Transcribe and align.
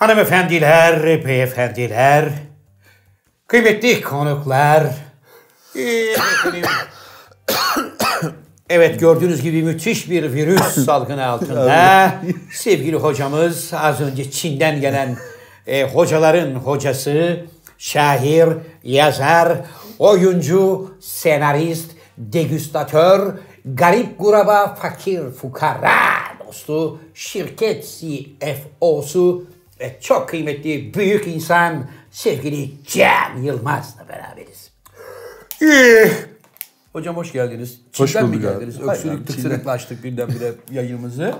Hanımefendiler, 0.00 1.24
beyefendiler, 1.24 2.28
kıymetli 3.46 4.02
konuklar. 4.02 4.84
ee, 5.76 5.80
Evet 8.68 9.00
gördüğünüz 9.00 9.42
gibi 9.42 9.62
müthiş 9.62 10.10
bir 10.10 10.32
virüs 10.32 10.62
salgını 10.84 11.26
altında. 11.26 12.14
Sevgili 12.52 12.96
hocamız 12.96 13.72
az 13.74 14.00
önce 14.00 14.30
Çin'den 14.30 14.80
gelen 14.80 15.16
e, 15.66 15.84
hocaların 15.84 16.54
hocası, 16.54 17.46
şair, 17.78 18.48
yazar, 18.84 19.58
oyuncu, 19.98 20.94
senarist, 21.00 21.90
degüstatör, 22.18 23.32
garip 23.64 24.18
guraba, 24.18 24.74
fakir, 24.74 25.30
fukara 25.30 25.90
dostu, 26.46 26.98
şirket 27.14 27.84
CFO'su 27.84 29.44
ve 29.80 29.96
çok 30.00 30.28
kıymetli 30.28 30.94
büyük 30.94 31.26
insan 31.26 31.84
sevgili 32.10 32.70
Cem 32.86 33.42
Yılmaz'la 33.42 34.06
beraberiz. 34.08 34.70
Hocam 36.92 37.16
hoş 37.16 37.32
geldiniz. 37.32 37.80
Hoş 37.96 38.12
Çin'den 38.12 38.28
mi 38.28 38.32
bulduk 38.34 38.44
abi. 38.48 38.54
geldiniz? 38.54 38.76
Hayır 38.78 38.90
Öksürük 38.90 39.18
abi, 39.18 39.24
tıksırıkla 39.24 39.70
açtık 39.70 40.04
birdenbire 40.04 40.52
yayınımızı. 40.70 41.34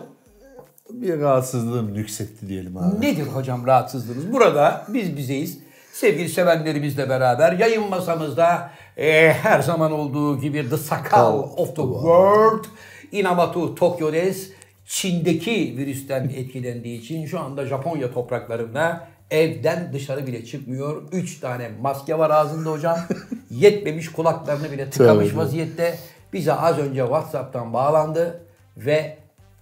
Bir 0.90 1.20
rahatsızlığım 1.20 1.95
yüksekti 1.95 2.48
diyelim 2.48 2.76
abi. 2.76 3.06
Nedir 3.06 3.26
hocam 3.26 3.66
rahatsızlığınız? 3.66 4.32
Burada 4.32 4.86
biz 4.88 5.16
bizeyiz. 5.16 5.59
Sevgili 5.92 6.28
sevenlerimizle 6.28 7.09
beraber 7.09 7.52
yayın 7.52 7.88
masamızda 7.88 8.70
e, 8.96 9.32
her 9.32 9.60
zaman 9.60 9.92
olduğu 9.92 10.40
gibi 10.40 10.70
The 10.70 10.76
Sakal 10.76 11.38
of 11.38 11.68
the 11.68 11.82
World 11.82 12.64
Inamatu 13.12 13.74
Tokyo 13.74 14.12
Des 14.12 14.50
Çin'deki 14.91 15.74
virüsten 15.77 16.24
etkilendiği 16.24 17.01
için 17.01 17.27
şu 17.27 17.41
anda 17.41 17.66
Japonya 17.66 18.13
topraklarında 18.13 19.09
evden 19.30 19.93
dışarı 19.93 20.27
bile 20.27 20.45
çıkmıyor. 20.45 21.02
Üç 21.13 21.41
tane 21.41 21.71
maske 21.80 22.19
var 22.19 22.30
ağzında 22.30 22.71
hocam. 22.71 22.99
Yetmemiş 23.51 24.13
kulaklarını 24.13 24.73
bile 24.73 24.91
tıkamış 24.91 25.29
Tabii. 25.29 25.38
vaziyette. 25.38 25.99
Bize 26.33 26.52
az 26.52 26.79
önce 26.79 27.01
WhatsApp'tan 27.01 27.73
bağlandı 27.73 28.41
ve 28.77 29.16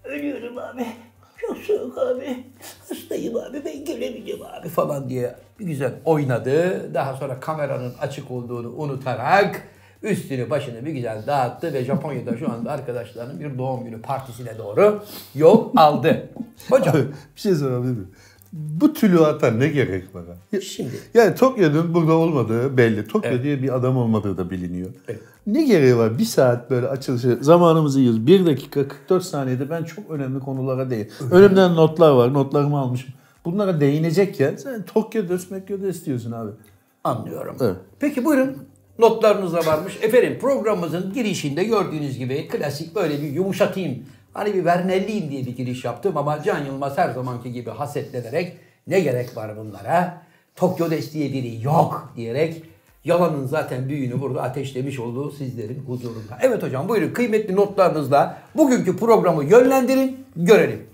ölüyorum 0.04 0.58
abi. 0.58 0.86
Çok 1.36 1.56
soğuk 1.56 1.98
abi. 1.98 2.44
Hastayım 2.88 3.36
abi. 3.36 3.62
Ben 3.64 3.84
gelemeyeceğim 3.84 4.42
abi 4.42 4.68
falan 4.68 5.08
diye 5.08 5.34
bir 5.60 5.66
güzel 5.66 5.92
oynadı. 6.04 6.90
Daha 6.94 7.16
sonra 7.16 7.40
kameranın 7.40 7.94
açık 8.00 8.30
olduğunu 8.30 8.68
unutarak 8.76 9.62
üstünü 10.02 10.50
başını 10.50 10.86
bir 10.86 10.90
güzel 10.92 11.22
dağıttı 11.26 11.72
ve 11.72 11.84
Japonya'da 11.84 12.36
şu 12.36 12.52
anda 12.52 12.70
arkadaşlarının 12.72 13.40
bir 13.40 13.58
doğum 13.58 13.84
günü 13.84 14.02
partisine 14.02 14.58
doğru 14.58 15.02
yol 15.34 15.72
aldı. 15.76 16.28
Hocam 16.70 16.94
bir 17.36 17.40
şey 17.40 17.54
sorabilir 17.54 17.92
miyim? 17.92 18.08
Bu 18.52 18.92
tülüata 18.92 19.50
ne 19.50 19.68
gerek 19.68 20.14
var? 20.14 20.22
Ya- 20.52 20.60
Şimdi. 20.60 20.90
Yani 21.14 21.34
Tokyo'nun 21.34 21.94
burada 21.94 22.12
olmadığı 22.12 22.76
belli. 22.76 23.06
Tokyo 23.06 23.30
Evet. 23.30 23.42
diye 23.44 23.62
bir 23.62 23.74
adam 23.74 23.96
olmadığı 23.96 24.36
da 24.38 24.50
biliniyor. 24.50 24.90
Evet. 25.08 25.20
Ne 25.46 25.64
gereği 25.64 25.96
var? 25.96 26.18
Bir 26.18 26.24
saat 26.24 26.70
böyle 26.70 26.88
açılışı 26.88 27.38
zamanımızı 27.40 28.00
yiyoruz. 28.00 28.26
1 28.26 28.46
dakika 28.46 28.88
44 28.88 29.24
saniyede 29.24 29.70
ben 29.70 29.84
çok 29.84 30.10
önemli 30.10 30.40
konulara 30.40 30.90
değin. 30.90 31.08
Önümden 31.30 31.76
notlar 31.76 32.10
var. 32.12 32.34
Notlarımı 32.34 32.78
almışım. 32.78 33.10
Bunlara 33.44 33.80
değinecekken 33.80 34.56
sen 34.56 34.82
Tokyo 34.82 35.28
Des 35.28 35.50
istiyorsun 35.96 36.32
abi. 36.32 36.50
Anlıyorum. 37.04 37.56
Evet. 37.60 37.76
Peki 38.00 38.24
buyurun. 38.24 38.56
Notlarınız 38.98 39.52
da 39.52 39.66
varmış. 39.66 39.98
Efendim 40.02 40.38
programımızın 40.40 41.12
girişinde 41.12 41.64
gördüğünüz 41.64 42.18
gibi 42.18 42.48
klasik 42.48 42.94
böyle 42.94 43.22
bir 43.22 43.32
yumuşatayım. 43.32 44.04
Hani 44.32 44.54
bir 44.54 44.64
vernelliyim 44.64 45.30
diye 45.30 45.46
bir 45.46 45.56
giriş 45.56 45.84
yaptım 45.84 46.16
ama 46.16 46.42
Can 46.42 46.64
Yılmaz 46.64 46.98
her 46.98 47.10
zamanki 47.10 47.52
gibi 47.52 47.70
hasetlenerek 47.70 48.56
ne 48.86 49.00
gerek 49.00 49.36
var 49.36 49.56
bunlara? 49.56 50.22
Tokyo 50.56 50.90
Des 50.90 51.12
diye 51.12 51.32
biri 51.32 51.62
yok 51.62 52.12
diyerek 52.16 52.62
yalanın 53.04 53.46
zaten 53.46 53.88
büyüğünü 53.88 54.20
burada 54.20 54.42
ateşlemiş 54.42 54.98
olduğu 54.98 55.30
sizlerin 55.30 55.84
huzurunda. 55.86 56.38
Evet 56.40 56.62
hocam 56.62 56.88
buyurun 56.88 57.12
kıymetli 57.12 57.56
notlarınızla 57.56 58.38
bugünkü 58.54 58.96
programı 58.96 59.44
yönlendirin 59.44 60.24
görelim. 60.36 60.86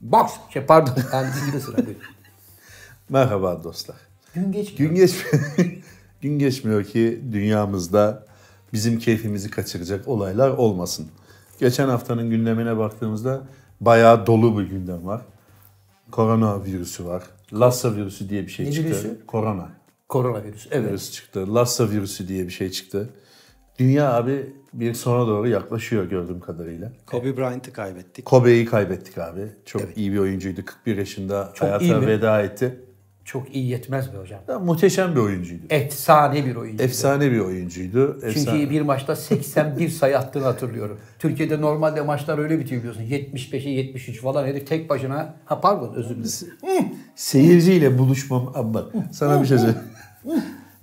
Box, 0.00 0.30
şey 0.50 0.62
pardon 0.62 0.94
dizide 1.34 1.60
sıra 1.60 1.76
buyurun. 1.76 2.02
Merhaba 3.08 3.64
dostlar. 3.64 3.96
Gün 4.34 4.52
geçmiyor. 4.52 4.90
Gün 4.90 4.96
geçmiyor. 4.96 5.44
Gün 6.20 6.38
geçmiyor 6.38 6.84
ki 6.84 7.20
dünyamızda 7.32 8.26
bizim 8.72 8.98
keyfimizi 8.98 9.50
kaçıracak 9.50 10.08
olaylar 10.08 10.50
olmasın. 10.50 11.06
Geçen 11.60 11.88
haftanın 11.88 12.30
gündemine 12.30 12.76
baktığımızda 12.78 13.42
bayağı 13.80 14.26
dolu 14.26 14.58
bir 14.58 14.64
gündem 14.64 15.06
var. 15.06 15.20
Korona 16.10 16.64
virüsü 16.64 17.04
var. 17.06 17.22
Lassa 17.52 17.96
virüsü 17.96 18.28
diye 18.28 18.42
bir 18.42 18.48
şey 18.48 18.66
Ne 18.66 18.72
çıktı. 18.72 18.90
virüsü? 18.90 19.26
Korona 19.26 19.68
Koronavirüs. 20.08 20.68
Evet. 20.70 20.88
virüsü 20.90 21.12
çıktı. 21.12 21.54
Lassa 21.54 21.90
virüsü 21.90 22.28
diye 22.28 22.44
bir 22.44 22.50
şey 22.52 22.70
çıktı. 22.70 23.10
Dünya 23.78 24.12
abi 24.14 24.52
bir 24.72 24.94
sona 24.94 25.26
doğru 25.26 25.48
yaklaşıyor 25.48 26.04
gördüğüm 26.04 26.40
kadarıyla. 26.40 26.92
Kobe 27.06 27.36
Bryant'ı 27.36 27.72
kaybettik. 27.72 28.24
Kobe'yi 28.24 28.64
kaybettik 28.64 29.18
abi. 29.18 29.40
Çok 29.64 29.82
Evet. 29.82 29.96
iyi 29.98 30.12
bir 30.12 30.18
oyuncuydu. 30.18 30.64
41 30.64 30.96
yaşında 30.96 31.52
Çok 31.54 31.68
hayata 31.68 32.06
veda 32.06 32.42
etti. 32.42 32.80
Çok 33.28 33.54
iyi 33.54 33.66
yetmez 33.66 34.12
mi 34.12 34.18
hocam? 34.18 34.40
Ya, 34.48 34.58
muhteşem 34.58 35.14
bir 35.14 35.20
oyuncuydu. 35.20 35.62
Efsane 35.70 36.46
bir 36.46 36.56
oyuncu. 36.56 36.84
Efsane 36.84 37.30
bir 37.30 37.40
oyuncuydu. 37.40 38.18
Çünkü 38.20 38.38
Efsane. 38.38 38.70
bir 38.70 38.80
maçta 38.80 39.16
81 39.16 39.88
sayı 39.88 40.18
attığını 40.18 40.44
hatırlıyorum. 40.44 40.98
Türkiye'de 41.18 41.60
normalde 41.60 42.00
maçlar 42.00 42.38
öyle 42.38 42.58
bitiyor 42.58 42.80
biliyorsun. 42.80 43.02
75'e 43.02 43.70
73 43.70 44.20
falan 44.20 44.46
herif 44.46 44.66
tek 44.66 44.90
başına. 44.90 45.34
Ha 45.44 45.60
pardon 45.60 45.94
özür 45.94 46.16
dilerim. 46.16 46.94
Seyirciyle 47.16 47.98
buluşmam 47.98 48.52
ama 48.54 48.84
sana 49.12 49.42
bir 49.42 49.46
şey 49.46 49.58
söyleyeyim. 49.58 49.82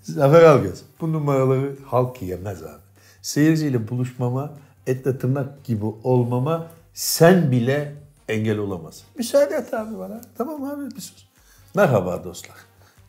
Zafer 0.02 0.44
Algöz. 0.44 0.82
Bu 1.02 1.14
numaraları 1.14 1.76
halk 1.86 2.22
yemez 2.22 2.64
abi. 2.64 2.82
Seyirciyle 3.22 3.88
buluşmama, 3.88 4.54
etle 4.88 5.18
tırnak 5.18 5.64
gibi 5.64 5.86
olmama 6.04 6.68
sen 6.94 7.52
bile 7.52 7.94
engel 8.30 8.58
olamazsın. 8.58 9.04
Müsaade 9.18 9.56
et 9.56 9.74
abi 9.74 9.98
bana. 9.98 10.22
Tamam 10.38 10.64
abi 10.64 10.96
bir 10.96 11.02
sus. 11.02 11.26
Merhaba 11.76 12.24
dostlar. 12.24 12.56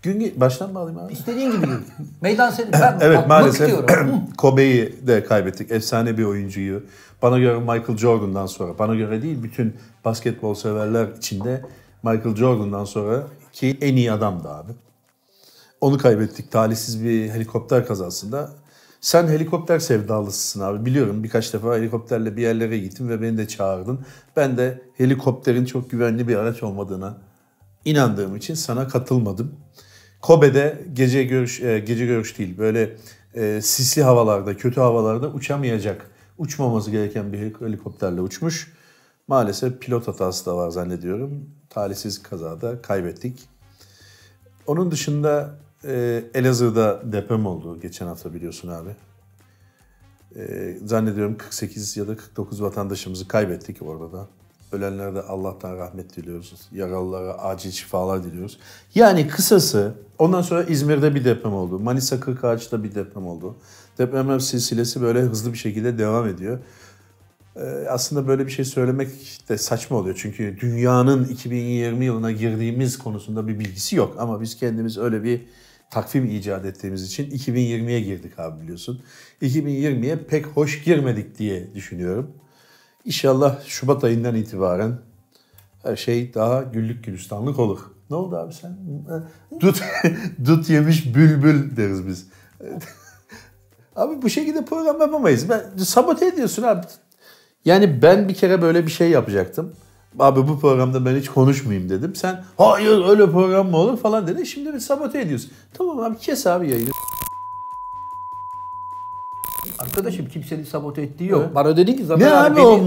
Gün 0.03 0.41
baştan 0.41 0.73
mı 0.73 0.79
alayım 0.79 0.99
abi? 0.99 1.13
İstediğin 1.13 1.51
gibi. 1.51 1.67
Meydan 2.21 2.51
senin. 2.51 2.73
Ben 2.73 2.99
Evet 3.01 3.29
maalesef. 3.29 3.75
Kobe'yi 4.39 5.07
de 5.07 5.25
kaybettik. 5.25 5.71
Efsane 5.71 6.19
bir 6.19 6.25
oyuncuyu. 6.25 6.83
Bana 7.23 7.39
göre 7.39 7.59
Michael 7.59 7.97
Jordan'dan 7.97 8.47
sonra, 8.47 8.79
bana 8.79 8.95
göre 8.95 9.23
değil 9.23 9.43
bütün 9.43 9.77
basketbol 10.05 10.55
severler 10.55 11.09
içinde 11.19 11.65
Michael 12.03 12.37
Jordan'dan 12.37 12.85
sonra 12.85 13.23
ki 13.53 13.79
en 13.81 13.97
iyi 13.97 14.13
adamdı 14.13 14.49
abi. 14.49 14.73
Onu 15.81 15.99
kaybettik 15.99 16.53
talihsiz 16.53 17.05
bir 17.05 17.31
helikopter 17.31 17.87
kazasında. 17.87 18.51
Sen 19.01 19.29
helikopter 19.29 19.79
sevdalısısın 19.79 20.61
abi. 20.61 20.87
Biliyorum 20.87 21.25
birkaç 21.25 21.55
defa 21.55 21.77
helikopterle 21.77 22.37
bir 22.37 22.43
yerlere 22.43 22.79
gittin 22.79 23.09
ve 23.09 23.23
beni 23.23 23.39
de 23.39 23.49
çağırdın. 23.49 24.01
Ben 24.37 24.57
de 24.57 24.83
helikopterin 24.95 25.65
çok 25.65 25.91
güvenli 25.91 26.29
bir 26.29 26.37
araç 26.37 26.63
olmadığına 26.63 27.26
inandığım 27.87 28.37
için 28.37 28.55
sana 28.55 28.89
katılmadım. 28.89 29.55
Kobe'de 30.23 30.85
gece 30.93 31.25
görüş 31.25 31.61
e, 31.61 31.79
gece 31.79 32.07
görüş 32.07 32.39
değil 32.39 32.59
böyle 32.59 32.97
e, 33.35 33.61
sisli 33.63 34.03
havalarda, 34.03 34.57
kötü 34.57 34.81
havalarda 34.81 35.29
uçamayacak, 35.29 36.11
uçmaması 36.39 36.91
gereken 36.91 37.33
bir 37.33 37.39
helikopterle 37.39 38.21
uçmuş. 38.21 38.73
Maalesef 39.29 39.81
pilot 39.81 40.09
hatası 40.09 40.47
da 40.47 40.57
var 40.57 40.71
zannediyorum. 40.71 41.51
Talihsiz 41.71 42.23
kazada 42.23 42.83
kaybettik. 42.83 43.49
Onun 44.67 44.91
dışında 44.91 45.59
e, 45.85 46.25
Elazığ'da 46.35 47.13
deprem 47.13 47.47
oldu 47.47 47.81
geçen 47.81 48.07
hafta 48.07 48.35
biliyorsun 48.35 48.69
abi. 48.69 48.91
E, 50.37 50.77
zannediyorum 50.85 51.39
48 51.39 51.97
ya 51.97 52.09
da 52.09 52.17
49 52.17 52.63
vatandaşımızı 52.63 53.29
kaybettik 53.29 53.83
orada 53.83 54.13
da. 54.13 54.29
Ölenlere 54.73 55.15
de 55.15 55.23
Allah'tan 55.23 55.77
rahmet 55.77 56.17
diliyoruz. 56.17 56.69
Yaralılara 56.73 57.33
acil 57.33 57.71
şifalar 57.71 58.25
diliyoruz. 58.25 58.59
Yani 58.95 59.29
kısası 59.29 59.95
ondan 60.19 60.43
sonra 60.43 60.63
İzmir'de 60.63 61.15
bir 61.15 61.25
deprem 61.25 61.53
oldu. 61.53 61.79
Manisa 61.79 62.21
Kırkağaç'ta 62.21 62.85
bir 62.85 62.95
deprem 62.95 63.27
oldu. 63.27 63.57
Depremler 63.99 64.39
silsilesi 64.39 65.03
böyle 65.03 65.21
hızlı 65.21 65.53
bir 65.53 65.59
şekilde 65.59 65.99
devam 65.99 66.29
ediyor. 66.29 66.59
Ee, 67.57 67.61
aslında 67.89 68.29
böyle 68.29 68.47
bir 68.47 68.51
şey 68.51 68.65
söylemek 68.65 69.09
de 69.49 69.59
saçma 69.59 69.97
oluyor. 69.97 70.19
Çünkü 70.23 70.57
dünyanın 70.61 71.25
2020 71.25 72.05
yılına 72.05 72.33
girdiğimiz 72.33 72.99
konusunda 72.99 73.49
bir 73.49 73.59
bilgisi 73.59 73.97
yok. 73.97 74.17
Ama 74.19 74.41
biz 74.41 74.57
kendimiz 74.57 74.99
öyle 74.99 75.23
bir 75.23 75.47
takvim 75.91 76.25
icat 76.25 76.65
ettiğimiz 76.65 77.03
için 77.05 77.31
2020'ye 77.31 78.01
girdik 78.01 78.39
abi 78.39 78.63
biliyorsun. 78.63 79.03
2020'ye 79.43 80.17
pek 80.17 80.47
hoş 80.47 80.85
girmedik 80.85 81.39
diye 81.39 81.75
düşünüyorum. 81.75 82.31
İnşallah 83.07 83.67
Şubat 83.67 84.05
ayından 84.05 84.35
itibaren 84.35 84.99
her 85.83 85.97
şey 85.97 86.35
daha 86.35 86.63
güllük 86.63 87.05
gülistanlık 87.05 87.59
olur. 87.59 87.79
Ne 88.11 88.17
oldu 88.17 88.37
abi 88.37 88.55
sen? 88.55 88.79
Dut, 89.61 89.83
dut 90.45 90.71
yemiş 90.71 91.15
bülbül 91.15 91.77
deriz 91.77 92.07
biz. 92.07 92.27
Abi 93.97 94.23
bu 94.23 94.31
şekilde 94.31 94.65
program 94.65 95.01
yapamayız. 95.01 95.49
Ben, 95.49 95.63
sabote 95.79 96.27
ediyorsun 96.27 96.63
abi. 96.63 96.87
Yani 97.65 98.03
ben 98.03 98.29
bir 98.29 98.35
kere 98.35 98.63
böyle 98.63 98.87
bir 98.87 98.91
şey 98.91 99.11
yapacaktım. 99.11 99.73
Abi 100.19 100.49
bu 100.49 100.61
programda 100.61 101.05
ben 101.05 101.17
hiç 101.17 101.29
konuşmayayım 101.29 101.89
dedim. 101.89 102.15
Sen 102.15 102.45
hayır 102.59 103.09
öyle 103.09 103.31
program 103.31 103.71
mı 103.71 103.77
olur 103.77 103.99
falan 103.99 104.27
dedi. 104.27 104.47
Şimdi 104.47 104.75
bir 104.75 104.81
sabote 104.81 105.21
ediyorsun. 105.21 105.51
Tamam 105.75 106.01
abi 106.01 106.19
kes 106.19 106.47
abi 106.47 106.71
yayını. 106.71 106.91
Arkadaşım 109.97 110.29
kimsenin 110.29 110.65
sabote 110.65 111.03
ettiği 111.03 111.31
yok. 111.31 111.55
Bana 111.55 111.77
dedi 111.77 111.97
ki 111.97 112.05
Zafer 112.05 112.27
Ne 112.27 112.35
abi 112.35 112.57
beni 112.57 112.67
o 112.67 112.81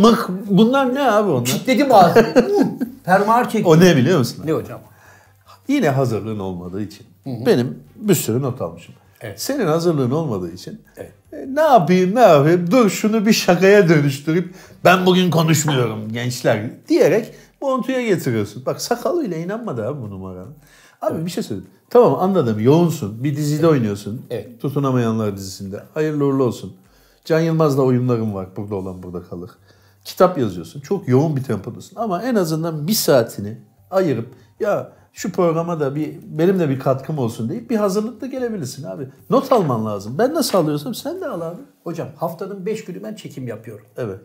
bunlar 0.49 0.95
ne 0.95 1.11
abi 1.11 1.31
onlar? 1.31 1.45
Kitledim 1.45 1.91
ağzını. 1.91 2.33
Fermuar 3.05 3.49
çekti. 3.49 3.67
O 3.67 3.79
ne 3.79 3.97
biliyor 3.97 4.19
musun? 4.19 4.43
Ne 4.45 4.51
hocam? 4.51 4.79
Yine 5.67 5.89
hazırlığın 5.89 6.39
olmadığı 6.39 6.81
için. 6.81 7.07
Benim 7.25 7.79
bir 7.95 8.15
sürü 8.15 8.41
not 8.41 8.61
almışım. 8.61 8.95
Evet. 9.21 9.41
Senin 9.41 9.65
hazırlığın 9.65 10.11
olmadığı 10.11 10.53
için. 10.53 10.81
Evet. 10.97 11.11
e, 11.33 11.55
ne 11.55 11.61
yapayım 11.61 12.15
ne 12.15 12.19
yapayım 12.19 12.71
dur 12.71 12.89
şunu 12.89 13.25
bir 13.25 13.33
şakaya 13.33 13.89
dönüştürüp 13.89 14.53
ben 14.83 15.05
bugün 15.05 15.31
konuşmuyorum 15.31 16.13
gençler 16.13 16.69
diyerek 16.87 17.33
montuya 17.61 18.01
getiriyorsun. 18.01 18.65
Bak 18.65 18.81
sakalıyla 18.81 19.37
inanmadı 19.37 19.87
abi 19.87 20.01
bu 20.01 20.09
numarana. 20.09 20.47
Abi 21.01 21.25
bir 21.25 21.31
şey 21.31 21.43
söyleyeyim. 21.43 21.69
Tamam 21.89 22.15
anladım 22.19 22.59
yoğunsun 22.59 23.23
bir 23.23 23.35
dizide 23.35 23.67
oynuyorsun. 23.67 24.21
Evet. 24.29 24.61
Tutunamayanlar 24.61 25.37
dizisinde. 25.37 25.83
Hayırlı 25.93 26.25
uğurlu 26.25 26.43
olsun. 26.43 26.73
Can 27.29 27.39
Yılmaz'la 27.39 27.81
oyunlarım 27.81 28.33
var. 28.33 28.47
Burada 28.55 28.75
olan 28.75 29.03
burada 29.03 29.23
kalır. 29.23 29.51
Kitap 30.05 30.37
yazıyorsun. 30.37 30.81
Çok 30.81 31.07
yoğun 31.07 31.35
bir 31.35 31.43
tempodasın. 31.43 31.95
Ama 31.95 32.23
en 32.23 32.35
azından 32.35 32.87
bir 32.87 32.93
saatini 32.93 33.57
ayırıp 33.91 34.33
ya 34.59 34.91
şu 35.13 35.31
programa 35.31 35.79
da 35.79 35.95
bir 35.95 36.19
benim 36.23 36.59
de 36.59 36.69
bir 36.69 36.79
katkım 36.79 37.17
olsun 37.17 37.49
deyip 37.49 37.69
bir 37.69 37.75
hazırlıkla 37.75 38.27
gelebilirsin 38.27 38.83
abi. 38.83 39.09
Not 39.29 39.51
alman 39.51 39.85
lazım. 39.85 40.15
Ben 40.17 40.33
nasıl 40.33 40.57
alıyorsam 40.57 40.95
sen 40.95 41.21
de 41.21 41.27
al 41.27 41.41
abi. 41.41 41.61
Hocam 41.83 42.07
haftanın 42.15 42.65
5 42.65 42.85
günü 42.85 43.03
ben 43.03 43.15
çekim 43.15 43.47
yapıyorum. 43.47 43.85
Evet. 43.97 44.19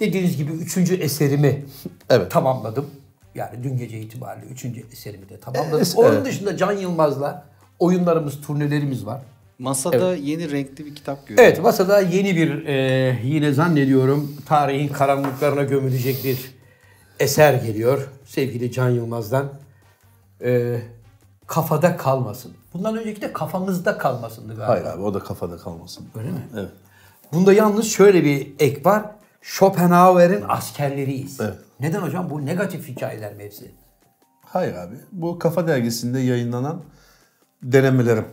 Dediğiniz 0.00 0.36
gibi 0.36 0.52
3. 0.52 0.76
eserimi 0.90 1.64
Evet. 2.10 2.30
tamamladım. 2.30 2.86
Yani 3.34 3.62
dün 3.62 3.76
gece 3.76 4.00
itibariyle 4.00 4.46
3. 4.46 4.64
eserimi 4.92 5.28
de 5.28 5.40
tamamladım. 5.40 5.76
Evet. 5.78 5.94
Onun 5.96 6.24
dışında 6.24 6.56
Can 6.56 6.72
Yılmaz'la 6.72 7.46
oyunlarımız, 7.78 8.40
turnelerimiz 8.40 9.06
var. 9.06 9.20
Masada 9.58 10.14
yeni 10.14 10.50
renkli 10.50 10.86
bir 10.86 10.94
kitap 10.94 11.26
görüyorum. 11.26 11.44
Evet 11.44 11.62
masada 11.62 12.00
yeni 12.00 12.36
bir 12.36 12.66
e, 12.66 13.18
yine 13.24 13.52
zannediyorum 13.52 14.36
tarihin 14.46 14.88
karanlıklarına 14.88 15.62
gömülecek 15.62 16.24
bir 16.24 16.54
eser 17.20 17.54
geliyor. 17.54 18.08
Sevgili 18.24 18.72
Can 18.72 18.88
Yılmaz'dan. 18.88 19.52
E, 20.44 20.80
kafada 21.46 21.96
kalmasın. 21.96 22.52
Bundan 22.74 22.96
önceki 22.96 23.22
de 23.22 23.32
kafamızda 23.32 23.98
kalmasındı 23.98 24.56
galiba. 24.56 24.68
Hayır 24.68 24.84
abi 24.84 25.02
o 25.02 25.14
da 25.14 25.18
kafada 25.18 25.56
kalmasın. 25.56 26.06
Öyle 26.18 26.30
mi? 26.30 26.48
Evet. 26.54 26.70
Bunda 27.32 27.52
yalnız 27.52 27.86
şöyle 27.86 28.24
bir 28.24 28.52
ek 28.58 28.84
var. 28.84 29.04
Schopenhauer'in 29.42 30.44
askerleriyiz. 30.48 31.40
Evet. 31.40 31.54
Neden 31.80 32.00
hocam? 32.00 32.30
Bu 32.30 32.46
negatif 32.46 32.88
hikayeler 32.88 33.34
mi 33.34 33.42
hepsi? 33.44 33.70
Hayır 34.44 34.74
abi. 34.74 34.94
Bu 35.12 35.38
Kafa 35.38 35.68
Dergisi'nde 35.68 36.20
yayınlanan 36.20 36.82
denemelerim. 37.62 38.24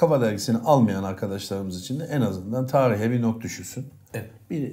Evet. 0.00 0.10
Kafa 0.10 0.20
Dergisi'ni 0.20 0.58
almayan 0.58 1.02
arkadaşlarımız 1.02 1.80
için 1.80 2.00
de 2.00 2.04
en 2.04 2.20
azından 2.20 2.66
tarihe 2.66 3.10
bir 3.10 3.22
not 3.22 3.42
düşürsün. 3.42 3.86
Evet. 4.14 4.30
Bir 4.50 4.72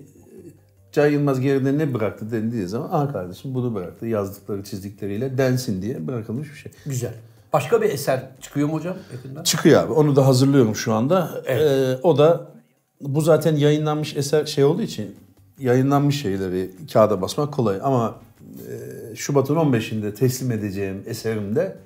Can 0.92 1.08
Yılmaz 1.08 1.40
geride 1.40 1.78
ne 1.78 1.94
bıraktı 1.94 2.32
dendiği 2.32 2.68
zaman 2.68 2.90
ah 2.92 3.14
kardeşim 3.14 3.56
bunu 3.56 3.76
bıraktı 3.76 4.06
yazdıkları 4.06 4.64
çizdikleriyle 4.64 5.38
densin 5.38 5.82
diye 5.82 6.08
bırakılmış 6.08 6.50
bir 6.50 6.56
şey. 6.58 6.72
Güzel. 6.86 7.14
Başka 7.54 7.82
bir 7.82 7.90
eser 7.90 8.30
çıkıyor 8.42 8.68
mu 8.68 8.74
hocam 8.74 8.98
yakında? 9.14 9.44
Çıkıyor 9.44 9.84
abi 9.84 9.94
onu 9.94 10.16
da 10.16 10.28
hazırlıyorum 10.28 10.76
şu 10.76 10.94
anda. 10.94 11.44
Ee, 11.48 11.96
o 12.04 12.18
da 12.18 12.52
bu 13.02 13.22
zaten 13.22 13.56
yayınlanmış 13.56 14.16
eser 14.16 14.46
şey 14.46 14.64
olduğu 14.64 14.82
için 14.82 15.16
yayınlanmış 15.60 16.22
şeyleri 16.22 16.72
kağıda 16.94 17.22
basmak 17.22 17.54
kolay 17.54 17.80
ama 17.84 18.16
e, 19.12 19.16
Şubat'ın 19.16 19.56
15'inde 19.56 20.14
teslim 20.14 20.52
edeceğim 20.52 21.04
eserimde 21.06 21.78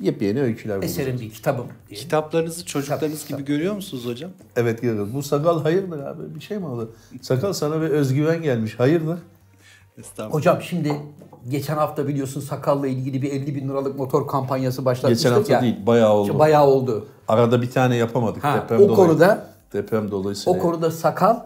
yepyeni 0.00 0.42
öyküler 0.42 0.76
bulacağım. 0.76 0.92
Eserim 1.00 1.20
bir 1.20 1.30
kitabım 1.30 1.66
diye. 1.88 2.00
Kitaplarınızı 2.00 2.66
çocuklarınız 2.66 3.26
gibi 3.28 3.44
görüyor 3.44 3.74
musunuz 3.74 4.06
hocam? 4.06 4.30
Evet 4.56 4.82
görüyoruz. 4.82 5.14
Bu 5.14 5.22
sakal 5.22 5.62
hayırdır 5.62 5.98
abi 6.06 6.34
bir 6.34 6.40
şey 6.40 6.58
mi 6.58 6.66
oldu? 6.66 6.92
Sakal 7.22 7.52
sana 7.52 7.80
bir 7.82 7.88
özgüven 7.88 8.42
gelmiş 8.42 8.78
hayırdır? 8.80 9.18
Estağfurullah. 9.98 10.34
Hocam 10.34 10.62
şimdi 10.62 10.96
geçen 11.48 11.74
hafta 11.76 12.08
biliyorsun 12.08 12.40
sakalla 12.40 12.86
ilgili 12.86 13.22
bir 13.22 13.32
50 13.32 13.54
bin 13.54 13.68
liralık 13.68 13.98
motor 13.98 14.26
kampanyası 14.28 14.84
başlatmıştık 14.84 15.24
Geçen 15.28 15.36
hafta 15.38 15.52
ya. 15.52 15.62
değil 15.62 15.86
bayağı 15.86 16.12
oldu. 16.12 16.38
Bayağı 16.38 16.66
oldu. 16.66 17.06
Arada 17.28 17.62
bir 17.62 17.70
tane 17.70 17.96
yapamadık 17.96 18.44
Ha, 18.44 18.56
deprem 18.62 18.78
o 18.78 18.82
dolayı. 18.82 18.96
konuda 18.96 19.46
Deprem 19.72 20.10
dolayısıyla. 20.10 20.58
o 20.58 20.62
konuda 20.62 20.90
sakal 20.90 21.36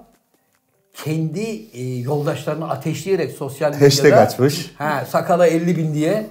kendi 0.94 1.40
e, 1.72 1.82
yoldaşlarını 1.98 2.68
ateşleyerek 2.70 3.30
sosyal 3.32 3.68
medyada 3.70 3.84
Hashtag 3.86 4.12
açmış. 4.12 4.74
Ha, 4.78 5.04
sakala 5.10 5.46
50 5.46 5.76
bin 5.76 5.94
diye 5.94 6.26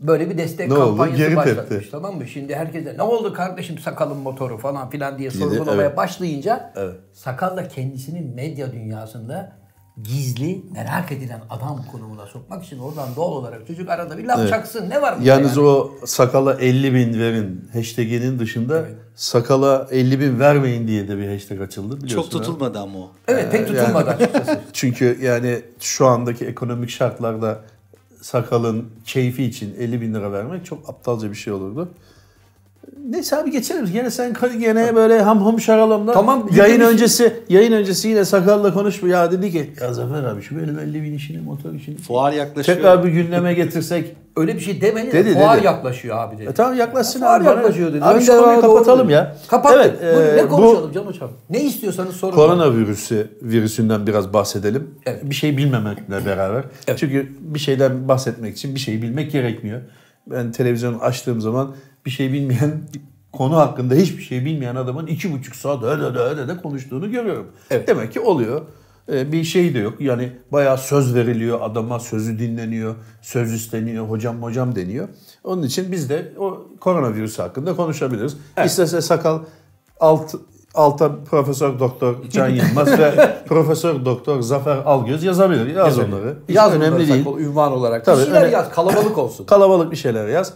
böyle 0.00 0.30
bir 0.30 0.38
destek 0.38 0.68
Ne 0.68 0.74
oldu? 0.74 0.84
kampanyası 0.86 1.18
Geri 1.22 1.36
başlatmış 1.36 1.68
tepti. 1.68 1.90
tamam 1.90 2.16
mı? 2.16 2.26
Şimdi 2.26 2.54
herkese 2.54 2.94
ne 2.96 3.02
oldu 3.02 3.32
kardeşim 3.32 3.78
sakalın 3.78 4.16
motoru 4.16 4.58
falan 4.58 4.90
filan 4.90 5.18
diye 5.18 5.30
sorgulamaya 5.30 5.88
evet. 5.88 5.96
başlayınca 5.96 6.72
Evet. 6.76 6.94
sakal 7.12 7.56
da 7.56 7.68
kendisini 7.68 8.20
medya 8.20 8.72
dünyasında 8.72 9.64
gizli 10.02 10.62
merak 10.72 11.12
edilen 11.12 11.40
adam 11.50 11.84
konumuna 11.92 12.26
sokmak 12.26 12.64
için 12.64 12.78
oradan 12.78 13.08
doğal 13.16 13.32
olarak 13.32 13.66
çocuk 13.66 13.88
arada 13.90 14.18
bir 14.18 14.24
laf 14.24 14.48
çaksın. 14.48 14.90
Ne 14.90 15.02
var 15.02 15.16
Yalnız 15.22 15.56
yani? 15.56 15.66
o 15.66 15.92
sakala 16.04 16.54
50 16.54 16.94
bin 16.94 17.18
verin 17.20 17.68
hashtaginin 17.72 18.38
dışında 18.38 18.84
sakala 19.14 19.88
50 19.90 20.20
bin 20.20 20.40
vermeyin 20.40 20.88
diye 20.88 21.08
de 21.08 21.18
bir 21.18 21.28
hashtag 21.28 21.60
açıldı 21.60 21.96
biliyorsun. 22.02 22.30
Çok 22.30 22.40
ha? 22.40 22.44
tutulmadı 22.44 22.78
ama 22.78 22.98
o. 22.98 23.12
Evet 23.28 23.52
pek 23.52 23.66
tutulmadı 23.66 24.10
açıkçası. 24.10 24.60
Çünkü 24.72 25.18
yani 25.22 25.62
şu 25.80 26.06
andaki 26.06 26.46
ekonomik 26.46 26.90
şartlarda 26.90 27.60
sakalın 28.24 28.90
keyfi 29.04 29.44
için 29.44 29.74
50 29.78 30.00
bin 30.00 30.14
lira 30.14 30.32
vermek 30.32 30.66
çok 30.66 30.88
aptalca 30.88 31.30
bir 31.30 31.34
şey 31.34 31.52
olurdu. 31.52 31.88
Neyse 33.10 33.36
abi 33.36 33.50
geçelim. 33.50 33.88
Yine 33.94 34.10
sen 34.10 34.34
yine 34.60 34.96
böyle 34.96 35.22
ham 35.22 35.40
hum 35.46 35.60
şaralımda. 35.60 36.12
Tamam, 36.12 36.48
Yayın 36.56 36.74
gidelim. 36.76 36.92
öncesi 36.92 37.32
yayın 37.48 37.72
öncesi 37.72 38.08
yine 38.08 38.24
sakalla 38.24 38.74
konuşma. 38.74 39.08
Ya 39.08 39.32
dedi 39.32 39.52
ki 39.52 39.70
ya 39.80 39.94
Zafer 39.94 40.24
abi 40.24 40.42
şu 40.42 40.56
benim 40.56 40.78
50 40.78 41.02
bin 41.02 41.14
işini 41.14 41.40
motor 41.42 41.72
işini. 41.74 41.96
Fuar 41.96 42.32
yaklaşıyor. 42.32 42.76
Tekrar 42.78 43.04
bir 43.04 43.08
gündeme 43.10 43.54
getirsek. 43.54 44.16
Öyle 44.36 44.54
bir 44.54 44.60
şey 44.60 44.80
demedi 44.80 45.12
Dedi, 45.12 45.30
de 45.30 45.34
fuar 45.34 45.56
dedi. 45.58 45.66
yaklaşıyor 45.66 46.16
abi 46.18 46.38
dedi. 46.38 46.48
E 46.48 46.52
tamam 46.52 46.76
yaklaşsın 46.78 47.20
Fuar 47.20 47.40
abi. 47.40 47.46
bana- 47.46 47.54
yaklaşıyor 47.54 47.92
dedi. 47.92 48.04
Abi 48.04 48.20
şu 48.22 48.38
konuyu 48.40 48.60
kapatalım 48.60 49.04
dedi. 49.06 49.12
ya. 49.12 49.36
Kapattık. 49.48 49.94
Evet, 50.02 50.18
e, 50.34 50.36
ne 50.36 50.44
bu- 50.44 50.48
konuşalım 50.48 50.92
Can 50.92 51.02
Hocam? 51.06 51.30
Ne 51.50 51.60
istiyorsanız 51.64 52.16
sorun. 52.16 52.34
Koronavirüsü 52.34 53.28
virüsünden 53.42 54.06
biraz 54.06 54.32
bahsedelim. 54.32 54.90
Evet. 55.06 55.20
Bir 55.24 55.34
şey 55.34 55.56
bilmemekle 55.56 56.26
beraber. 56.26 56.64
Evet. 56.88 56.98
Çünkü 56.98 57.28
bir 57.40 57.58
şeyden 57.58 58.08
bahsetmek 58.08 58.56
için 58.56 58.74
bir 58.74 58.80
şeyi 58.80 59.02
bilmek 59.02 59.32
gerekmiyor. 59.32 59.80
Ben 60.26 60.52
televizyonu 60.52 60.98
açtığım 61.02 61.40
zaman 61.40 61.74
bir 62.06 62.10
şey 62.10 62.32
bilmeyen 62.32 62.80
konu 63.32 63.56
hakkında 63.56 63.94
hiçbir 63.94 64.22
şey 64.22 64.44
bilmeyen 64.44 64.76
adamın 64.76 65.06
iki 65.06 65.32
buçuk 65.32 65.56
saat 65.56 65.82
öde 65.82 66.18
öde 66.18 66.48
de 66.48 66.56
konuştuğunu 66.56 67.10
görüyorum. 67.10 67.46
Evet. 67.70 67.88
Demek 67.88 68.12
ki 68.12 68.20
oluyor. 68.20 68.62
Ee, 69.12 69.32
bir 69.32 69.44
şey 69.44 69.74
de 69.74 69.78
yok. 69.78 70.00
Yani 70.00 70.32
bayağı 70.52 70.78
söz 70.78 71.14
veriliyor 71.14 71.60
adama, 71.62 72.00
sözü 72.00 72.38
dinleniyor, 72.38 72.94
söz 73.22 73.52
isteniyor, 73.52 74.08
hocam 74.08 74.42
hocam 74.42 74.76
deniyor. 74.76 75.08
Onun 75.44 75.62
için 75.62 75.92
biz 75.92 76.10
de 76.10 76.32
o 76.38 76.66
koronavirüsü 76.80 77.42
hakkında 77.42 77.76
konuşabiliriz. 77.76 78.36
İsterse 78.64 79.00
sakal 79.00 79.38
alt 80.00 80.34
alta 80.74 81.24
Profesör 81.24 81.78
Doktor 81.80 82.16
Can 82.30 82.48
Yılmaz 82.48 82.98
ve 82.98 83.36
Profesör 83.48 84.04
Doktor 84.04 84.40
Zafer 84.40 84.76
Algöz 84.76 85.24
yazabilir. 85.24 85.66
Yaz 85.66 85.98
onları. 85.98 86.36
Hiç 86.48 86.56
Yaz 86.56 86.72
önemli 86.72 87.08
değil. 87.08 87.26
ünvan 87.38 87.72
olarak. 87.72 88.04
Tabii, 88.04 88.20
bir 88.20 88.24
şeyler 88.24 88.42
öyle- 88.42 88.52
yaz 88.52 88.70
kalabalık 88.70 89.18
olsun. 89.18 89.44
Kalabalık 89.44 89.90
bir 89.92 89.96
şeyler 89.96 90.28
yaz. 90.28 90.52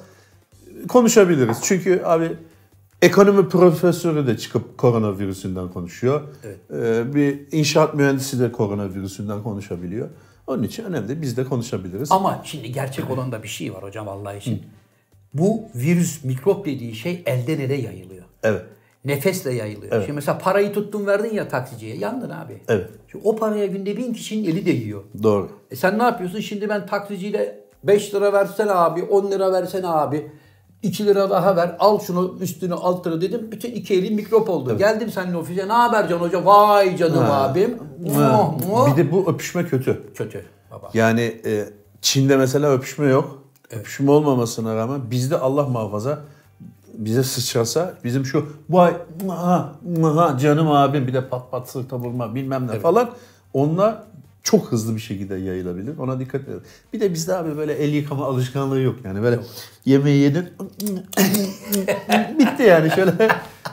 Konuşabiliriz. 0.89 1.59
Çünkü 1.63 2.03
abi 2.05 2.37
ekonomi 3.03 3.49
profesörü 3.49 4.27
de 4.27 4.39
çıkıp 4.39 4.79
koronavirüsünden 4.79 5.69
konuşuyor. 5.69 6.23
Ee, 6.73 7.15
bir 7.15 7.53
inşaat 7.53 7.95
mühendisi 7.95 8.41
de 8.41 8.53
koronavirüsünden 8.53 9.43
konuşabiliyor. 9.43 10.09
Onun 10.47 10.63
için 10.63 10.85
önemli. 10.85 11.23
Biz 11.23 11.37
de 11.37 11.45
konuşabiliriz. 11.45 12.13
Ama 12.13 12.41
şimdi 12.45 12.73
gerçek 12.73 13.11
olan 13.11 13.33
da 13.33 13.43
bir 13.43 13.49
şey 13.49 13.75
var 13.75 13.83
hocam 13.83 14.09
Allah 14.09 14.35
için. 14.35 14.63
Bu 15.35 15.63
virüs, 15.75 16.25
mikrop 16.25 16.67
dediği 16.67 16.95
şey 16.95 17.23
elden 17.27 17.61
ele 17.61 17.75
yayılıyor. 17.75 18.25
Evet. 18.43 18.63
Nefesle 19.05 19.55
yayılıyor. 19.55 20.01
Şimdi 20.01 20.13
mesela 20.13 20.39
parayı 20.39 20.73
tuttun 20.73 21.07
verdin 21.07 21.35
ya 21.35 21.49
taksiciye. 21.49 21.97
Yandın 21.97 22.31
abi. 22.31 22.63
Evet. 22.69 22.91
Şimdi 23.11 23.29
o 23.29 23.37
paraya 23.37 23.67
günde 23.67 23.97
bin 23.97 24.13
kişinin 24.13 24.51
eli 24.51 24.67
değiyor. 24.67 25.03
Doğru. 25.23 25.51
E 25.71 25.77
sen 25.77 25.99
ne 25.99 26.03
yapıyorsun? 26.03 26.41
Şimdi 26.41 26.69
ben 26.69 26.87
taksiciyle 26.87 27.61
5 27.85 28.15
lira 28.15 28.33
versene 28.33 28.73
abi, 28.73 29.03
10 29.03 29.31
lira 29.31 29.53
versene 29.53 29.87
abi. 29.87 30.31
2 30.83 31.07
lira 31.07 31.31
daha 31.31 31.57
ver, 31.57 31.77
al 31.79 32.01
şunu 32.01 32.35
üstünü 32.41 32.75
altını 32.75 33.21
dedim. 33.21 33.49
Bütün 33.53 33.73
iki 33.73 33.95
elin 33.95 34.15
mikrop 34.15 34.49
oldu. 34.49 34.79
Geldim 34.79 35.11
seninle 35.11 35.37
ofise. 35.37 35.69
Ne 35.69 35.73
haber 35.73 36.09
Can 36.09 36.19
Hoca? 36.19 36.45
Vay 36.45 36.97
canım 36.97 37.25
abim. 37.31 37.79
Ha. 38.15 38.55
Muah. 38.69 38.93
Bir 38.93 38.97
de 38.97 39.13
bu 39.13 39.31
öpüşme 39.31 39.67
kötü. 39.67 40.03
Kötü 40.15 40.45
baba. 40.71 40.91
Yani 40.95 41.41
e, 41.45 41.65
Çin'de 42.03 42.37
mesela 42.37 42.73
öpüşme 42.73 43.07
yok. 43.07 43.43
Öpüşme 43.71 44.11
olmamasına 44.11 44.77
rağmen 44.77 45.01
bizde 45.11 45.39
Allah 45.39 45.63
muhafaza 45.63 46.19
bize 46.99 47.23
sıçrasa 47.23 47.95
bizim 48.05 48.25
şu 48.25 48.47
vay 48.71 48.97
maha, 49.27 49.73
maha, 50.01 50.39
canım 50.39 50.71
abim 50.71 51.07
bir 51.07 51.15
de 51.15 51.29
pat 51.29 51.51
pat 51.51 51.71
sırta 51.71 51.97
vurma 51.97 52.35
bilmem 52.35 52.67
ne 52.67 52.81
falan 52.81 53.11
onunla 53.55 54.05
çok 54.51 54.73
hızlı 54.73 54.95
bir 54.95 55.01
şekilde 55.01 55.35
yayılabilir. 55.35 55.99
Ona 55.99 56.21
dikkat 56.21 56.41
edin. 56.41 56.61
Bir 56.93 57.01
de 57.01 57.13
bizde 57.13 57.35
abi 57.35 57.57
böyle 57.57 57.73
el 57.73 57.95
yıkama 57.95 58.25
alışkanlığı 58.25 58.81
yok 58.81 58.97
yani. 59.05 59.23
Böyle 59.23 59.41
yemeği 59.85 60.23
yedin 60.23 60.45
bitti 62.39 62.63
yani 62.63 62.91
şöyle 62.91 63.13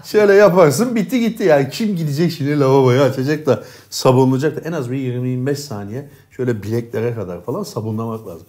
şöyle 0.03 0.33
yaparsın 0.33 0.95
bitti 0.95 1.19
gitti 1.19 1.43
yani. 1.43 1.69
Kim 1.69 1.95
gidecek 1.95 2.31
şimdi 2.31 2.59
lavaboyu 2.59 3.01
açacak 3.01 3.45
da 3.45 3.63
sabunlayacak 3.89 4.55
da 4.55 4.69
en 4.69 4.71
az 4.71 4.91
bir 4.91 4.97
20-25 4.97 5.55
saniye 5.55 6.09
şöyle 6.31 6.63
bileklere 6.63 7.15
kadar 7.15 7.43
falan 7.43 7.63
sabunlamak 7.63 8.27
lazım. 8.27 8.47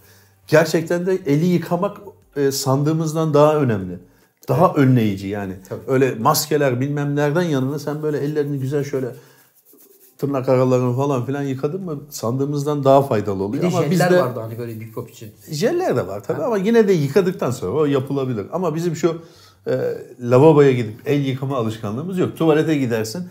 Gerçekten 0.48 1.06
de 1.06 1.18
eli 1.26 1.44
yıkamak 1.44 1.96
e, 2.36 2.52
sandığımızdan 2.52 3.34
daha 3.34 3.56
önemli. 3.56 3.98
Daha 4.48 4.74
önleyici 4.74 5.26
yani. 5.26 5.52
Öyle 5.86 6.14
maskeler 6.14 6.80
bilmem 6.80 7.16
nereden 7.16 7.42
yanına 7.42 7.78
sen 7.78 8.02
böyle 8.02 8.18
ellerini 8.18 8.58
güzel 8.58 8.84
şöyle 8.84 9.06
tırnak 10.18 10.48
aralarını 10.48 10.96
falan 10.96 11.26
filan 11.26 11.42
yıkadın 11.42 11.84
mı 11.84 12.00
sandığımızdan 12.10 12.84
daha 12.84 13.02
faydalı 13.02 13.38
Bir 13.38 13.44
oluyor. 13.44 13.62
de 13.62 13.66
Ama 13.66 13.76
jeller 13.82 13.90
bizde 13.90 14.20
vardı 14.22 14.40
hani 14.40 14.58
böyle 14.58 14.74
mikrop 14.74 15.10
için. 15.10 15.30
jeller 15.50 15.96
de 15.96 16.06
var 16.06 16.22
tabii 16.24 16.42
ama 16.42 16.56
yine 16.56 16.88
de 16.88 16.92
yıkadıktan 16.92 17.50
sonra 17.50 17.72
o 17.72 17.84
yapılabilir. 17.84 18.46
Ama 18.52 18.74
bizim 18.74 18.96
şu 18.96 19.22
e, 19.66 19.72
lavaboya 20.20 20.72
gidip 20.72 21.00
el 21.06 21.24
yıkama 21.24 21.56
alışkanlığımız 21.56 22.18
yok. 22.18 22.36
Tuvalete 22.36 22.76
gidersin. 22.78 23.28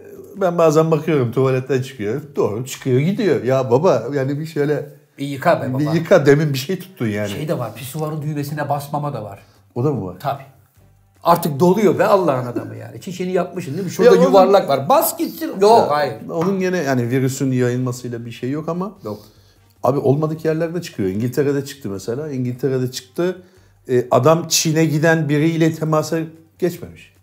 e, 0.00 0.04
Ben 0.40 0.58
bazen 0.58 0.90
bakıyorum 0.90 1.32
tuvaletten 1.32 1.82
çıkıyor. 1.82 2.20
Doğru 2.36 2.66
çıkıyor 2.66 3.00
gidiyor. 3.00 3.42
Ya 3.44 3.70
baba 3.70 4.04
yani 4.14 4.38
bir 4.40 4.46
şöyle 4.46 4.86
Bir 5.18 5.26
yıka 5.26 5.62
be 5.62 5.72
baba. 5.74 5.78
bir 5.78 5.90
yıka 5.92 6.26
demin 6.26 6.52
bir 6.52 6.58
şey 6.58 6.78
tuttun 6.78 7.06
yani. 7.06 7.28
Şey 7.28 7.48
de 7.48 7.58
var 7.58 7.74
pisuvarın 7.74 8.22
düğmesine 8.22 8.68
basmama 8.68 9.12
da 9.12 9.24
var. 9.24 9.38
O 9.74 9.84
da 9.84 9.90
mı 9.92 10.06
var? 10.06 10.16
Tabii. 10.20 10.42
Artık 11.22 11.60
doluyor 11.60 11.98
be 11.98 12.04
Allah'ın 12.04 12.46
adamı 12.46 12.76
yani. 12.76 13.00
Çişini 13.00 13.32
yapmışsın 13.32 13.72
değil 13.72 13.84
mi? 13.84 13.90
Şurada 13.90 14.14
Ya 14.14 14.20
onun- 14.20 14.28
yuvarlak 14.30 14.68
var. 14.68 14.88
Bas 14.88 15.18
gitsin. 15.18 15.50
Yok 15.60 15.86
hayır. 15.90 16.14
Onun 16.30 16.60
gene 16.60 16.76
yani 16.78 17.10
virüsün 17.10 17.52
yayılmasıyla 17.52 18.26
bir 18.26 18.30
şey 18.30 18.50
yok 18.50 18.68
ama 18.68 18.98
Yok. 19.04 19.20
Abi 19.82 19.98
olmadık 19.98 20.44
yerlerde 20.44 20.82
çıkıyor. 20.82 21.08
İngiltere'de 21.08 21.64
çıktı 21.64 21.88
mesela. 21.90 22.30
İngiltere'de 22.32 22.90
çıktı. 22.92 23.42
E, 23.88 24.06
adam 24.10 24.48
Çin'e 24.48 24.84
giden 24.84 25.28
biriyle 25.28 25.74
temasa 25.74 26.18
geçmemiş. 26.58 27.14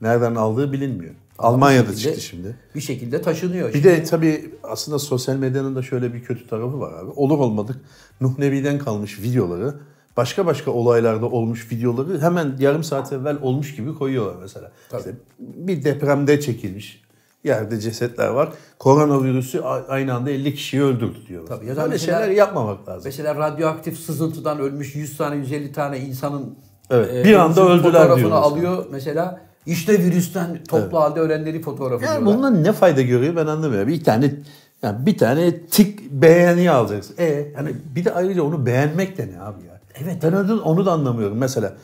Nereden 0.00 0.34
aldığı 0.34 0.72
bilinmiyor. 0.72 1.14
Almanya'da 1.38 1.88
bir 1.90 1.96
şekilde- 1.96 2.08
çıktı 2.10 2.20
şimdi. 2.20 2.56
Bir 2.74 2.80
şekilde 2.80 3.22
taşınıyor. 3.22 3.74
Bir 3.74 3.84
de 3.84 4.04
tabii 4.04 4.50
aslında 4.62 4.98
sosyal 4.98 5.36
medyanın 5.36 5.76
da 5.76 5.82
şöyle 5.82 6.14
bir 6.14 6.22
kötü 6.24 6.46
tarafı 6.48 6.80
var 6.80 6.92
abi. 6.92 7.10
Olur 7.10 7.38
olmadık 7.38 7.76
Nuh 8.20 8.38
Nebi'den 8.38 8.78
kalmış 8.78 9.20
videoları, 9.22 9.74
başka 10.16 10.46
başka 10.46 10.70
olaylarda 10.70 11.26
olmuş 11.26 11.72
videoları 11.72 12.20
hemen 12.20 12.56
yarım 12.58 12.84
saat 12.84 13.12
evvel 13.12 13.36
olmuş 13.42 13.76
gibi 13.76 13.94
koyuyorlar 13.94 14.34
mesela. 14.42 14.72
İşte 14.98 15.10
bir 15.38 15.84
depremde 15.84 16.40
çekilmiş. 16.40 17.02
Yerde 17.44 17.80
cesetler 17.80 18.28
var. 18.28 18.48
Koronavirüsü 18.78 19.60
aynı 19.88 20.14
anda 20.14 20.30
50 20.30 20.54
kişiyi 20.54 20.82
öldürdü 20.82 21.18
diyorlar. 21.28 21.56
Tabii, 21.56 21.66
ya 21.66 21.76
da 21.76 21.80
Böyle 21.82 21.92
mesela- 21.92 22.18
şeyler 22.20 22.36
yapmamak 22.36 22.88
lazım. 22.88 23.02
Mesela 23.04 23.34
radyoaktif 23.34 23.98
sızıntıdan 23.98 24.58
ölmüş 24.58 24.94
100 24.94 25.16
tane 25.16 25.36
150 25.36 25.72
tane 25.72 25.98
insanın 25.98 26.54
Evet, 26.90 27.24
bir 27.24 27.34
anda 27.34 27.68
öldüler 27.68 28.16
diyor 28.16 28.30
alıyor 28.30 28.86
mesela. 28.90 29.40
İşte 29.66 29.98
virüsten 30.04 30.58
toplu 30.68 31.00
halde 31.00 31.20
ölenleri 31.20 31.62
fotoğrafı 31.62 32.04
Yani 32.04 32.18
diyorlar. 32.20 32.36
bundan 32.36 32.64
ne 32.64 32.72
fayda 32.72 33.02
görüyor 33.02 33.36
ben 33.36 33.46
anlamıyorum. 33.46 33.88
Bir 33.88 34.04
tane 34.04 34.34
yani 34.82 35.06
bir 35.06 35.18
tane 35.18 35.60
tik 35.66 36.10
beğeni 36.10 36.70
alacaksın. 36.70 37.14
E 37.18 37.24
yani 37.56 37.70
bir 37.96 38.04
de 38.04 38.12
ayrıca 38.14 38.42
onu 38.42 38.66
beğenmek 38.66 39.18
de 39.18 39.28
ne 39.36 39.40
abi 39.40 39.64
ya? 39.66 39.71
Evet. 39.94 40.22
Ben 40.22 40.32
onu, 40.32 40.62
onu 40.62 40.86
da 40.86 40.92
anlamıyorum. 40.92 41.38
Mesela 41.38 41.76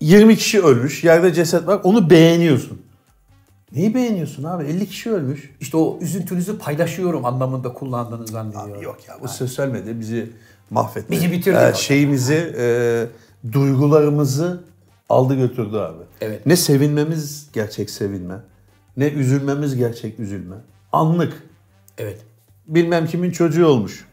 20 0.00 0.36
kişi 0.36 0.62
ölmüş, 0.62 1.04
yerde 1.04 1.34
ceset 1.34 1.66
var. 1.66 1.80
Onu 1.84 2.10
beğeniyorsun. 2.10 2.82
Neyi 3.72 3.94
beğeniyorsun 3.94 4.44
abi? 4.44 4.64
50 4.64 4.86
kişi 4.86 5.10
ölmüş. 5.12 5.50
İşte 5.60 5.76
o 5.76 5.98
üzüntünüzü 6.00 6.58
paylaşıyorum 6.58 7.24
anlamında 7.24 7.72
kullandığını 7.72 8.26
zannediyorum. 8.26 8.82
Yok 8.82 8.98
ya 9.08 9.14
bu 9.22 9.28
sosyal 9.28 9.68
medya 9.68 10.00
bizi 10.00 10.30
mahvetti. 10.70 11.10
Bizi 11.10 11.32
bitirdi 11.32 11.58
Ee, 11.72 11.74
şeyimizi, 11.74 12.54
e, 12.58 13.06
duygularımızı 13.52 14.60
aldı 15.08 15.34
götürdü 15.34 15.76
abi. 15.76 16.02
Evet. 16.20 16.46
Ne 16.46 16.56
sevinmemiz 16.56 17.48
gerçek 17.52 17.90
sevinme, 17.90 18.34
ne 18.96 19.08
üzülmemiz 19.08 19.76
gerçek 19.76 20.20
üzülme. 20.20 20.56
Anlık. 20.92 21.42
Evet. 21.98 22.20
Bilmem 22.66 23.06
kimin 23.06 23.30
çocuğu 23.30 23.66
olmuş. 23.66 24.07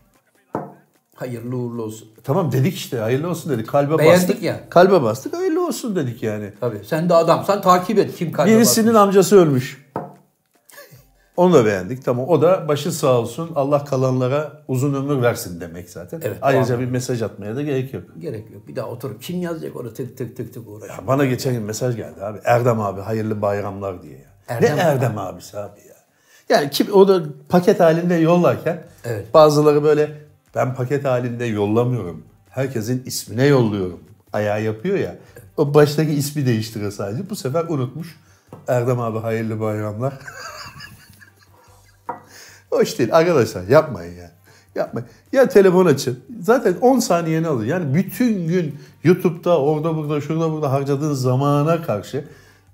Hayırlı 1.15 1.55
uğurlu 1.57 1.83
olsun. 1.83 2.07
Tamam 2.23 2.51
dedik 2.51 2.75
işte 2.75 2.97
hayırlı 2.97 3.29
olsun 3.29 3.51
dedik. 3.51 3.67
Kalbe 3.67 3.97
Beğendik 3.97 4.21
bastık. 4.29 4.43
ya. 4.43 4.69
Kalbe 4.69 5.01
bastık 5.01 5.33
hayırlı 5.33 5.67
olsun 5.67 5.95
dedik 5.95 6.23
yani. 6.23 6.53
Tabii. 6.59 6.81
Sen 6.85 7.09
de 7.09 7.13
adamsan 7.13 7.61
takip 7.61 7.99
et. 7.99 8.15
Kim 8.15 8.31
kalbe 8.31 8.51
Birisinin 8.51 8.87
basmış. 8.87 9.01
amcası 9.01 9.37
ölmüş. 9.39 9.85
Onu 11.37 11.53
da 11.53 11.65
beğendik. 11.65 12.05
Tamam 12.05 12.29
o 12.29 12.41
da 12.41 12.67
başı 12.67 12.91
sağ 12.91 13.19
olsun. 13.19 13.51
Allah 13.55 13.85
kalanlara 13.85 14.63
uzun 14.67 14.93
ömür 14.93 15.21
versin 15.21 15.61
demek 15.61 15.89
zaten. 15.89 16.21
Evet, 16.23 16.37
Ayrıca 16.41 16.73
doğru. 16.73 16.81
bir 16.81 16.85
mesaj 16.91 17.21
atmaya 17.21 17.55
da 17.55 17.61
gerek 17.61 17.93
yok. 17.93 18.03
Gerek 18.19 18.51
yok. 18.51 18.67
Bir 18.67 18.75
daha 18.75 18.87
oturup 18.87 19.21
kim 19.21 19.41
yazacak 19.41 19.75
orada 19.75 19.93
tık 19.93 20.17
tık 20.17 20.37
tık 20.37 20.53
tık 20.53 20.67
uğraş. 20.67 20.89
Ya 20.89 21.07
bana 21.07 21.25
geçen 21.25 21.53
gün 21.53 21.63
mesaj 21.63 21.95
geldi 21.95 22.23
abi. 22.25 22.39
Erdem 22.43 22.81
abi 22.81 23.01
hayırlı 23.01 23.41
bayramlar 23.41 24.03
diye 24.03 24.13
ya. 24.17 24.25
Erdem 24.47 24.77
ne 24.77 24.81
Erdem 24.81 25.17
abisi 25.17 25.57
abi 25.59 25.79
ya. 25.79 25.95
Yani 26.49 26.69
kim 26.69 26.93
o 26.93 27.07
da 27.07 27.23
paket 27.49 27.79
halinde 27.79 28.15
yollarken 28.15 28.83
Evet. 29.05 29.33
bazıları 29.33 29.83
böyle 29.83 30.24
ben 30.55 30.75
paket 30.75 31.05
halinde 31.05 31.45
yollamıyorum. 31.45 32.23
Herkesin 32.49 33.03
ismine 33.05 33.45
yolluyorum. 33.45 33.99
Ayağı 34.33 34.63
yapıyor 34.63 34.97
ya. 34.97 35.15
O 35.57 35.73
baştaki 35.73 36.11
ismi 36.11 36.45
değiştiriyor 36.45 36.91
sadece. 36.91 37.29
Bu 37.29 37.35
sefer 37.35 37.65
unutmuş. 37.69 38.19
Erdem 38.67 38.99
abi 38.99 39.19
hayırlı 39.19 39.59
bayramlar. 39.59 40.13
Hoş 42.69 42.99
değil 42.99 43.15
arkadaşlar 43.15 43.63
yapmayın 43.63 44.17
ya. 44.17 44.31
Yapmayın. 44.75 45.09
Ya 45.31 45.49
telefon 45.49 45.85
açın. 45.85 46.19
Zaten 46.41 46.75
10 46.81 46.99
saniyeni 46.99 47.47
alır. 47.47 47.65
Yani 47.65 47.93
bütün 47.93 48.47
gün 48.47 48.75
YouTube'da 49.03 49.59
orada 49.61 49.95
burada 49.95 50.21
şurada 50.21 50.51
burada 50.51 50.71
harcadığın 50.71 51.13
zamana 51.13 51.81
karşı 51.81 52.25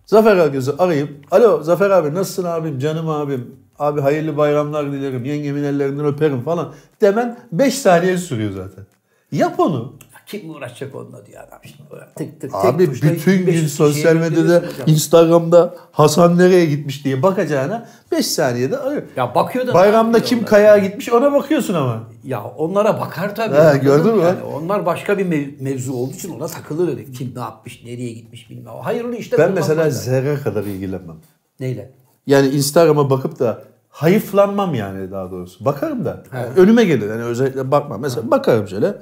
Zafer 0.06 0.38
Algöz'ü 0.38 0.76
arayıp 0.78 1.26
alo 1.32 1.64
Zafer 1.64 1.90
abi 1.90 2.14
nasılsın 2.14 2.44
abim 2.44 2.80
canım 2.80 3.10
abim 3.10 3.56
abi 3.82 4.02
hayırlı 4.02 4.38
bayramlar 4.38 4.92
dilerim 4.92 5.26
yengemin 5.26 5.64
ellerinden 5.64 6.06
öperim 6.06 6.42
falan 6.42 6.74
demen 7.02 7.38
5 7.52 7.80
saniye 7.80 8.18
sürüyor 8.18 8.52
zaten. 8.52 8.86
Yap 9.32 9.60
onu. 9.60 9.94
Kim 10.26 10.50
uğraşacak 10.50 10.96
onunla 10.96 11.26
diye 11.26 11.40
adam 11.40 11.60
şimdi. 11.64 11.82
Tık 12.16 12.42
tık 12.42 12.56
Abi 12.56 12.86
tek 12.86 12.94
bütün 12.96 13.14
2500 13.14 13.62
gün 13.62 13.68
sosyal 13.68 14.16
medyada. 14.16 14.64
Instagram'da 14.86 15.76
Hasan 15.92 16.38
nereye 16.38 16.66
gitmiş 16.66 17.06
diye 17.06 17.24
bakacağına 17.24 17.90
5 18.12 18.26
saniyede 18.28 18.78
arıyor. 18.78 19.02
Ya 19.16 19.36
bakıyor 19.36 19.68
da 19.68 19.74
Bayramda 19.74 20.24
kim 20.24 20.46
kayağa 20.46 20.78
gitmiş 20.78 21.10
ona 21.10 21.34
bakıyorsun 21.34 21.74
ama. 21.74 22.04
Ya 22.24 22.44
onlara 22.44 23.00
bakar 23.00 23.36
tabii. 23.36 23.56
Anladın 23.56 23.82
gördün 23.82 24.16
mü? 24.16 24.24
Yani 24.24 24.44
onlar 24.44 24.86
başka 24.86 25.18
bir 25.18 25.26
mev- 25.26 25.62
mevzu 25.64 25.94
olduğu 25.94 26.14
için 26.14 26.40
ona 26.40 26.48
takılır 26.48 26.88
öyle. 26.88 27.12
Kim 27.12 27.32
ne 27.36 27.40
yapmış, 27.40 27.84
nereye 27.86 28.14
gitmiş 28.14 28.50
bilmem. 28.50 28.74
Hayırlı 28.82 29.16
işte. 29.16 29.38
Ben 29.38 29.52
mesela 29.52 29.90
zerre 29.90 30.36
kadar 30.36 30.64
ilgilenmem. 30.64 31.16
Neyle? 31.60 31.92
Yani 32.28 32.48
Instagram'a 32.48 33.10
bakıp 33.10 33.40
da 33.40 33.64
hayıflanmam 33.91 34.74
yani 34.75 35.12
daha 35.12 35.31
doğrusu. 35.31 35.65
Bakarım 35.65 36.05
da. 36.05 36.24
Yani 36.33 36.48
önüme 36.57 36.83
gelir. 36.86 37.10
Yani 37.10 37.24
özellikle 37.24 37.71
bakmam. 37.71 38.01
Mesela 38.01 38.31
bakarım 38.31 38.67
şöyle. 38.67 38.93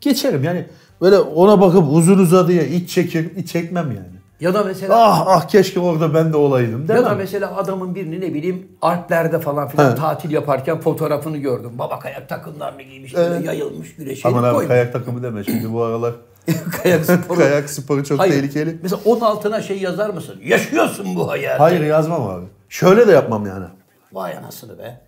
Geçerim 0.00 0.44
yani. 0.44 0.66
Böyle 1.00 1.18
ona 1.18 1.60
bakıp 1.60 1.84
uzun 1.90 2.18
uzadıya 2.18 2.62
iç 2.62 2.90
çekir, 2.90 3.36
iç 3.36 3.52
çekmem 3.52 3.86
yani. 3.86 4.14
Ya 4.40 4.54
da 4.54 4.64
mesela 4.64 4.94
Ah 4.96 5.24
ah 5.26 5.48
keşke 5.48 5.80
orada 5.80 6.14
ben 6.14 6.32
de 6.32 6.36
olaydım 6.36 6.86
ya 6.88 7.04
da 7.04 7.14
mesela 7.14 7.56
adamın 7.56 7.94
birini 7.94 8.20
ne 8.20 8.34
bileyim 8.34 8.68
Alplerde 8.82 9.38
falan 9.40 9.68
filan 9.68 9.90
He. 9.92 9.94
tatil 9.94 10.30
yaparken 10.30 10.80
fotoğrafını 10.80 11.36
gördüm. 11.36 11.70
Baba 11.78 11.98
kayak 11.98 12.28
takımlarını 12.28 12.82
giymiş, 12.82 13.16
böyle 13.16 13.46
yayılmış 13.46 13.94
güneşe 13.96 14.28
Aman 14.28 14.42
abi 14.44 14.52
koymuş. 14.54 14.68
kayak 14.68 14.92
takımı 14.92 15.22
deme 15.22 15.44
şimdi 15.44 15.72
bu 15.72 15.82
aralar. 15.82 16.12
kayak 16.82 17.04
sporu. 17.04 17.38
kayak 17.38 17.70
sporu 17.70 18.04
çok 18.04 18.18
Hayır. 18.18 18.32
tehlikeli. 18.32 18.78
Mesela 18.82 19.00
onun 19.04 19.20
altına 19.20 19.62
şey 19.62 19.78
yazar 19.78 20.10
mısın? 20.10 20.34
Yaşıyorsun 20.44 21.06
bu 21.16 21.30
hayatı. 21.30 21.62
Hayır 21.62 21.80
yazmam 21.80 22.22
abi. 22.28 22.44
Şöyle 22.68 23.06
de 23.06 23.12
yapmam 23.12 23.46
yani. 23.46 23.64
Vay 24.14 24.36
anasını 24.36 24.78
be. 24.78 25.00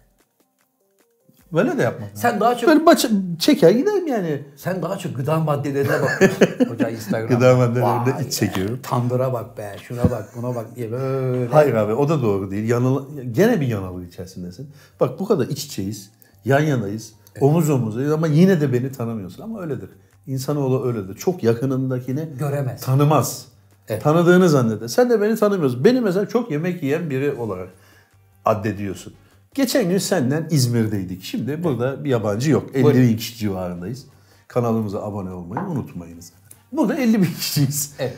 Böyle 1.52 1.78
de 1.78 1.82
yapmam. 1.82 2.08
Sen 2.14 2.40
daha 2.40 2.56
çok 2.56 2.68
Böyle 2.68 2.80
maç 2.80 3.06
çeker 3.38 3.70
giderim 3.70 4.06
yani. 4.06 4.42
sen 4.56 4.82
daha 4.82 4.98
çok 4.98 5.16
gıda 5.16 5.38
maddelerine 5.40 6.02
bakıyorsun. 6.02 6.46
Hoca 6.68 6.88
Instagram'da. 6.88 7.34
Gıda 7.34 7.56
maddelerinde 7.56 8.14
Vay 8.14 8.26
iç 8.26 8.32
çekiyorum. 8.32 8.80
Tandıra 8.82 9.32
bak 9.32 9.58
be, 9.58 9.76
şuna 9.82 10.10
bak, 10.10 10.28
buna 10.36 10.54
bak 10.54 10.76
diye 10.76 10.92
böyle. 10.92 11.46
Hayır 11.52 11.74
abi 11.74 11.92
o 11.92 12.08
da 12.08 12.22
doğru 12.22 12.50
değil. 12.50 12.68
Yanıl 12.68 13.04
gene 13.32 13.60
bir 13.60 13.66
yanılgı 13.66 14.04
içerisindesin. 14.04 14.70
Bak 15.00 15.20
bu 15.20 15.26
kadar 15.26 15.46
iç 15.46 15.64
içeyiz. 15.64 16.10
Yan 16.44 16.60
yanayız. 16.60 17.12
Omuz 17.40 17.70
omuzayız 17.70 18.12
ama 18.12 18.26
yine 18.26 18.60
de 18.60 18.72
beni 18.72 18.92
tanımıyorsun. 18.92 19.42
Ama 19.42 19.60
öyledir. 19.60 19.90
İnsanoğlu 20.26 20.86
öyledir. 20.86 21.14
Çok 21.14 21.42
yakınındakini 21.42 22.28
Göremez. 22.38 22.80
tanımaz. 22.80 23.46
Evet. 23.88 24.02
Tanıdığını 24.02 24.48
zanneder. 24.48 24.88
Sen 24.88 25.10
de 25.10 25.20
beni 25.22 25.36
tanımıyorsun. 25.36 25.84
Beni 25.84 26.00
mesela 26.00 26.28
çok 26.28 26.50
yemek 26.50 26.82
yiyen 26.82 27.10
biri 27.10 27.32
olarak 27.32 27.68
addediyorsun. 28.46 29.14
Geçen 29.54 29.88
gün 29.88 29.98
senden 29.98 30.48
İzmir'deydik. 30.50 31.22
Şimdi 31.22 31.64
burada 31.64 32.04
bir 32.04 32.10
yabancı 32.10 32.50
yok. 32.50 32.70
50 32.74 32.84
Buyurun. 32.84 33.02
bin 33.02 33.16
kişi 33.16 33.36
civarındayız. 33.36 34.06
Kanalımıza 34.48 35.02
abone 35.02 35.30
olmayı 35.30 35.66
unutmayınız. 35.66 36.32
Burada 36.72 36.94
50 36.94 37.22
bin 37.22 37.32
kişiyiz. 37.40 37.94
Evet. 37.98 38.16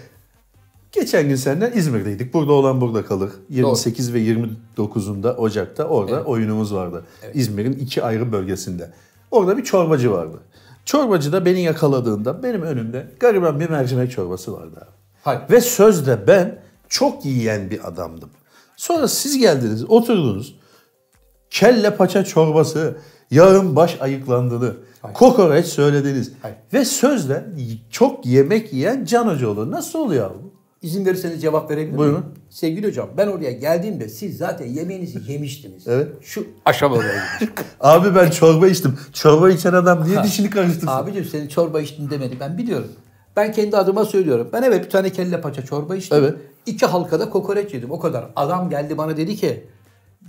Geçen 0.92 1.28
gün 1.28 1.37
senden 1.37 1.73
İzmir'deydik. 1.73 2.35
Burada 2.35 2.52
olan 2.52 2.80
burada 2.80 3.04
kalır. 3.04 3.30
28 3.49 4.14
ve 4.14 4.18
29'unda 4.18 5.37
Ocak'ta 5.37 5.85
orada 5.85 6.25
oyunumuz 6.25 6.75
vardı. 6.75 7.04
İzmir'in 7.35 7.73
iki 7.73 8.02
ayrı 8.02 8.32
bölgesinde. 8.32 8.92
Orada 9.30 9.56
bir 9.56 9.64
çorbacı 9.64 10.12
vardı. 10.12 10.40
Çorbacıda 10.85 11.44
beni 11.44 11.61
yakaladığında 11.61 12.42
benim 12.42 12.62
önümde 12.62 13.11
gariban 13.20 13.61
bir 13.61 13.70
mercimek 13.70 14.11
çorbası 14.11 14.52
vardı 14.52 14.76
abi. 14.76 14.90
Hayır. 15.23 15.40
Ve 15.50 15.61
sözde 15.61 16.26
ben 16.26 16.58
çok 16.88 17.25
yiyen 17.25 17.70
bir 17.70 17.88
adamdım. 17.88 18.30
Sonra 18.78 19.08
siz 19.08 19.38
geldiniz, 19.38 19.90
oturdunuz. 19.90 20.54
Kelle 21.50 21.97
paça 21.97 22.25
çorbası, 22.25 22.97
yağın 23.30 23.76
baş 23.76 23.97
ayıklandığını, 24.00 24.76
kokoreç 25.14 25.66
söylediniz. 25.66 26.32
Hayır. 26.42 26.56
Ve 26.73 26.85
sözde 26.85 27.47
çok 27.90 28.26
yemek 28.26 28.73
yiyen 28.73 29.04
Can 29.04 29.26
Hocaoğlu. 29.28 29.70
Nasıl 29.70 29.99
oluyor 29.99 30.30
bu? 30.30 30.52
İzin 30.82 31.06
verirseniz 31.06 31.42
cevap 31.42 31.70
verebilir 31.70 31.87
miyim? 31.87 31.99
Buyurun. 31.99 32.25
Sevgili 32.50 32.87
hocam 32.87 33.08
ben 33.16 33.26
oraya 33.26 33.52
geldiğimde 33.52 34.08
siz 34.08 34.37
zaten 34.37 34.66
yemeğinizi 34.66 35.32
yemiştiniz. 35.32 35.88
Evet. 35.88 36.08
Şu 36.20 36.47
gidiyor. 37.40 37.64
Abi 37.80 38.14
ben 38.14 38.30
çorba 38.30 38.68
içtim. 38.68 38.99
Çorba 39.12 39.50
içen 39.50 39.73
adam 39.73 40.04
niye 40.04 40.23
dişini 40.23 40.50
karıştırsın? 40.50 40.87
Abicim 40.87 41.25
senin 41.25 41.49
çorba 41.49 41.80
içtin 41.80 42.11
demedi 42.11 42.37
ben 42.40 42.58
biliyorum. 42.58 42.88
Ben 43.37 43.52
kendi 43.52 43.76
adıma 43.76 44.04
söylüyorum. 44.04 44.49
Ben 44.52 44.62
evet 44.62 44.85
bir 44.85 44.90
tane 44.90 45.12
kelle 45.12 45.40
paça 45.40 45.64
çorba 45.64 45.97
içtim. 45.97 46.18
Evet. 46.18 46.35
İki 46.68 46.87
halkada 46.87 47.30
kokoreç 47.30 47.75
yedim 47.75 47.90
o 47.90 48.00
kadar. 48.00 48.30
Adam 48.37 48.70
geldi 48.70 48.98
bana 48.98 49.16
dedi 49.16 49.37
ki 49.37 49.66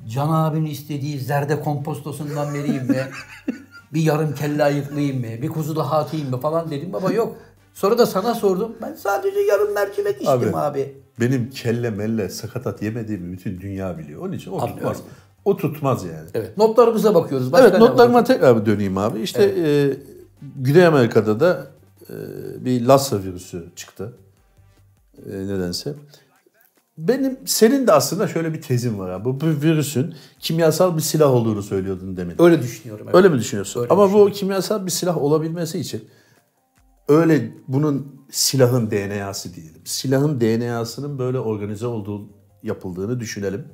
Can 0.08 0.30
abinin 0.30 0.70
istediği 0.70 1.20
zerde 1.20 1.62
kompostosundan 1.62 2.54
vereyim 2.54 2.88
mi? 2.88 3.08
bir 3.94 4.02
yarım 4.02 4.36
kelle 4.36 4.64
ayıklayayım 4.64 5.20
mı? 5.20 5.42
Bir 5.42 5.50
kuzu 5.50 5.76
daha 5.76 5.98
atayım 5.98 6.30
mı 6.30 6.40
falan 6.40 6.72
dedim. 6.72 6.94
Baba 6.94 7.12
yok. 7.12 7.36
Sonra 7.74 7.98
da 7.98 8.06
sana 8.06 8.36
sordum. 8.36 8.76
Ben 8.82 8.94
sadece 8.94 9.40
yarım 9.40 9.74
mercimek 9.74 10.16
içtim 10.22 10.56
abi. 10.56 10.96
Benim 11.20 11.50
kelle 11.50 11.90
melle 11.90 12.30
sakatat 12.30 12.82
yemediğimi 12.82 13.32
bütün 13.32 13.60
dünya 13.62 13.98
biliyor. 13.98 14.22
Onun 14.22 14.34
için 14.34 14.52
o 14.52 14.56
Anlıyorum. 14.56 14.78
tutmaz. 14.78 15.02
O 15.46 15.58
tutmaz 15.58 16.04
yani. 16.04 16.30
Evet. 16.34 16.58
Notlarımıza 16.58 17.16
bakıyoruz. 17.16 17.52
Başka 17.52 17.68
Evet 17.68 17.80
notlarıma 17.80 18.24
tekrar 18.24 18.62
bir 18.62 18.66
döneyim 18.66 18.98
abi. 18.98 19.22
İşte 19.22 19.44
e, 19.44 19.98
Güney 20.56 20.86
Amerika'da 20.86 21.40
da 21.40 21.68
e, 22.10 22.16
bir 22.66 22.86
Lassa 22.86 23.24
virüsü 23.24 23.66
çıktı. 23.76 24.14
E, 25.32 25.32
nedense. 25.32 25.94
Benim 27.08 27.38
senin 27.46 27.88
de 27.88 27.92
aslında 27.92 28.28
şöyle 28.28 28.54
bir 28.54 28.62
tezin 28.62 29.00
var 29.00 29.10
abi. 29.10 29.26
Bu, 29.26 29.42
bu 29.42 29.46
virüsün 29.46 30.16
kimyasal 30.40 30.98
bir 30.98 31.02
silah 31.02 31.32
olduğunu 31.32 31.64
söylüyordun 31.64 32.18
demin. 32.18 32.42
Öyle 32.42 32.62
düşünüyorum. 32.62 33.06
Evet. 33.06 33.16
Öyle 33.16 33.30
mi 33.30 33.40
düşünüyorsun? 33.40 33.82
Öyle 33.82 33.94
Ama 33.94 34.14
bu 34.14 34.32
kimyasal 34.32 34.86
bir 34.86 34.92
silah 34.92 35.18
olabilmesi 35.18 35.80
için 35.80 36.04
öyle 37.08 37.52
bunun 37.68 38.22
silahın 38.32 38.92
DNA'sı 38.92 39.54
diyelim. 39.54 39.82
Silahın 39.86 40.42
DNA'sının 40.42 41.20
böyle 41.20 41.40
organize 41.40 41.88
olduğu 41.88 42.30
yapıldığını 42.64 43.20
düşünelim. 43.20 43.68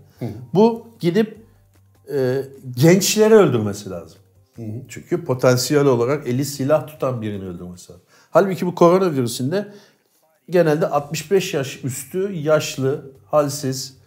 Bu 0.54 0.88
gidip 1.00 1.38
e, 2.14 2.42
gençleri 2.76 3.34
öldürmesi 3.34 3.90
lazım. 3.90 4.20
Çünkü 4.88 5.26
potansiyel 5.26 5.86
olarak 5.86 6.28
eli 6.28 6.46
silah 6.46 6.88
tutan 6.88 7.22
birini 7.22 7.44
öldürmesi 7.44 7.92
lazım. 7.92 8.06
Halbuki 8.30 8.66
bu 8.66 8.76
koronavirüsünde 8.76 9.74
genelde 10.50 10.88
65 10.88 11.54
yaş 11.54 11.84
üstü 11.84 12.32
yaşlı, 12.34 13.12
halsiz, 13.26 13.98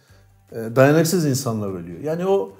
e, 0.51 0.55
dayanıksız 0.55 1.25
insanlar 1.25 1.69
ölüyor. 1.69 1.99
Yani 1.99 2.25
o 2.27 2.51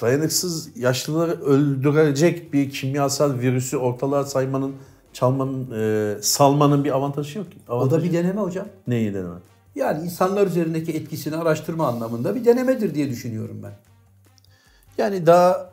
dayanıksız 0.00 0.76
yaşlıları 0.76 1.40
öldürecek 1.44 2.52
bir 2.52 2.70
kimyasal 2.70 3.38
virüsü 3.38 3.76
ortalığa 3.76 4.24
saymanın, 4.24 4.74
çalmanın, 5.12 5.70
e, 5.70 6.22
salmanın 6.22 6.84
bir 6.84 6.90
avantajı 6.96 7.38
yok 7.38 7.52
ki. 7.52 7.58
O 7.68 7.70
da 7.70 7.72
Avantajı 7.74 8.04
bir 8.04 8.12
deneme 8.12 8.40
hocam. 8.40 8.66
neyi 8.86 9.14
deneme? 9.14 9.34
Yani 9.74 10.04
insanlar 10.04 10.46
üzerindeki 10.46 10.92
etkisini 10.92 11.36
araştırma 11.36 11.86
anlamında 11.88 12.34
bir 12.34 12.44
denemedir 12.44 12.94
diye 12.94 13.10
düşünüyorum 13.10 13.56
ben. 13.62 13.72
Yani 14.98 15.26
daha 15.26 15.70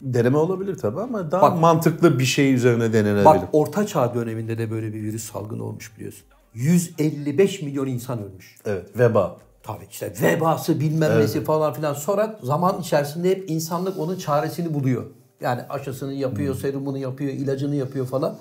deneme 0.00 0.36
olabilir 0.38 0.78
tabii 0.78 1.00
ama 1.00 1.30
daha 1.30 1.42
Bak- 1.42 1.60
mantıklı 1.60 2.18
bir 2.18 2.24
şey 2.24 2.54
üzerine 2.54 2.92
denenebilir. 2.92 3.24
Bak 3.24 3.48
Orta 3.52 3.86
Çağ 3.86 4.14
döneminde 4.14 4.58
de 4.58 4.70
böyle 4.70 4.92
bir 4.94 5.02
virüs 5.02 5.32
salgını 5.32 5.64
olmuş 5.64 5.96
biliyorsun. 5.96 6.24
155 6.54 7.62
milyon 7.62 7.86
insan 7.86 8.18
ölmüş. 8.22 8.56
Evet, 8.66 8.98
veba. 8.98 9.36
Tabii 9.62 9.86
işte 9.90 10.12
vebası 10.22 10.80
bilmem 10.80 11.20
nesi 11.20 11.44
falan 11.44 11.72
filan. 11.72 11.94
Sonra 11.94 12.38
zaman 12.42 12.80
içerisinde 12.80 13.30
hep 13.30 13.50
insanlık 13.50 13.98
onun 13.98 14.16
çaresini 14.16 14.74
buluyor. 14.74 15.04
Yani 15.40 15.60
aşısını 15.68 16.12
yapıyor, 16.12 16.54
serumunu 16.54 16.98
yapıyor, 16.98 17.32
ilacını 17.32 17.74
yapıyor 17.74 18.06
falan. 18.06 18.36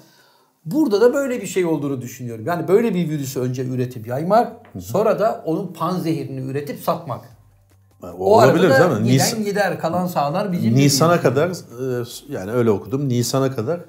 Burada 0.65 1.01
da 1.01 1.13
böyle 1.13 1.41
bir 1.41 1.47
şey 1.47 1.65
olduğunu 1.65 2.01
düşünüyorum. 2.01 2.45
Yani 2.45 2.67
böyle 2.67 2.93
bir 2.93 3.09
virüsü 3.09 3.39
önce 3.39 3.65
üretip 3.65 4.07
yaymak, 4.07 4.53
sonra 4.79 5.19
da 5.19 5.43
onun 5.45 5.73
panzehirini 5.73 6.51
üretip 6.51 6.79
satmak. 6.79 7.21
O, 8.03 8.07
O 8.07 8.25
olabilir 8.25 8.69
değil 8.69 9.01
mi? 9.01 9.11
giden 9.11 9.25
Nis- 9.27 9.43
gider, 9.43 9.79
kalan 9.79 10.07
sağlar 10.07 10.51
bizim 10.51 10.75
Nisan'a 10.75 11.21
kadar 11.21 11.49
e, 11.49 12.05
yani 12.29 12.51
öyle 12.51 12.71
okudum. 12.71 13.09
Nisan'a 13.09 13.55
kadar 13.55 13.79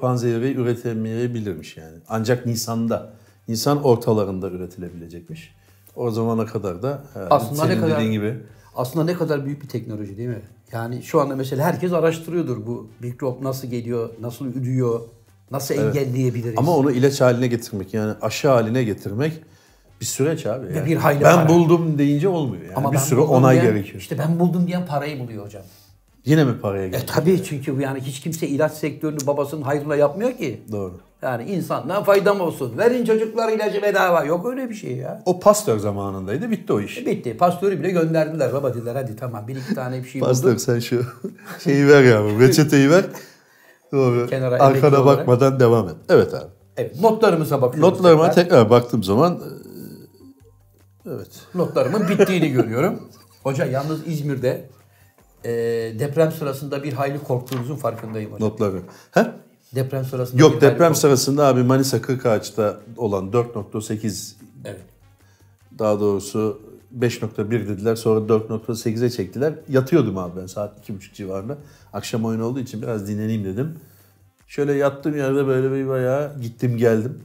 panzehiri 0.00 0.54
üretemeyebilirmiş 0.54 1.76
yani. 1.76 1.96
Ancak 2.08 2.46
Nisan'da, 2.46 3.12
Nisan 3.48 3.84
ortalarında 3.84 4.50
üretilebilecekmiş. 4.50 5.54
O 5.96 6.10
zamana 6.10 6.46
kadar 6.46 6.82
da 6.82 7.02
herhalde 7.14 7.34
Aslında 7.34 7.64
ne 7.64 7.68
senin 7.68 7.80
kadar 7.80 7.96
dediğin 7.96 8.12
gibi 8.12 8.36
aslında 8.76 9.04
ne 9.04 9.14
kadar 9.14 9.44
büyük 9.44 9.62
bir 9.62 9.68
teknoloji 9.68 10.16
değil 10.16 10.28
mi? 10.28 10.42
Yani 10.72 11.02
şu 11.02 11.20
anda 11.20 11.36
mesela 11.36 11.64
herkes 11.64 11.92
araştırıyordur 11.92 12.66
bu 12.66 12.88
mikrop 13.00 13.42
nasıl 13.42 13.68
geliyor, 13.68 14.10
nasıl 14.20 14.46
ürüyor, 14.46 15.00
nasıl 15.50 15.74
engelleyebiliriz. 15.74 16.54
ama 16.58 16.76
onu 16.76 16.90
ilaç 16.92 17.20
haline 17.20 17.46
getirmek 17.46 17.94
yani 17.94 18.14
aşı 18.22 18.48
haline 18.48 18.84
getirmek 18.84 19.32
bir 20.00 20.06
süreç 20.06 20.46
abi. 20.46 20.66
Yani. 20.76 20.86
bir 20.86 20.96
hayli 20.96 21.20
ben 21.24 21.36
para. 21.36 21.48
buldum 21.48 21.98
deyince 21.98 22.28
olmuyor 22.28 22.62
yani. 22.62 22.74
Ama 22.74 22.92
bir 22.92 22.98
sürü 22.98 23.20
onay 23.20 23.54
diyen- 23.60 23.66
gerekiyor. 23.66 23.98
İşte 23.98 24.18
ben 24.18 24.38
buldum 24.38 24.66
diyen 24.66 24.86
parayı 24.86 25.20
buluyor 25.20 25.44
hocam. 25.44 25.62
Yine 26.26 26.44
mi 26.44 26.58
paraya 26.62 26.84
E 26.84 26.88
gerekiyor? 26.88 27.14
tabii 27.16 27.42
çünkü 27.44 27.80
yani 27.82 28.00
hiç 28.00 28.20
kimse 28.20 28.46
ilaç 28.48 28.72
sektörünü 28.72 29.26
babasının 29.26 29.62
hayrına 29.62 29.96
yapmıyor 29.96 30.32
ki. 30.32 30.60
Doğru. 30.72 30.94
Yani 31.22 31.44
insandan 31.50 32.04
faydam 32.04 32.40
olsun. 32.40 32.78
Verin 32.78 33.04
çocuklar 33.04 33.52
ilacı 33.52 33.82
bedava. 33.82 34.24
Yok 34.24 34.46
öyle 34.46 34.68
bir 34.70 34.74
şey 34.74 34.96
ya. 34.96 35.22
O 35.26 35.40
Pasteur 35.40 35.78
zamanındaydı 35.78 36.50
bitti 36.50 36.72
o 36.72 36.80
iş. 36.80 37.06
Bitti. 37.06 37.36
Pastörü 37.36 37.78
bile 37.80 37.90
gönderdiler. 37.90 38.52
Baba 38.52 38.74
dediler 38.74 38.94
hadi 38.94 39.16
tamam 39.16 39.48
bir 39.48 39.56
iki 39.56 39.74
tane 39.74 40.04
bir 40.04 40.08
şey 40.08 40.20
Pasteur 40.20 40.50
bulduk. 40.50 40.60
sen 40.60 40.78
şu 40.78 41.02
şeyi 41.64 41.88
ver 41.88 42.02
ya 42.04 42.22
reçeteyi 42.40 42.90
ver. 42.90 43.04
Doğru. 43.92 44.26
Kenara 44.26 44.54
Arkana 44.62 45.02
olarak. 45.02 45.18
bakmadan 45.18 45.60
devam 45.60 45.88
et. 45.88 45.94
Evet 46.08 46.34
abi. 46.34 46.50
Evet 46.76 47.00
notlarımıza 47.00 47.62
bakıyoruz. 47.62 47.92
Notlarıma 47.92 48.28
tekrar. 48.30 48.42
tekrar 48.44 48.70
baktığım 48.70 49.02
zaman 49.04 49.32
e, 51.06 51.10
evet. 51.10 51.28
Notlarımın 51.54 52.08
bittiğini 52.08 52.48
görüyorum. 52.48 53.00
Hoca 53.42 53.64
yalnız 53.64 54.06
İzmir'de 54.06 54.68
e, 55.46 55.50
deprem 55.98 56.32
sırasında 56.32 56.82
bir 56.82 56.92
hayli 56.92 57.22
korktuğunuzun 57.22 57.76
farkındayım 57.76 58.32
hocam. 58.32 58.48
Notları. 58.48 58.82
He? 59.10 59.26
Deprem 59.74 60.04
sırasında 60.04 60.42
Yok 60.42 60.60
deprem 60.60 60.94
sırasında 60.94 61.46
abi 61.46 61.62
Manisa 61.62 62.02
Kırkağaç'ta 62.02 62.76
olan 62.96 63.30
4.8 63.30 64.32
Evet. 64.64 64.80
daha 65.78 66.00
doğrusu 66.00 66.60
5.1 66.98 67.50
dediler 67.50 67.96
sonra 67.96 68.20
4.8'e 68.20 69.10
çektiler. 69.10 69.54
Yatıyordum 69.68 70.18
abi 70.18 70.40
ben 70.40 70.46
saat 70.46 70.88
2.30 70.88 71.14
civarında. 71.14 71.58
Akşam 71.92 72.24
oyun 72.24 72.40
olduğu 72.40 72.60
için 72.60 72.82
biraz 72.82 73.08
dinleneyim 73.08 73.44
dedim. 73.44 73.74
Şöyle 74.48 74.72
yattığım 74.72 75.16
yerde 75.16 75.46
böyle 75.46 75.72
bir 75.72 75.88
bayağı 75.88 76.40
gittim 76.40 76.76
geldim. 76.76 77.22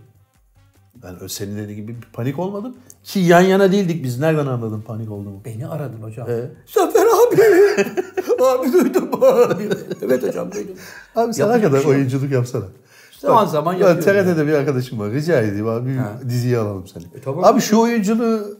Ben 1.03 1.27
senin 1.27 1.57
dediğin 1.57 1.77
gibi 1.81 1.95
bir 2.01 2.07
panik 2.13 2.39
olmadım. 2.39 2.75
Ki 3.03 3.19
yan 3.19 3.41
yana 3.41 3.71
değildik 3.71 4.03
biz. 4.03 4.19
Nereden 4.19 4.45
anladın 4.45 4.81
panik 4.81 5.11
olduğumu? 5.11 5.41
Beni 5.45 5.67
aradın 5.67 6.01
hocam. 6.01 6.29
Ee? 6.29 6.49
Zafer 6.65 7.05
abi. 7.33 8.43
abi 8.43 8.73
duydum 8.73 9.09
abi. 9.23 9.69
Evet 10.01 10.23
hocam 10.23 10.51
duydum. 10.51 10.75
Abi 11.15 11.33
sana 11.33 11.47
Yapacak 11.47 11.71
kadar 11.71 11.81
şey 11.81 11.91
oyunculuk 11.91 12.31
yapsana. 12.31 12.63
Zaman 13.19 13.45
zaman 13.45 13.75
Ben 13.79 13.79
yapıyorum. 13.87 14.25
TRT'de 14.33 14.47
bir 14.47 14.53
arkadaşım 14.53 14.99
var. 14.99 15.11
Rica 15.11 15.41
edeyim 15.41 15.67
abi 15.67 15.89
bir 15.89 16.29
diziye 16.29 16.57
alalım 16.57 16.87
seni. 16.87 17.03
E, 17.03 17.21
tamam. 17.25 17.43
Abi 17.43 17.61
şu 17.61 17.79
oyunculuğu 17.79 18.57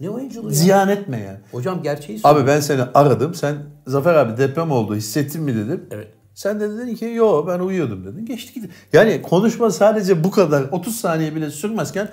Ne 0.00 0.10
oyunculuğu 0.10 0.48
ya? 0.48 0.54
ziyan 0.54 0.88
etme 0.88 1.20
yani. 1.20 1.38
Hocam 1.52 1.82
gerçeği 1.82 2.18
söyle. 2.18 2.36
Abi 2.38 2.46
ben 2.46 2.60
seni 2.60 2.82
aradım. 2.94 3.34
Sen 3.34 3.56
Zafer 3.86 4.14
abi 4.14 4.36
deprem 4.38 4.70
oldu 4.70 4.94
hissettin 4.94 5.42
mi 5.42 5.54
dedim. 5.54 5.84
Evet. 5.90 6.08
Sen 6.34 6.60
de 6.60 6.70
dedin 6.70 6.94
ki 6.94 7.04
yo 7.04 7.46
ben 7.46 7.58
uyuyordum 7.58 8.04
dedin. 8.04 8.26
Geçti 8.26 8.54
gitti. 8.54 8.68
Yani 8.92 9.22
konuşma 9.22 9.70
sadece 9.70 10.24
bu 10.24 10.30
kadar 10.30 10.62
30 10.72 10.96
saniye 10.96 11.34
bile 11.34 11.50
sürmezken 11.50 12.08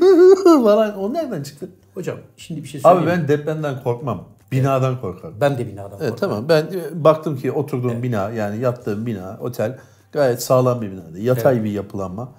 falan 0.44 0.98
o 0.98 1.12
nereden 1.12 1.42
çıktı? 1.42 1.68
Hocam 1.94 2.16
şimdi 2.36 2.62
bir 2.62 2.68
şey 2.68 2.80
söyleyeyim. 2.80 3.08
Abi 3.08 3.10
ben 3.10 3.28
depremden 3.28 3.82
korkmam. 3.82 4.28
Binadan 4.52 5.00
korkarım. 5.00 5.34
ben 5.40 5.58
de 5.58 5.66
binadan 5.66 5.98
Evet 6.00 6.10
korkarım. 6.10 6.16
tamam 6.16 6.48
ben 6.48 6.62
e, 6.62 7.04
baktım 7.04 7.36
ki 7.36 7.52
oturduğum 7.52 8.02
bina 8.02 8.30
yani 8.30 8.60
yattığım 8.60 9.06
bina 9.06 9.38
otel 9.40 9.78
gayet 10.12 10.42
sağlam 10.42 10.82
bir 10.82 10.90
binaydı. 10.92 11.18
Yatay 11.20 11.64
bir 11.64 11.70
yapılanma. 11.70 12.32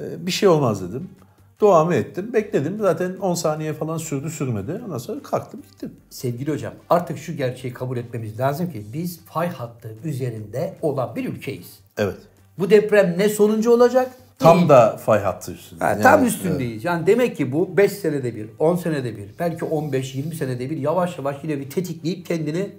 E, 0.00 0.26
Bir 0.26 0.32
şey 0.32 0.48
olmaz 0.48 0.82
dedim. 0.88 1.10
Duamı 1.60 1.94
ettim. 1.94 2.32
Bekledim. 2.32 2.78
Zaten 2.80 3.16
10 3.16 3.34
saniye 3.34 3.72
falan 3.72 3.96
sürdü 3.98 4.30
sürmedi. 4.30 4.80
Ondan 4.86 4.98
sonra 4.98 5.22
kalktım 5.22 5.62
gittim. 5.70 5.92
Sevgili 6.10 6.52
hocam 6.52 6.72
artık 6.90 7.18
şu 7.18 7.36
gerçeği 7.36 7.74
kabul 7.74 7.96
etmemiz 7.96 8.40
lazım 8.40 8.70
ki 8.72 8.86
biz 8.92 9.20
fay 9.24 9.48
hattı 9.48 9.88
üzerinde 10.04 10.74
olan 10.82 11.16
bir 11.16 11.28
ülkeyiz. 11.28 11.78
Evet. 11.98 12.16
Bu 12.58 12.70
deprem 12.70 13.14
ne 13.18 13.28
sonuncu 13.28 13.70
olacak 13.72 14.10
Tam 14.42 14.58
Değil. 14.58 14.68
da 14.68 14.96
fay 14.96 15.20
hattı 15.20 15.52
üstünde. 15.52 15.84
Yani, 15.84 16.02
tam 16.02 16.20
evet. 16.20 16.32
üstündeyiz. 16.32 16.84
Yani 16.84 17.06
demek 17.06 17.36
ki 17.36 17.52
bu 17.52 17.76
5 17.76 17.92
senede 17.92 18.36
bir, 18.36 18.48
10 18.58 18.76
senede 18.76 19.16
bir, 19.16 19.30
belki 19.38 19.64
15-20 19.64 20.34
senede 20.34 20.70
bir 20.70 20.76
yavaş 20.76 21.18
yavaş 21.18 21.36
yine 21.42 21.58
bir 21.58 21.70
tetikleyip 21.70 22.26
kendini 22.26 22.70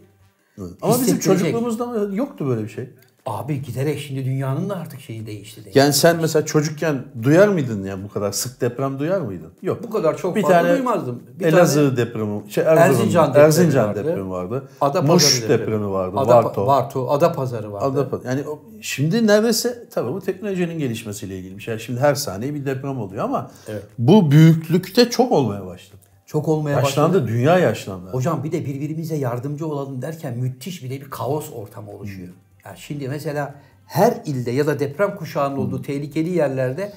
Ama 0.81 0.93
bizim 1.01 1.19
çocukluğumuzda 1.19 2.15
yoktu 2.15 2.47
böyle 2.47 2.63
bir 2.63 2.69
şey. 2.69 2.89
Abi 3.25 3.61
giderek 3.61 3.99
şimdi 3.99 4.25
dünyanın 4.25 4.69
da 4.69 4.75
artık 4.75 5.01
şeyi 5.01 5.25
değişti. 5.25 5.63
değişti. 5.63 5.79
Yani 5.79 5.93
sen 5.93 6.17
mesela 6.21 6.45
çocukken 6.45 7.05
duyar 7.23 7.47
mıydın 7.47 7.83
ya 7.83 8.03
bu 8.03 8.09
kadar 8.09 8.31
sık 8.31 8.61
deprem 8.61 8.99
duyar 8.99 9.21
mıydın? 9.21 9.53
Yok. 9.61 9.83
Bu 9.83 9.89
kadar 9.89 10.17
çok 10.17 10.35
bir 10.35 10.41
fazla 10.41 10.55
tane 10.55 10.73
duymazdım. 10.73 11.23
Bir 11.39 11.45
Elazığ 11.45 11.97
depremi, 11.97 12.51
şey 12.51 12.63
Erzurum, 12.63 12.81
Erzincan 13.01 13.33
Erzincan, 13.35 13.89
depremi 13.89 14.07
depremi, 14.07 14.29
vardı. 14.29 14.51
vardı. 14.55 14.69
Adapazarı 14.81 15.13
Muş 15.13 15.49
depremi, 15.49 15.91
vardı. 15.91 16.17
Ada, 16.19 16.43
Varto. 16.43 16.67
Varto, 16.67 17.09
Adapazarı 17.09 17.71
vardı. 17.73 17.85
Adapa- 17.85 18.27
Yani 18.27 18.43
şimdi 18.81 19.27
neredeyse 19.27 19.87
tabii 19.91 20.13
bu 20.13 20.21
teknolojinin 20.21 20.79
gelişmesiyle 20.79 21.37
ilgili 21.37 21.57
bir 21.57 21.63
şey. 21.63 21.77
Şimdi 21.79 21.99
her 21.99 22.15
saniye 22.15 22.53
bir 22.53 22.65
deprem 22.65 22.99
oluyor 22.99 23.23
ama 23.23 23.51
bu 23.97 24.31
büyüklükte 24.31 25.09
çok 25.09 25.31
olmaya 25.31 25.65
başladı. 25.65 26.01
Çok 26.25 26.47
olmaya 26.47 26.77
başladı. 26.77 26.89
Yaşlandı, 26.89 27.27
dünya 27.27 27.59
yaşlandı. 27.59 28.09
Hocam 28.11 28.43
bir 28.43 28.51
de 28.51 28.65
birbirimize 28.65 29.15
yardımcı 29.15 29.67
olalım 29.67 30.01
derken 30.01 30.37
müthiş 30.37 30.83
bir 30.83 30.89
de 30.89 31.01
bir 31.01 31.09
kaos 31.09 31.45
ortamı 31.53 31.91
oluşuyor. 31.91 32.29
Yani 32.65 32.77
şimdi 32.77 33.09
mesela 33.09 33.55
her 33.85 34.21
ilde 34.25 34.51
ya 34.51 34.67
da 34.67 34.79
deprem 34.79 35.15
kuşağının 35.15 35.57
olduğu 35.57 35.81
tehlikeli 35.81 36.29
yerlerde 36.29 36.93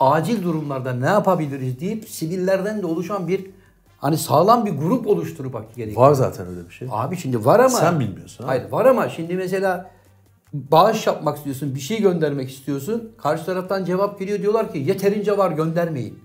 acil 0.00 0.42
durumlarda 0.42 0.92
ne 0.92 1.06
yapabiliriz 1.06 1.80
deyip 1.80 2.08
sivillerden 2.08 2.82
de 2.82 2.86
oluşan 2.86 3.28
bir 3.28 3.46
hani 3.98 4.18
sağlam 4.18 4.66
bir 4.66 4.72
grup 4.72 5.06
oluşturmak 5.06 5.74
gerekiyor. 5.74 6.02
Var 6.02 6.12
zaten 6.12 6.46
öyle 6.46 6.68
bir 6.68 6.74
şey. 6.74 6.88
Abi 6.90 7.16
şimdi 7.16 7.44
var 7.44 7.58
ama 7.58 7.68
Sen 7.68 8.00
bilmiyorsun, 8.00 8.44
ha? 8.44 8.50
Hayır 8.50 8.70
var 8.70 8.84
ama 8.84 9.08
şimdi 9.08 9.34
mesela 9.34 9.90
bağış 10.52 11.06
yapmak 11.06 11.36
istiyorsun, 11.36 11.74
bir 11.74 11.80
şey 11.80 12.00
göndermek 12.02 12.50
istiyorsun. 12.50 13.12
Karşı 13.18 13.44
taraftan 13.44 13.84
cevap 13.84 14.18
geliyor 14.18 14.38
diyorlar 14.38 14.72
ki 14.72 14.78
yeterince 14.78 15.38
var 15.38 15.50
göndermeyin. 15.50 16.18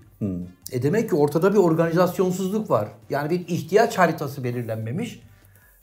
E 0.72 0.82
demek 0.82 1.10
ki 1.10 1.16
ortada 1.16 1.52
bir 1.52 1.58
organizasyonsuzluk 1.58 2.70
var. 2.70 2.88
Yani 3.10 3.30
bir 3.30 3.48
ihtiyaç 3.48 3.98
haritası 3.98 4.44
belirlenmemiş. 4.44 5.22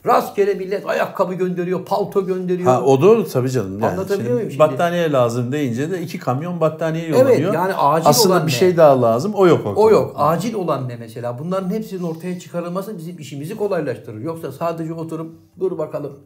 Rastgele 0.06 0.54
millet 0.54 0.86
ayakkabı 0.86 1.34
gönderiyor, 1.34 1.84
palto 1.84 2.26
gönderiyor. 2.26 2.72
Ha 2.72 2.82
o 2.82 3.00
doğru 3.00 3.28
tabii 3.28 3.50
canım. 3.50 3.72
Yani 3.80 3.92
Anlatabiliyor 3.92 4.18
şimdi 4.18 4.32
muyum 4.32 4.50
şimdi? 4.50 4.58
Battaniye 4.58 5.12
lazım 5.12 5.52
deyince 5.52 5.90
de 5.90 6.02
iki 6.02 6.18
kamyon 6.18 6.60
battaniye 6.60 7.06
yollanıyor. 7.08 7.54
yani 7.54 7.74
acil 7.74 8.08
Aslında 8.08 8.34
olan 8.34 8.46
bir 8.46 8.52
ne? 8.52 8.56
şey 8.56 8.76
daha 8.76 9.02
lazım. 9.02 9.34
O 9.34 9.46
yok 9.46 9.66
ortada. 9.66 9.80
O 9.80 9.90
yok. 9.90 10.12
Acil 10.16 10.54
olan 10.54 10.88
ne 10.88 10.96
mesela? 10.96 11.38
Bunların 11.38 11.70
hepsinin 11.70 12.02
ortaya 12.02 12.40
çıkarılması 12.40 12.98
bizim 12.98 13.18
işimizi 13.18 13.56
kolaylaştırır. 13.56 14.20
Yoksa 14.20 14.52
sadece 14.52 14.92
oturup 14.94 15.32
dur 15.60 15.78
bakalım 15.78 16.18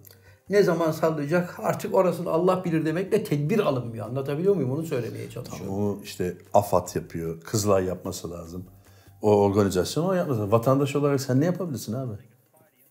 ne 0.50 0.62
zaman 0.62 0.90
sallayacak 0.92 1.56
artık 1.62 1.94
orasını 1.94 2.30
Allah 2.30 2.64
bilir 2.64 2.84
demekle 2.84 3.24
tedbir 3.24 3.58
alınmıyor. 3.58 4.06
Anlatabiliyor 4.06 4.54
muyum? 4.54 4.72
Onu 4.72 4.82
söylemeye 4.82 5.30
çalışıyorum. 5.30 5.74
Onu 5.74 5.98
işte 6.04 6.36
AFAD 6.54 6.88
yapıyor. 6.94 7.40
Kızılay 7.40 7.84
yapması 7.84 8.30
lazım. 8.30 8.64
O 9.22 9.30
organizasyon 9.36 10.04
o 10.04 10.12
yapması 10.12 10.40
lazım. 10.40 10.52
Vatandaş 10.52 10.96
olarak 10.96 11.20
sen 11.20 11.40
ne 11.40 11.44
yapabilirsin 11.44 11.92
abi? 11.92 12.12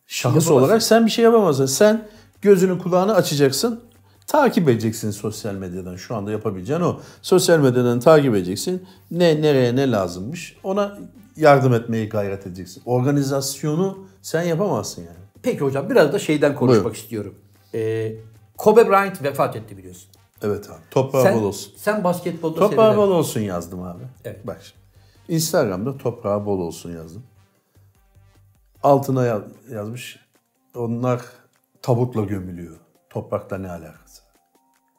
Şahıs 0.08 0.26
Yapamazsın. 0.36 0.54
olarak 0.54 0.84
sen 0.84 1.06
bir 1.06 1.12
şey 1.12 1.26
yapamazsın. 1.26 1.66
Sen 1.66 2.08
gözünü 2.42 2.80
kulağını 2.80 3.16
açacaksın. 3.16 3.80
Takip 4.28 4.70
edeceksin 4.70 5.12
sosyal 5.12 5.54
medyadan. 5.54 5.96
Şu 5.96 6.16
anda 6.16 6.32
yapabileceğin 6.32 6.82
o. 6.82 7.00
Sosyal 7.22 7.60
medyadan 7.60 8.00
takip 8.00 8.36
edeceksin. 8.36 8.86
Ne 9.12 9.42
nereye 9.42 9.76
ne 9.76 9.92
lazımmış. 9.92 10.58
Ona 10.64 10.98
yardım 11.38 11.74
etmeyi 11.74 12.10
gayret 12.10 12.48
edeceksin. 12.48 12.84
Organizasyonu 12.86 13.98
sen 14.22 14.42
yapamazsın 14.44 15.02
yani. 15.02 15.18
Peki 15.44 15.60
hocam 15.60 15.90
biraz 15.90 16.14
da 16.14 16.20
şeyden 16.20 16.56
konuşmak 16.56 16.84
Buyurun. 16.86 17.00
istiyorum. 17.00 17.36
Ee, 17.74 18.12
Kobe 18.58 18.90
Bryant 18.90 19.24
vefat 19.24 19.56
etti 19.56 19.78
biliyorsun. 19.78 20.10
Evet 20.42 20.70
abi. 20.70 20.78
Toprağı 20.92 21.24
Sen, 21.24 21.36
bol 21.36 21.44
olsun. 21.44 21.74
sen 21.78 22.04
basketbolda 22.04 22.60
Toprağı 22.60 22.92
sevilen- 22.92 22.98
bol 22.98 23.12
olsun 23.12 23.40
yazdım 23.42 23.84
abi. 23.84 24.04
Evet. 24.26 24.48
Bak 24.48 24.62
şimdi. 24.64 25.36
Instagram'da 25.36 25.98
toprağı 25.98 26.46
bol 26.46 26.60
olsun 26.60 26.92
yazdım. 26.96 27.24
Altına 28.86 29.26
ya- 29.26 29.42
yazmış. 29.72 30.20
Onlar 30.76 31.22
tabutla 31.82 32.22
gömülüyor. 32.22 32.76
Toprakla 33.10 33.58
ne 33.58 33.70
alakası? 33.72 34.22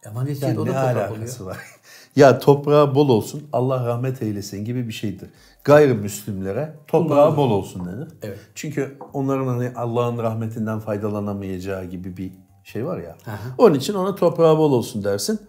Ama 0.08 0.22
neticede 0.24 0.46
Yani 0.46 0.60
o 0.60 0.66
da 0.66 0.70
ne 0.70 0.76
toprak 0.76 1.10
alakası 1.10 1.44
oluyor. 1.44 1.56
var? 1.56 1.64
ya 2.16 2.38
toprağı 2.38 2.94
bol 2.94 3.08
olsun, 3.08 3.42
Allah 3.52 3.86
rahmet 3.86 4.22
eylesin 4.22 4.64
gibi 4.64 4.88
bir 4.88 4.92
şeydir. 4.92 5.30
Gayrimüslimlere 5.64 6.74
toprağı 6.86 7.36
bol 7.36 7.50
olsun 7.50 7.86
denir. 7.86 8.08
Evet. 8.22 8.38
Çünkü 8.54 8.98
onların 9.12 9.46
hani 9.46 9.72
Allah'ın 9.76 10.18
rahmetinden 10.18 10.80
faydalanamayacağı 10.80 11.84
gibi 11.84 12.16
bir 12.16 12.32
şey 12.64 12.86
var 12.86 12.98
ya. 12.98 13.16
Onun 13.58 13.74
için 13.74 13.94
ona 13.94 14.14
toprağı 14.14 14.58
bol 14.58 14.72
olsun 14.72 15.04
dersin. 15.04 15.40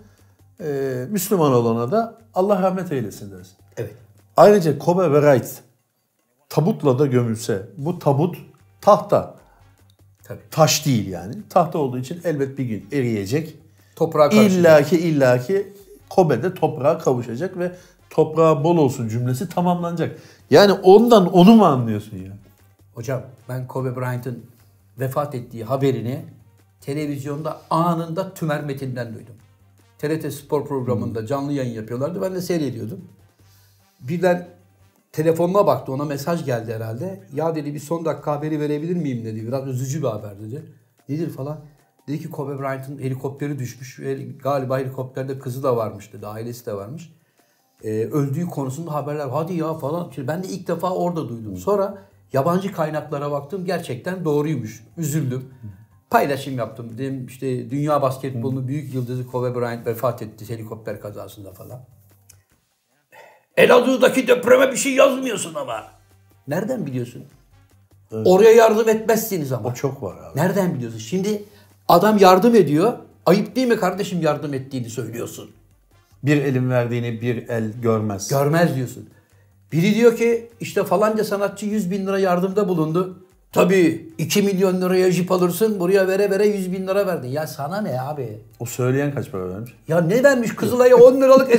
Ee, 0.61 1.05
Müslüman 1.09 1.53
olana 1.53 1.91
da 1.91 2.17
Allah 2.33 2.61
rahmet 2.61 2.91
eylesin 2.91 3.31
dersin. 3.31 3.55
Evet. 3.77 3.93
Ayrıca 4.37 4.79
Kobe 4.79 5.11
Bryant 5.11 5.61
tabutla 6.49 6.99
da 6.99 7.05
gömülse 7.05 7.69
bu 7.77 7.99
tabut 7.99 8.37
tahta. 8.81 9.35
Tabii. 10.23 10.39
Taş 10.51 10.85
değil 10.85 11.07
yani. 11.07 11.33
Tahta 11.49 11.79
olduğu 11.79 11.97
için 11.97 12.21
elbet 12.23 12.57
bir 12.57 12.65
gün 12.65 12.87
eriyecek. 12.91 13.55
Toprağa 13.95 14.29
karşı. 14.29 14.55
İllaki 14.55 14.99
illaki 14.99 15.73
Kobe'de 16.09 16.53
toprağa 16.53 16.97
kavuşacak 16.97 17.57
ve 17.59 17.71
toprağa 18.09 18.63
bol 18.63 18.77
olsun 18.77 19.07
cümlesi 19.07 19.49
tamamlanacak. 19.49 20.19
Yani 20.49 20.73
ondan 20.73 21.33
onu 21.33 21.55
mu 21.55 21.65
anlıyorsun 21.65 22.17
ya? 22.17 22.31
Hocam 22.93 23.21
ben 23.49 23.67
Kobe 23.67 23.95
Bryant'ın 23.95 24.45
vefat 24.99 25.35
ettiği 25.35 25.63
haberini 25.63 26.25
televizyonda 26.81 27.61
anında 27.69 28.33
Tümer 28.33 28.63
Metin'den 28.63 29.13
duydum. 29.13 29.35
TRT 29.97 30.33
Spor 30.33 30.67
programında 30.67 31.25
canlı 31.27 31.53
yayın 31.53 31.73
yapıyorlardı. 31.73 32.21
Ben 32.21 32.35
de 32.35 32.41
seyrediyordum. 32.41 33.05
Birden 33.99 34.47
telefonuma 35.17 35.67
baktı. 35.67 35.91
Ona 35.91 36.05
mesaj 36.05 36.45
geldi 36.45 36.73
herhalde. 36.73 37.23
Ya 37.33 37.55
dedi 37.55 37.73
bir 37.73 37.79
son 37.79 38.05
dakika 38.05 38.31
haberi 38.31 38.59
verebilir 38.59 38.95
miyim 38.95 39.25
dedi. 39.25 39.47
Biraz 39.47 39.67
üzücü 39.67 40.01
bir 40.01 40.07
haber 40.07 40.39
dedi. 40.39 40.63
Nedir 41.09 41.29
falan. 41.29 41.59
Dedi 42.07 42.19
ki 42.19 42.29
Kobe 42.29 42.59
Bryant'ın 42.59 42.99
helikopteri 42.99 43.59
düşmüş. 43.59 43.99
ve 43.99 44.13
Galiba 44.43 44.79
helikopterde 44.79 45.39
kızı 45.39 45.63
da 45.63 45.77
varmış 45.77 46.13
dedi. 46.13 46.27
Ailesi 46.27 46.65
de 46.65 46.73
varmış. 46.73 47.13
Ee, 47.83 47.89
öldüğü 47.89 48.45
konusunda 48.45 48.93
haberler 48.93 49.27
hadi 49.27 49.53
ya 49.53 49.73
falan. 49.73 50.11
Şimdi 50.15 50.27
ben 50.27 50.43
de 50.43 50.47
ilk 50.47 50.67
defa 50.67 50.91
orada 50.93 51.29
duydum. 51.29 51.57
Sonra 51.57 51.97
yabancı 52.33 52.71
kaynaklara 52.71 53.31
baktım. 53.31 53.65
Gerçekten 53.65 54.25
doğruymuş. 54.25 54.83
Üzüldüm. 54.97 55.45
Paylaşım 56.09 56.57
yaptım. 56.57 56.97
Dedim 56.97 57.25
işte 57.25 57.69
dünya 57.69 58.01
basketbolunun 58.01 58.67
büyük 58.67 58.93
yıldızı 58.93 59.27
Kobe 59.27 59.55
Bryant 59.55 59.87
vefat 59.87 60.21
etti 60.21 60.49
helikopter 60.49 61.01
kazasında 61.01 61.53
falan. 61.53 61.96
Elazığ'daki 63.57 64.27
depreme 64.27 64.71
bir 64.71 64.77
şey 64.77 64.93
yazmıyorsun 64.93 65.53
ama. 65.55 65.83
Nereden 66.47 66.85
biliyorsun? 66.85 67.23
Oraya 68.11 68.51
yardım 68.51 68.89
etmezsiniz 68.89 69.51
ama. 69.51 69.69
O 69.69 69.73
çok 69.73 70.03
var 70.03 70.15
abi. 70.17 70.39
Nereden 70.39 70.75
biliyorsun? 70.75 70.99
Şimdi 70.99 71.43
adam 71.87 72.17
yardım 72.17 72.55
ediyor. 72.55 72.93
Ayıp 73.25 73.55
değil 73.55 73.67
mi 73.67 73.75
kardeşim 73.77 74.21
yardım 74.21 74.53
ettiğini 74.53 74.89
söylüyorsun. 74.89 75.51
Bir 76.23 76.37
elin 76.37 76.69
verdiğini 76.69 77.21
bir 77.21 77.47
el 77.49 77.71
görmez. 77.81 78.27
Görmez 78.27 78.75
diyorsun. 78.75 79.09
Biri 79.71 79.95
diyor 79.95 80.17
ki 80.17 80.49
işte 80.59 80.83
falanca 80.83 81.23
sanatçı 81.23 81.65
100 81.65 81.91
bin 81.91 82.07
lira 82.07 82.19
yardımda 82.19 82.67
bulundu. 82.67 83.19
Tabii 83.51 84.09
2 84.17 84.41
milyon 84.41 84.81
liraya 84.81 85.11
jip 85.11 85.31
alırsın 85.31 85.79
buraya 85.79 86.07
vere 86.07 86.31
vere 86.31 86.47
100 86.47 86.71
bin 86.71 86.87
lira 86.87 87.07
verdin. 87.07 87.27
Ya 87.27 87.47
sana 87.47 87.81
ne 87.81 88.01
abi? 88.01 88.37
o 88.59 88.65
söyleyen 88.65 89.13
kaç 89.13 89.31
para 89.31 89.49
vermiş? 89.49 89.71
Ya 89.87 90.01
ne 90.01 90.23
vermiş 90.23 90.55
Kızılay'a 90.55 90.95
10 90.95 91.21
liralık 91.21 91.51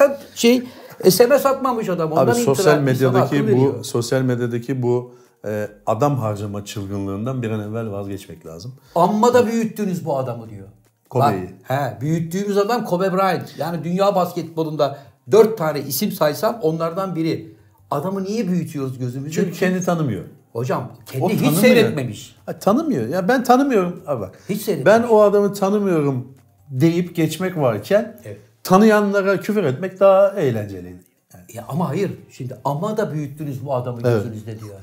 at- 0.00 0.20
şey 0.34 0.62
SMS 1.10 1.46
atmamış 1.46 1.88
adam. 1.88 2.12
Ondan 2.12 2.26
Abi 2.26 2.34
sosyal 2.34 2.78
medyadaki 2.78 3.46
veriyor. 3.46 3.74
bu 3.78 3.84
sosyal 3.84 4.22
medyadaki 4.22 4.82
bu 4.82 5.14
e, 5.46 5.68
adam 5.86 6.16
harcama 6.18 6.64
çılgınlığından 6.64 7.42
bir 7.42 7.50
an 7.50 7.70
evvel 7.70 7.90
vazgeçmek 7.92 8.46
lazım. 8.46 8.74
Amma 8.94 9.34
da 9.34 9.46
büyüttünüz 9.46 10.04
bu 10.04 10.18
adamı 10.18 10.50
diyor. 10.50 10.68
Kobe'yi. 11.10 11.50
He, 11.62 12.00
büyüttüğümüz 12.00 12.58
adam 12.58 12.84
Kobe 12.84 13.12
Bryant. 13.12 13.58
Yani 13.58 13.84
dünya 13.84 14.14
basketbolunda 14.14 14.98
dört 15.32 15.58
tane 15.58 15.80
isim 15.80 16.12
saysam 16.12 16.58
onlardan 16.62 17.16
biri. 17.16 17.56
Adamı 17.90 18.24
niye 18.24 18.48
büyütüyoruz 18.48 18.98
gözümüzde? 18.98 19.34
Çünkü 19.34 19.52
kendi 19.58 19.84
tanımıyor. 19.84 20.24
Hocam 20.52 20.92
kendi 21.06 21.24
O 21.24 21.28
hiç 21.30 21.38
tanımıyor. 21.40 21.60
seyretmemiş. 21.62 22.36
Ha, 22.46 22.58
tanımıyor. 22.58 23.08
Ya 23.08 23.28
ben 23.28 23.44
tanımıyorum. 23.44 24.00
Abi 24.06 24.20
bak. 24.20 24.38
Hiç 24.48 24.62
seyretmemiş. 24.62 25.02
ben 25.02 25.08
o 25.08 25.20
adamı 25.20 25.52
tanımıyorum 25.54 26.28
deyip 26.70 27.16
geçmek 27.16 27.56
varken 27.56 28.20
Evet. 28.24 28.40
Tanıyanlara 28.64 29.40
küfür 29.40 29.64
etmek 29.64 30.00
daha 30.00 30.30
eğlenceli. 30.30 30.86
Yani 31.34 31.44
Ya 31.54 31.64
ama 31.68 31.88
hayır. 31.88 32.10
Şimdi 32.30 32.56
ama 32.64 32.96
da 32.96 33.12
büyüttünüz 33.12 33.66
bu 33.66 33.74
adamı 33.74 34.00
Evet. 34.04 34.24
gözünüzde 34.24 34.60
diyor. 34.60 34.74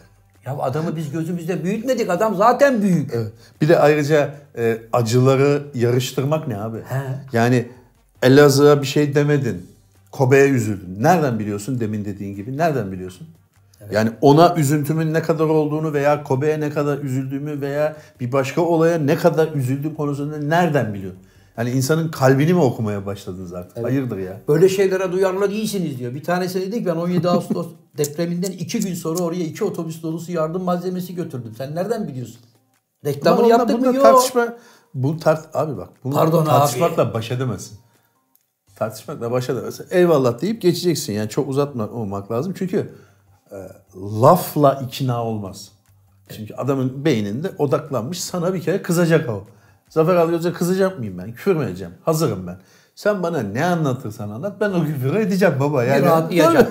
Ya 0.46 0.58
adamı 0.58 0.96
biz 0.96 1.12
gözümüzde 1.12 1.64
büyütmedik. 1.64 2.10
Adam 2.10 2.36
zaten 2.36 2.82
büyük. 2.82 3.14
Bir 3.62 3.70
de 3.70 3.80
ayrıca 3.80 4.34
e, 4.58 4.78
acıları 4.94 5.64
yarıştırmak 5.74 6.48
ne 6.48 6.58
abi? 6.58 6.78
He. 6.78 7.02
Yani 7.34 7.68
Elazığ'a 8.24 8.82
bir 8.82 8.88
şey 8.88 9.16
demedin. 9.16 9.68
Kobe'ye 10.12 10.50
üzüldün. 10.50 11.04
Nereden 11.04 11.40
biliyorsun 11.40 11.80
demin 11.80 12.06
dediğin 12.06 12.36
gibi? 12.36 12.58
Nereden 12.58 12.92
biliyorsun? 12.92 13.28
Yani 13.92 14.10
ona 14.22 14.56
üzüntümün 14.56 15.14
ne 15.14 15.22
kadar 15.22 15.46
olduğunu 15.46 15.94
veya 15.94 16.24
Kobe'ye 16.24 16.60
ne 16.60 16.70
kadar 16.70 16.98
üzüldüğümü 16.98 17.62
veya 17.62 17.96
bir 18.20 18.32
başka 18.32 18.62
olaya 18.62 18.98
ne 18.98 19.16
kadar 19.16 19.52
üzüldüğüm 19.54 19.96
konusunda 19.96 20.38
nereden 20.38 20.94
biliyorsun? 20.94 21.22
Hani 21.60 21.70
insanın 21.70 22.10
kalbini 22.10 22.54
mi 22.54 22.62
okumaya 22.62 23.06
başladınız 23.06 23.54
artık? 23.54 23.84
Hayırdır 23.84 24.18
ya? 24.18 24.42
Böyle 24.48 24.70
şeylere 24.70 25.12
duyarlı 25.12 25.52
değilsiniz 25.52 26.00
diyor. 26.00 26.16
Bir 26.16 26.24
tanesi 26.24 26.62
dedi 26.62 26.80
ki 26.80 26.86
ben 26.86 26.96
17 26.96 27.30
Ağustos 27.30 27.68
depreminden 27.98 28.52
iki 28.52 28.80
gün 28.80 28.94
sonra 28.94 29.24
oraya 29.24 29.44
iki 29.44 29.64
otobüs 29.64 30.04
dolusu 30.04 30.32
yardım 30.32 30.64
malzemesi 30.64 31.16
götürdüm. 31.16 31.54
Sen 31.58 31.76
nereden 31.76 32.08
biliyorsun? 32.08 32.42
Reklamını 33.06 33.40
Ama 33.40 33.50
yaptık 33.50 33.80
mı? 33.80 33.86
Yok. 33.86 34.02
tartışma 34.02 34.58
bu 34.94 35.18
tart 35.18 35.56
abi 35.56 35.78
bak 35.78 35.90
bunu 36.04 36.14
Pardon 36.14 36.42
abi. 36.42 36.50
tartışmakla 36.50 37.14
baş 37.14 37.32
edemezsin. 37.32 37.78
Tartışmakla 38.76 39.32
baş 39.32 39.50
edemezsin. 39.50 39.86
Eyvallah 39.92 40.42
deyip 40.42 40.62
geçeceksin. 40.62 41.14
Yani 41.14 41.30
çok 41.30 41.50
uzatmamak 41.50 42.32
lazım. 42.32 42.54
Çünkü 42.58 42.94
e, 43.52 43.58
lafla 44.22 44.84
ikna 44.88 45.24
olmaz. 45.26 45.72
Çünkü 46.30 46.54
adamın 46.54 47.06
beyninde 47.06 47.52
odaklanmış 47.58 48.22
sana 48.22 48.54
bir 48.54 48.62
kere 48.62 48.82
kızacak 48.82 49.30
o. 49.30 49.44
Zafer 49.90 50.16
Algöz'e 50.16 50.54
kızacak 50.54 51.00
mıyım 51.00 51.18
ben? 51.18 51.34
Küfür 51.34 51.56
mü 51.56 51.66
edeceğim? 51.66 51.94
Hazırım 52.04 52.48
ben. 52.48 52.58
Sen 52.96 53.24
bana 53.24 53.42
ne 53.42 53.66
anlatırsan 53.66 54.30
anlat 54.30 54.56
ben 54.62 54.70
o 54.70 54.86
küfürü 54.86 55.18
edeceğim 55.18 55.54
baba. 55.60 55.84
Yani, 55.84 56.06
rahatlayacağım. 56.06 56.68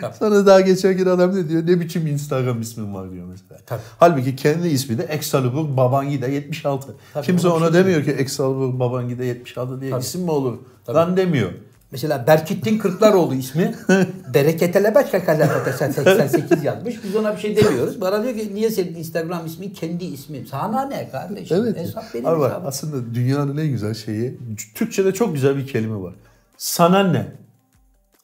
Tabii. 0.00 0.14
Sana 0.18 0.46
daha 0.46 0.60
geçen 0.60 0.96
gün 0.96 1.06
adam 1.06 1.36
ne 1.36 1.48
diyor? 1.48 1.66
Ne 1.66 1.80
biçim 1.80 2.06
Instagram 2.06 2.60
ismin 2.60 2.94
var 2.94 3.10
diyor 3.10 3.26
mesela. 3.26 3.60
Tabii. 3.66 3.80
Halbuki 3.98 4.36
kendi 4.36 4.68
ismi 4.68 4.98
de 4.98 5.02
Excalibur 5.02 5.76
Babangida 5.76 6.26
76. 6.26 6.94
Kimse 7.22 7.48
ona 7.48 7.64
şey 7.64 7.74
demiyor 7.74 8.04
ki 8.04 8.10
Excalibur 8.10 8.78
Babangida 8.78 9.24
76 9.24 9.80
diye 9.80 9.98
isim 9.98 10.22
mi 10.22 10.30
olur? 10.30 10.58
Lan 10.88 11.16
demiyor. 11.16 11.50
Mesela 11.90 12.26
Berkittin 12.26 12.78
Kırklaroğlu 12.78 13.34
ismi. 13.34 13.74
Bereketele 14.34 14.94
başka 14.94 15.24
kalafete 15.24 15.72
88 15.72 16.64
yazmış. 16.64 17.04
Biz 17.04 17.16
ona 17.16 17.36
bir 17.36 17.40
şey 17.40 17.56
demiyoruz. 17.56 18.00
Bana 18.00 18.22
diyor 18.22 18.34
ki 18.34 18.54
niye 18.54 18.70
senin 18.70 18.94
Instagram 18.94 19.46
ismin 19.46 19.70
kendi 19.70 20.04
ismin? 20.04 20.44
Sana 20.44 20.86
ne 20.86 21.10
kardeşim? 21.10 21.56
Evet. 21.60 21.76
Hesap 21.76 22.04
benim 22.14 22.26
Abi 22.26 22.40
bak, 22.40 22.62
aslında 22.64 23.14
dünyanın 23.14 23.56
en 23.56 23.68
güzel 23.68 23.94
şeyi 23.94 24.38
Türkçe'de 24.74 25.12
çok 25.12 25.34
güzel 25.34 25.56
bir 25.56 25.66
kelime 25.66 25.96
var. 25.96 26.14
Sana 26.56 27.02
ne? 27.02 27.26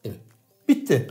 Evet. 0.05 0.17
Bitti. 0.69 1.11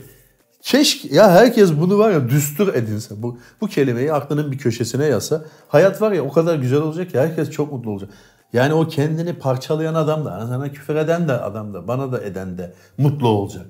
Keşke 0.62 1.14
ya 1.14 1.30
herkes 1.30 1.72
bunu 1.80 1.98
var 1.98 2.10
ya 2.10 2.28
düstur 2.28 2.74
edinse. 2.74 3.22
Bu 3.22 3.38
bu 3.60 3.66
kelimeyi 3.66 4.12
aklının 4.12 4.52
bir 4.52 4.58
köşesine 4.58 5.06
yazsa 5.06 5.44
hayat 5.68 6.02
var 6.02 6.12
ya 6.12 6.22
o 6.22 6.32
kadar 6.32 6.56
güzel 6.56 6.80
olacak 6.80 7.10
ki 7.10 7.18
herkes 7.18 7.50
çok 7.50 7.72
mutlu 7.72 7.90
olacak. 7.90 8.10
Yani 8.52 8.74
o 8.74 8.88
kendini 8.88 9.38
parçalayan 9.38 9.94
adam 9.94 10.24
da, 10.24 10.46
sana 10.46 10.72
küfür 10.72 10.96
eden 10.96 11.28
de 11.28 11.32
adam 11.32 11.74
da, 11.74 11.88
bana 11.88 12.12
da 12.12 12.20
eden 12.24 12.58
de 12.58 12.74
mutlu 12.98 13.28
olacak. 13.28 13.66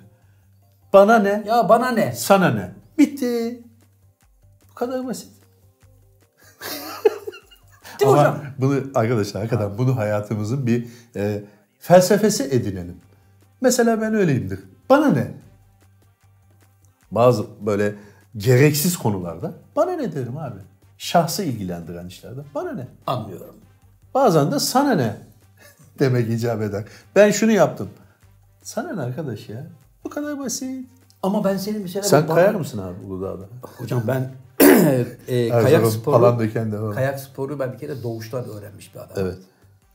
Bana 0.93 1.19
ne? 1.19 1.45
Ya 1.47 1.69
bana 1.69 1.91
ne? 1.91 2.13
Sana 2.13 2.51
ne? 2.51 2.73
Bitti. 2.99 3.63
Bu 4.71 4.75
kadar 4.75 5.07
basit. 5.07 5.29
Değil 8.01 8.13
mi 8.13 8.19
Ama 8.19 8.21
hocam? 8.21 8.45
bunu 8.59 8.81
arkadaşlar 8.95 9.43
hakikaten 9.43 9.79
bunu 9.79 9.97
hayatımızın 9.97 10.67
bir 10.67 10.87
e, 11.17 11.45
felsefesi 11.79 12.43
edinelim. 12.45 12.97
Mesela 13.61 14.01
ben 14.01 14.15
öyleyimdir. 14.15 14.61
Bana 14.91 15.09
ne? 15.09 15.35
Bazı 17.11 17.45
böyle 17.61 17.95
gereksiz 18.37 18.97
konularda 18.97 19.53
bana 19.77 19.93
ne 19.93 20.13
derim 20.15 20.37
abi? 20.37 20.59
Şahsı 20.99 21.43
ilgilendiren 21.43 22.07
işlerde 22.07 22.41
bana 22.55 22.73
ne? 22.73 22.87
Anlıyorum. 23.07 23.55
Bazen 24.15 24.53
de 24.53 24.59
sana 24.59 24.95
ne 24.95 25.17
demek 25.99 26.31
icap 26.31 26.63
eder. 26.63 26.85
Ben 27.17 27.31
şunu 27.31 27.53
yaptım. 27.53 27.89
Sana 28.63 28.93
ne 28.93 29.01
arkadaş 29.01 29.49
ya? 29.49 29.67
Bu 30.05 30.11
kadar 30.11 30.39
basit. 30.39 30.87
Ama 31.23 31.45
ben 31.45 31.57
senin 31.57 31.83
mesela... 31.83 32.03
Sen 32.03 32.29
bana- 32.29 32.35
kayar 32.35 32.55
mısın 32.55 32.79
abi 32.79 33.07
Uludağ'da? 33.07 33.45
Hocam 33.79 34.03
ben 34.07 34.31
e, 35.29 35.49
kayak 35.49 35.73
Erzurum, 35.73 35.91
sporu 35.91 36.15
Palandöken'de 36.17 36.81
var. 36.81 36.95
kayak 36.95 37.21
sporu 37.21 37.59
ben 37.59 37.73
bir 37.73 37.79
kere 37.79 38.03
doğuştan 38.03 38.45
öğrenmiş 38.45 38.95
bir 38.95 39.01
adam. 39.01 39.17
Evet. 39.17 39.39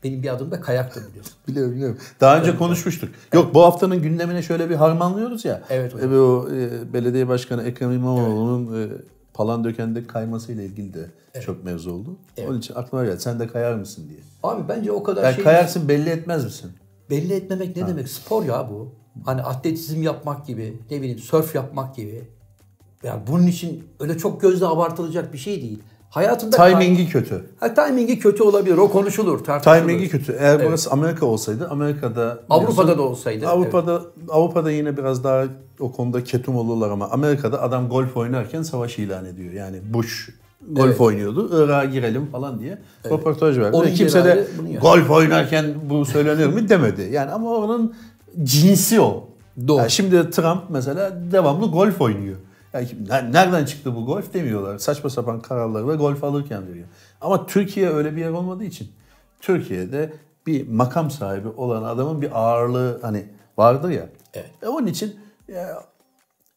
Benim 0.04 0.22
bir 0.22 0.28
adım 0.34 0.50
da 0.50 0.60
kayaktır 0.60 1.08
biliyorsun. 1.08 1.32
Biliyorum 1.48 1.72
biliyorum. 1.74 1.98
Daha 2.20 2.38
önce 2.40 2.56
konuşmuştuk. 2.56 3.08
Yok 3.32 3.54
bu 3.54 3.62
haftanın 3.62 4.02
gündemine 4.02 4.42
şöyle 4.42 4.70
bir 4.70 4.74
harmanlıyoruz 4.74 5.44
ya. 5.44 5.62
Evet 5.70 5.94
hocam. 5.94 6.12
E, 6.14 6.18
o 6.18 6.48
e, 6.50 6.92
belediye 6.92 7.28
başkanı 7.28 7.62
Ekrem 7.62 7.92
İmamoğlu'nun 7.92 8.82
e, 8.82 8.88
Palandöken'de 9.38 10.06
kaymasıyla 10.06 10.62
ilgili 10.62 10.94
de 10.94 11.10
çok 11.40 11.64
mevzu 11.64 11.92
oldu. 11.92 12.16
Onun 12.46 12.58
için 12.58 12.74
aklıma 12.74 13.04
geldi. 13.04 13.20
Sen 13.20 13.40
de 13.40 13.46
kayar 13.46 13.74
mısın 13.74 14.08
diye. 14.08 14.18
Abi 14.42 14.68
bence 14.68 14.92
o 14.92 15.02
kadar 15.02 15.24
Yani 15.24 15.34
şey 15.34 15.44
kayarsın 15.44 15.88
belli 15.88 16.10
etmez 16.10 16.44
misin? 16.44 16.70
belli 17.10 17.32
etmemek 17.34 17.76
ne 17.76 17.86
demek? 17.86 18.08
Spor 18.08 18.44
ya 18.44 18.70
bu. 18.70 18.94
Hani 19.24 19.42
atletizm 19.42 20.02
yapmak 20.02 20.46
gibi, 20.46 20.78
ne 20.90 20.98
bileyim 21.00 21.18
sörf 21.18 21.54
yapmak 21.54 21.96
gibi. 21.96 22.28
Yani 23.02 23.22
bunun 23.26 23.46
için 23.46 23.84
öyle 24.00 24.18
çok 24.18 24.40
gözle 24.40 24.66
abartılacak 24.66 25.32
bir 25.32 25.38
şey 25.38 25.62
değil. 25.62 25.82
Hayatında 26.10 26.56
Timingi 26.56 27.08
kötü. 27.08 27.44
Ha, 27.60 27.74
timingi 27.74 28.18
kötü 28.18 28.42
olabilir. 28.42 28.76
O 28.76 28.90
konuşulur, 28.90 29.38
tartışılır. 29.44 29.80
Timingi 29.80 30.08
kötü. 30.08 30.36
Eğer 30.40 30.64
burası 30.66 30.90
Amerika 30.90 31.26
olsaydı 31.26 31.68
Amerika'da 31.70 32.38
Avrupa'da 32.50 32.98
da 32.98 33.02
olsaydı. 33.02 33.48
Avrupa'da 33.48 34.02
Avrupa'da 34.28 34.70
yine 34.70 34.96
biraz 34.96 35.24
daha 35.24 35.44
o 35.80 35.92
konuda 35.92 36.24
ketum 36.24 36.56
olurlar 36.56 36.90
ama 36.90 37.10
Amerika'da 37.10 37.62
adam 37.62 37.88
golf 37.88 38.16
oynarken 38.16 38.62
savaş 38.62 38.98
ilan 38.98 39.24
ediyor. 39.24 39.52
Yani 39.52 39.80
Bush 39.94 40.28
golf 40.70 40.86
Evet. 40.86 41.00
oynuyordu. 41.00 41.64
Irak'a 41.64 41.84
girelim 41.84 42.26
falan 42.26 42.60
diye 42.60 42.78
röportaj 43.10 43.58
verdi. 43.58 43.76
Onun 43.76 43.94
kimse 43.94 44.24
de 44.24 44.46
golf 44.82 45.10
oynarken 45.10 45.74
bu 45.90 46.04
söylenir 46.04 46.46
mi 46.46 46.68
demedi. 46.68 47.08
Yani 47.12 47.30
ama 47.30 47.50
onun 47.50 47.94
cinsi 48.42 49.00
o. 49.00 49.28
Doğru. 49.68 49.78
Yani 49.78 49.90
şimdi 49.90 50.30
Trump 50.30 50.62
mesela 50.68 51.18
devamlı 51.32 51.66
golf 51.66 52.00
oynuyor. 52.00 52.36
Nereden 53.08 53.64
çıktı 53.64 53.96
bu 53.96 54.06
golf 54.06 54.34
demiyorlar. 54.34 54.78
Saçma 54.78 55.10
sapan 55.10 55.40
kararları 55.40 55.88
ve 55.88 55.94
golf 55.94 56.24
alırken 56.24 56.68
veriyor. 56.68 56.88
Ama 57.20 57.46
Türkiye 57.46 57.88
öyle 57.88 58.16
bir 58.16 58.20
yer 58.20 58.30
olmadığı 58.30 58.64
için 58.64 58.92
Türkiye'de 59.40 60.12
bir 60.46 60.68
makam 60.68 61.10
sahibi 61.10 61.48
olan 61.48 61.82
adamın 61.82 62.22
bir 62.22 62.40
ağırlığı 62.40 62.98
hani 63.02 63.26
vardır 63.58 63.90
ya. 63.90 64.08
Evet. 64.34 64.50
E 64.62 64.68
onun 64.68 64.86
için 64.86 65.16
ya, 65.48 65.84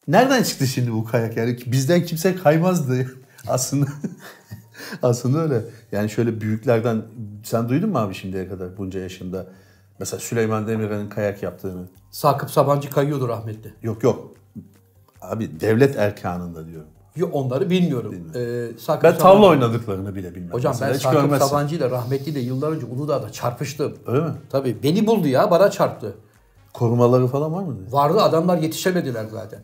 nereden 0.08 0.44
çıktı 0.44 0.68
şimdi 0.68 0.94
bu 0.94 1.06
kayak 1.06 1.38
yani 1.38 1.58
bizden 1.66 2.06
kimse 2.06 2.36
kaymazdı 2.36 3.08
aslında. 3.48 3.88
aslında 5.02 5.40
öyle. 5.40 5.62
Yani 5.92 6.10
şöyle 6.10 6.42
büyüklerden 6.42 7.02
sen 7.44 7.70
duydun 7.70 7.90
mu 7.90 7.98
abi 7.98 8.14
şimdiye 8.14 8.48
kadar 8.50 8.78
bunca 8.78 9.00
yaşında? 9.00 9.48
Mesela 10.00 10.20
Süleyman 10.20 10.68
Demirel'in 10.68 11.10
kayak 11.10 11.44
yaptığını. 11.44 11.88
Sakıp 12.12 12.52
Sabancı 12.52 12.90
kayıyordu 12.90 13.28
rahmetli. 13.28 13.74
Yok 13.84 14.04
yok. 14.04 14.34
Abi 15.22 15.60
devlet 15.60 15.98
erkanında 15.98 16.68
diyorum. 16.68 16.88
Yo, 17.16 17.30
onları 17.32 17.70
bilmiyorum. 17.70 18.32
Ee, 18.36 18.68
Sakıp 18.80 19.04
Ben 19.04 19.18
tavla 19.18 19.34
Sabancı- 19.34 19.48
oynadıklarını 19.50 20.16
bile 20.16 20.36
bilmem. 20.36 20.52
Hocam 20.54 20.72
Mesela 20.74 20.94
ben 20.94 20.98
Sakıp 20.98 21.22
görmezsin. 21.22 21.48
Sabancı 21.48 21.76
ile 21.76 21.90
rahmetli 21.90 22.36
de 22.36 22.40
yıllar 22.40 22.72
önce 22.72 22.86
Uludağ'da 22.86 23.32
çarpıştım. 23.32 23.94
Öyle 24.08 24.22
mi? 24.26 24.32
Tabii 24.50 24.78
beni 24.84 25.08
buldu 25.08 25.28
ya 25.28 25.52
bana 25.52 25.72
çarptı. 25.72 26.16
Korumaları 26.74 27.28
falan 27.28 27.54
var 27.54 27.64
mı? 27.64 27.76
Vardı 27.92 28.22
adamlar 28.22 28.58
yetişemediler 28.58 29.26
zaten. 29.32 29.60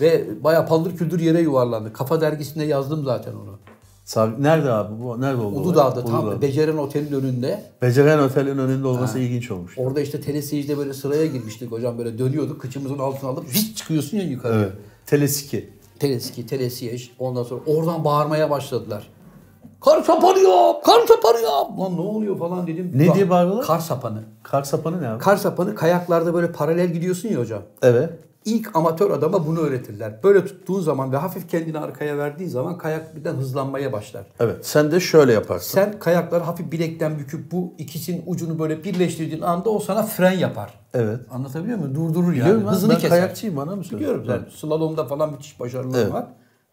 Ve 0.00 0.24
bayağı 0.44 0.66
paldır 0.66 0.96
küldür 0.96 1.20
yere 1.20 1.40
yuvarlandı. 1.40 1.92
Kafa 1.92 2.20
dergisinde 2.20 2.64
yazdım 2.64 3.04
zaten 3.04 3.32
onu. 3.32 3.58
Sabi- 4.08 4.42
Nerede 4.42 4.70
abi 4.72 5.02
bu? 5.02 5.20
Nerede 5.20 5.42
oldu? 5.42 5.60
Uludağ'da 5.60 6.04
tam 6.04 6.24
Uludağ'da. 6.24 6.42
Beceren 6.42 6.76
Otel'in 6.76 7.12
önünde. 7.12 7.64
Beceren 7.82 8.18
Otel'in 8.18 8.58
önünde 8.58 8.86
olması 8.86 9.18
ilginç 9.18 9.50
olmuş. 9.50 9.78
Orada 9.78 10.00
işte 10.00 10.20
teleseyirde 10.20 10.78
böyle 10.78 10.94
sıraya 10.94 11.26
girmiştik 11.26 11.72
hocam 11.72 11.98
böyle 11.98 12.18
dönüyorduk. 12.18 12.60
Kıçımızın 12.60 12.98
altına 12.98 13.30
alıp 13.30 13.54
vit 13.54 13.76
çıkıyorsun 13.76 14.16
ya 14.16 14.22
yukarı. 14.22 14.54
Evet. 14.54 14.72
Telesiki. 15.06 15.70
Teleski, 15.98 16.46
telesiyej. 16.46 17.10
Ondan 17.18 17.42
sonra 17.42 17.60
oradan 17.66 18.04
bağırmaya 18.04 18.50
başladılar. 18.50 19.08
Kar 19.80 20.02
sapanı 20.02 20.38
yap, 20.38 20.84
kar 20.84 21.06
sapanı 21.06 21.40
yap. 21.40 21.78
Lan 21.80 21.96
ne 21.96 22.00
oluyor 22.00 22.38
falan 22.38 22.66
dedim. 22.66 22.92
Ne 22.94 23.08
Bak, 23.08 23.14
diye 23.14 23.30
bağırıyorlar? 23.30 23.66
Kar 23.66 23.78
sapanı. 23.78 24.22
Kar 24.42 24.62
sapanı 24.62 25.02
ne 25.02 25.08
abi? 25.08 25.22
Kar 25.22 25.36
sapanı 25.36 25.74
kayaklarda 25.74 26.34
böyle 26.34 26.52
paralel 26.52 26.92
gidiyorsun 26.92 27.28
ya 27.28 27.38
hocam. 27.38 27.62
Evet. 27.82 28.10
İlk 28.48 28.76
amatör 28.76 29.10
adama 29.10 29.46
bunu 29.46 29.58
öğretirler. 29.60 30.22
Böyle 30.22 30.44
tuttuğun 30.46 30.80
zaman 30.80 31.12
ve 31.12 31.16
hafif 31.16 31.48
kendini 31.48 31.78
arkaya 31.78 32.18
verdiğin 32.18 32.50
zaman 32.50 32.78
kayak 32.78 33.16
birden 33.16 33.34
hızlanmaya 33.34 33.92
başlar. 33.92 34.22
Evet. 34.40 34.66
Sen 34.66 34.90
de 34.92 35.00
şöyle 35.00 35.32
yaparsın. 35.32 35.74
Sen 35.74 35.98
kayakları 35.98 36.44
hafif 36.44 36.72
bilekten 36.72 37.18
büküp 37.18 37.52
bu 37.52 37.74
ikisinin 37.78 38.22
ucunu 38.26 38.58
böyle 38.58 38.84
birleştirdiğin 38.84 39.42
anda 39.42 39.70
o 39.70 39.78
sana 39.80 40.02
fren 40.02 40.32
yapar. 40.38 40.74
Evet. 40.94 41.20
Anlatabiliyor 41.30 41.78
muyum? 41.78 41.94
Durdurur 41.94 42.32
yani. 42.32 42.34
Biliyorum 42.36 42.66
Hızını 42.66 42.90
ben 42.90 42.96
keser. 42.98 43.10
kayakçıyım 43.10 43.56
bana 43.56 43.76
mı 43.76 43.84
söylüyorsun? 43.84 44.22
Biliyorum 44.22 44.46
sen 44.50 44.56
slalomda 44.68 45.04
falan 45.04 45.32
müthiş 45.32 45.60
başarılar 45.60 45.98
Evet. 46.02 46.12
var. 46.12 46.26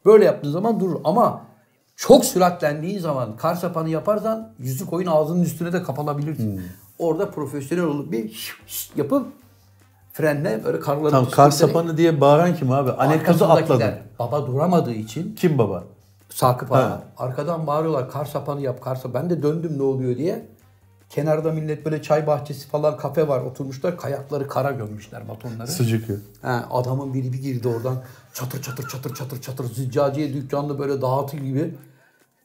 Böyle 0.06 0.26
yaptığın 0.26 0.52
zaman 0.52 0.80
durur 0.80 1.00
ama 1.04 1.42
çok 1.96 2.26
süratlendiğin 2.26 3.00
zaman 3.00 3.38
kar 3.38 3.56
sapanı 3.56 3.90
yaparsan 3.90 4.54
yüzü 4.60 4.86
koyun 4.86 5.08
ağzının 5.08 5.44
üstüne 5.44 5.74
de 5.74 5.84
kapalabilirsin. 5.84 6.58
Hmm. 6.58 6.64
Orada 7.00 7.30
profesyonel 7.32 7.84
olup 7.86 8.12
bir 8.12 8.56
yapıp 8.96 9.28
frenle 10.16 10.64
böyle 10.64 10.80
karların 10.80 11.12
Tam 11.12 11.30
kar 11.30 11.52
sapanı 11.52 11.98
diye 11.98 12.22
bağıran 12.22 12.56
kim 12.56 12.72
abi? 12.72 12.92
Anekdotu 12.92 13.46
atladım. 13.46 13.90
Baba 14.20 14.48
duramadığı 14.48 14.94
için 14.94 15.36
Kim 15.36 15.58
baba? 15.58 15.84
Sakıp 16.30 16.72
ağa. 16.72 17.04
Arkadan 17.18 17.68
bağırıyorlar 17.68 18.12
kar 18.12 18.26
sapanı 18.26 18.62
yap 18.62 18.82
kar 18.82 18.96
sapanı. 18.96 19.24
Ben 19.24 19.30
de 19.30 19.44
döndüm 19.44 19.78
ne 19.78 19.84
oluyor 19.84 20.18
diye. 20.18 20.46
Kenarda 21.10 21.52
millet 21.52 21.86
böyle 21.86 22.02
çay 22.02 22.28
bahçesi 22.28 22.68
falan 22.68 22.98
kafe 22.98 23.28
var 23.28 23.42
oturmuşlar. 23.42 23.98
Kayakları 23.98 24.48
kara 24.48 24.72
gömmüşler 24.72 25.28
batonları. 25.28 25.72
Sucuk. 25.72 26.04
Ha, 26.42 26.66
adamın 26.72 27.14
biri 27.14 27.34
bir 27.34 27.42
girdi 27.42 27.68
oradan. 27.68 28.04
Çatır 28.34 28.62
çatır 28.62 28.88
çatır 28.90 29.16
çatır 29.16 29.42
çatır 29.42 29.66
züccaciye 29.66 30.34
dükkanında 30.34 30.80
böyle 30.80 31.02
dağıtı 31.02 31.38
gibi. 31.38 31.76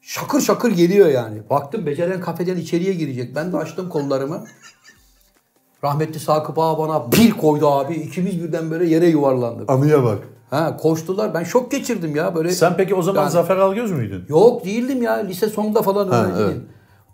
Şakır 0.03 0.41
şakır 0.41 0.71
geliyor 0.71 1.09
yani. 1.09 1.51
Baktım 1.51 1.87
beceren 1.87 2.21
kafeden 2.21 2.57
içeriye 2.57 2.95
girecek. 2.95 3.37
Ben 3.37 3.53
de 3.53 3.57
açtım 3.57 3.89
kollarımı. 3.89 4.45
Rahmetli 5.85 6.21
Sakıp 6.21 6.59
Ağa 6.59 6.79
bana 6.79 7.13
bir 7.13 7.31
koydu 7.31 7.69
abi. 7.71 7.95
İkimiz 7.95 8.43
birden 8.43 8.71
böyle 8.71 8.87
yere 8.87 9.07
yuvarlandık. 9.07 9.71
Anıya 9.71 10.05
bak. 10.05 10.19
Ha 10.51 10.77
koştular. 10.77 11.35
Ben 11.35 11.45
şok 11.45 11.71
geçirdim 11.71 12.17
ya 12.17 12.35
böyle. 12.35 12.51
Sen 12.53 12.77
peki 12.77 12.95
o 12.95 13.03
zaman 13.03 13.23
Yani- 13.23 13.31
Zafer 13.31 13.57
Algöz 13.57 13.93
müydün? 13.93 14.25
Yok 14.29 14.65
değildim 14.65 15.03
ya. 15.03 15.13
Lise 15.15 15.49
sonunda 15.49 15.83
falan 15.83 16.09
öğrenciydim. 16.09 16.45
evet. 16.47 16.57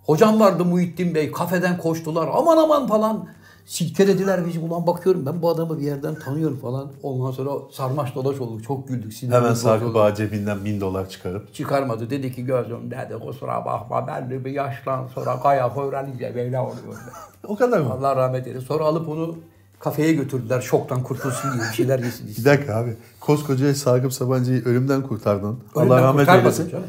Hocam 0.07 0.41
vardı 0.41 0.65
Muhittin 0.65 1.15
Bey. 1.15 1.33
Kafeden 1.33 1.79
koştular. 1.79 2.29
Aman 2.35 2.57
aman 2.57 2.87
falan. 2.87 3.29
Silkelediler 3.67 4.47
bizi. 4.47 4.59
Ulan 4.59 4.87
bakıyorum 4.87 5.27
ben 5.27 5.43
bu 5.43 5.51
adamı 5.51 5.79
bir 5.79 5.83
yerden 5.85 6.15
tanıyorum 6.15 6.59
falan. 6.59 6.93
Ondan 7.03 7.31
sonra 7.31 7.51
sarmaş 7.73 8.15
dolaş 8.15 8.41
olduk. 8.41 8.65
Çok 8.65 8.89
güldük. 8.89 9.13
sinirimiz 9.15 9.43
Hemen. 9.43 9.55
Sakıp 9.55 9.97
Ağa 9.97 10.15
cebinden 10.15 10.65
bin 10.65 10.81
dolar 10.81 11.09
çıkarıp. 11.09 11.55
Çıkarmadı. 11.55 12.11
Dedi 12.11 12.35
ki 12.35 12.45
gözüm 12.45 12.91
dedi 12.91 13.15
kusura 13.27 13.65
bakma 13.65 14.07
ben 14.07 14.31
de 14.31 14.45
bir 14.45 14.51
yaştan 14.51 15.07
sonra 15.15 15.41
kayak 15.43 15.77
öğrenince 15.79 16.33
böyle 16.35 16.59
oluyor. 16.61 16.77
O 17.49 17.57
kadar 17.57 17.81
mı? 17.81 17.93
Allah 17.93 18.17
rahmet 18.17 18.47
eylesin. 18.47 18.67
Sonra 18.67 18.85
alıp 18.85 19.09
onu 19.09 19.37
kafeye 19.81 20.13
götürdüler. 20.13 20.61
Şoktan 20.61 21.03
kurtulsun 21.03 21.53
diye 21.53 21.63
bir 21.63 21.75
şeyler 21.75 21.99
yesin 21.99 22.29
Bir 22.39 22.45
dakika 22.45 22.77
abi. 22.77 22.97
Koskoca 23.21 23.75
Sakıp 23.75 24.13
Sabancı'yı 24.13 24.65
ölümden 24.65 25.03
kurtardın. 25.03 25.59
Allah 25.75 25.83
Ölümden 25.85 26.03
rahmet 26.03 26.21
kurtarmadım 26.27 26.47
eylesin. 26.47 26.71
canım. 26.71 26.87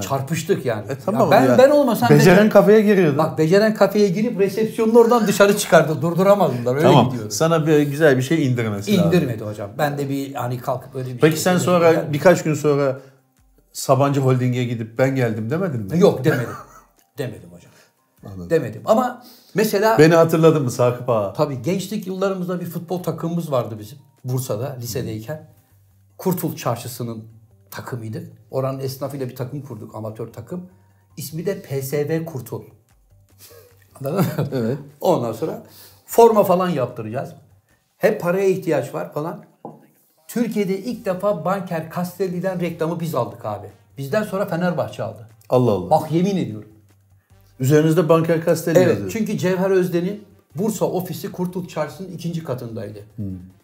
Çarpıştık 0.00 0.64
yani. 0.66 0.84
E 0.92 0.98
tamam 1.06 1.20
Ya 1.22 1.30
ben 1.30 1.46
ya. 1.46 1.58
ben 1.58 1.70
olmasam 1.70 2.08
Beceren 2.10 2.36
Beceren- 2.36 2.48
kafeye 2.50 2.80
giriyordu. 2.80 3.18
Bak 3.18 3.38
beceren 3.38 3.74
kafeye 3.74 4.08
girip 4.08 4.40
resepsiyonun 4.40 4.94
oradan 4.94 5.26
dışarı 5.26 5.56
çıkardı. 5.58 6.02
Durduramadılar. 6.02 6.74
Öyle 6.74 6.82
tamam. 6.86 7.10
gidiyordu. 7.10 7.30
Sana 7.30 7.66
bir 7.66 7.78
güzel 7.82 8.16
bir 8.16 8.22
şey 8.22 8.46
indirmesi 8.46 8.96
lazım. 8.96 9.06
İndirmedi 9.08 9.44
hocam. 9.44 9.70
Ben 9.78 9.98
de 9.98 10.08
bir 10.08 10.34
hani 10.34 10.58
kalkıp 10.58 10.94
öyle 10.94 11.14
bir 11.14 11.18
Peki 11.18 11.34
şey 11.36 11.42
sen 11.42 11.58
sonra 11.58 12.12
birkaç 12.12 12.42
gün 12.42 12.54
sonra 12.54 12.98
Sabancı 13.72 14.20
Holding'e 14.20 14.64
gidip 14.64 14.98
ben 14.98 15.14
geldim 15.14 15.50
demedin 15.50 15.80
mi? 15.80 15.98
Yok 16.00 16.24
demedim. 16.24 16.48
demedim 17.18 17.50
hocam. 17.52 17.70
Demedim. 18.50 18.82
Ama 18.84 19.22
mesela 19.54 19.98
Beni 19.98 20.14
hatırladın 20.14 20.62
mı 20.62 20.70
Sakıp 20.70 21.08
Ağa? 21.10 21.32
tabii 21.32 21.62
gençlik 21.62 22.06
yıllarımızda 22.06 22.60
bir 22.60 22.66
futbol 22.66 23.02
takımımız 23.02 23.52
vardı 23.52 23.74
bizim. 23.78 23.98
Bursa'da 24.24 24.76
lisedeyken. 24.80 25.48
Kurtul 26.18 26.56
Çarşısı'nın 26.56 27.24
takımıydı. 27.70 28.22
Oranın 28.50 28.78
esnafıyla 28.80 29.28
bir 29.28 29.36
takım 29.36 29.62
kurduk. 29.62 29.94
Amatör 29.94 30.32
takım. 30.32 30.66
İsmi 31.16 31.46
de 31.46 31.62
PSV 31.62 32.24
Kurtul. 32.24 32.62
Anladın 34.00 34.16
mı? 34.18 34.48
Evet. 34.52 34.78
Ondan 35.00 35.32
sonra 35.32 35.62
forma 36.06 36.44
falan 36.44 36.68
yaptıracağız. 36.68 37.34
Hep 37.96 38.20
paraya 38.20 38.48
ihtiyaç 38.48 38.94
var 38.94 39.12
falan. 39.12 39.44
Türkiye'de 40.28 40.78
ilk 40.78 41.04
defa 41.04 41.44
Banker 41.44 41.92
Castelli'den 41.94 42.60
reklamı 42.60 43.00
biz 43.00 43.14
aldık 43.14 43.44
abi. 43.44 43.66
Bizden 43.98 44.22
sonra 44.22 44.46
Fenerbahçe 44.46 45.02
aldı. 45.02 45.28
Allah 45.48 45.70
Allah. 45.70 45.90
Bak 45.90 46.12
yemin 46.12 46.36
ediyorum. 46.36 46.68
Üzerinizde 47.60 48.08
Banker 48.08 48.44
Castelli 48.44 48.78
Evet 48.78 48.88
yazıyor. 48.88 49.10
çünkü 49.10 49.38
Cevher 49.38 49.70
Özden'in 49.70 50.24
Bursa 50.54 50.84
ofisi 50.84 51.32
Kurtul 51.32 51.68
Çarşısı'nın 51.68 52.12
ikinci 52.12 52.44
katındaydı. 52.44 52.98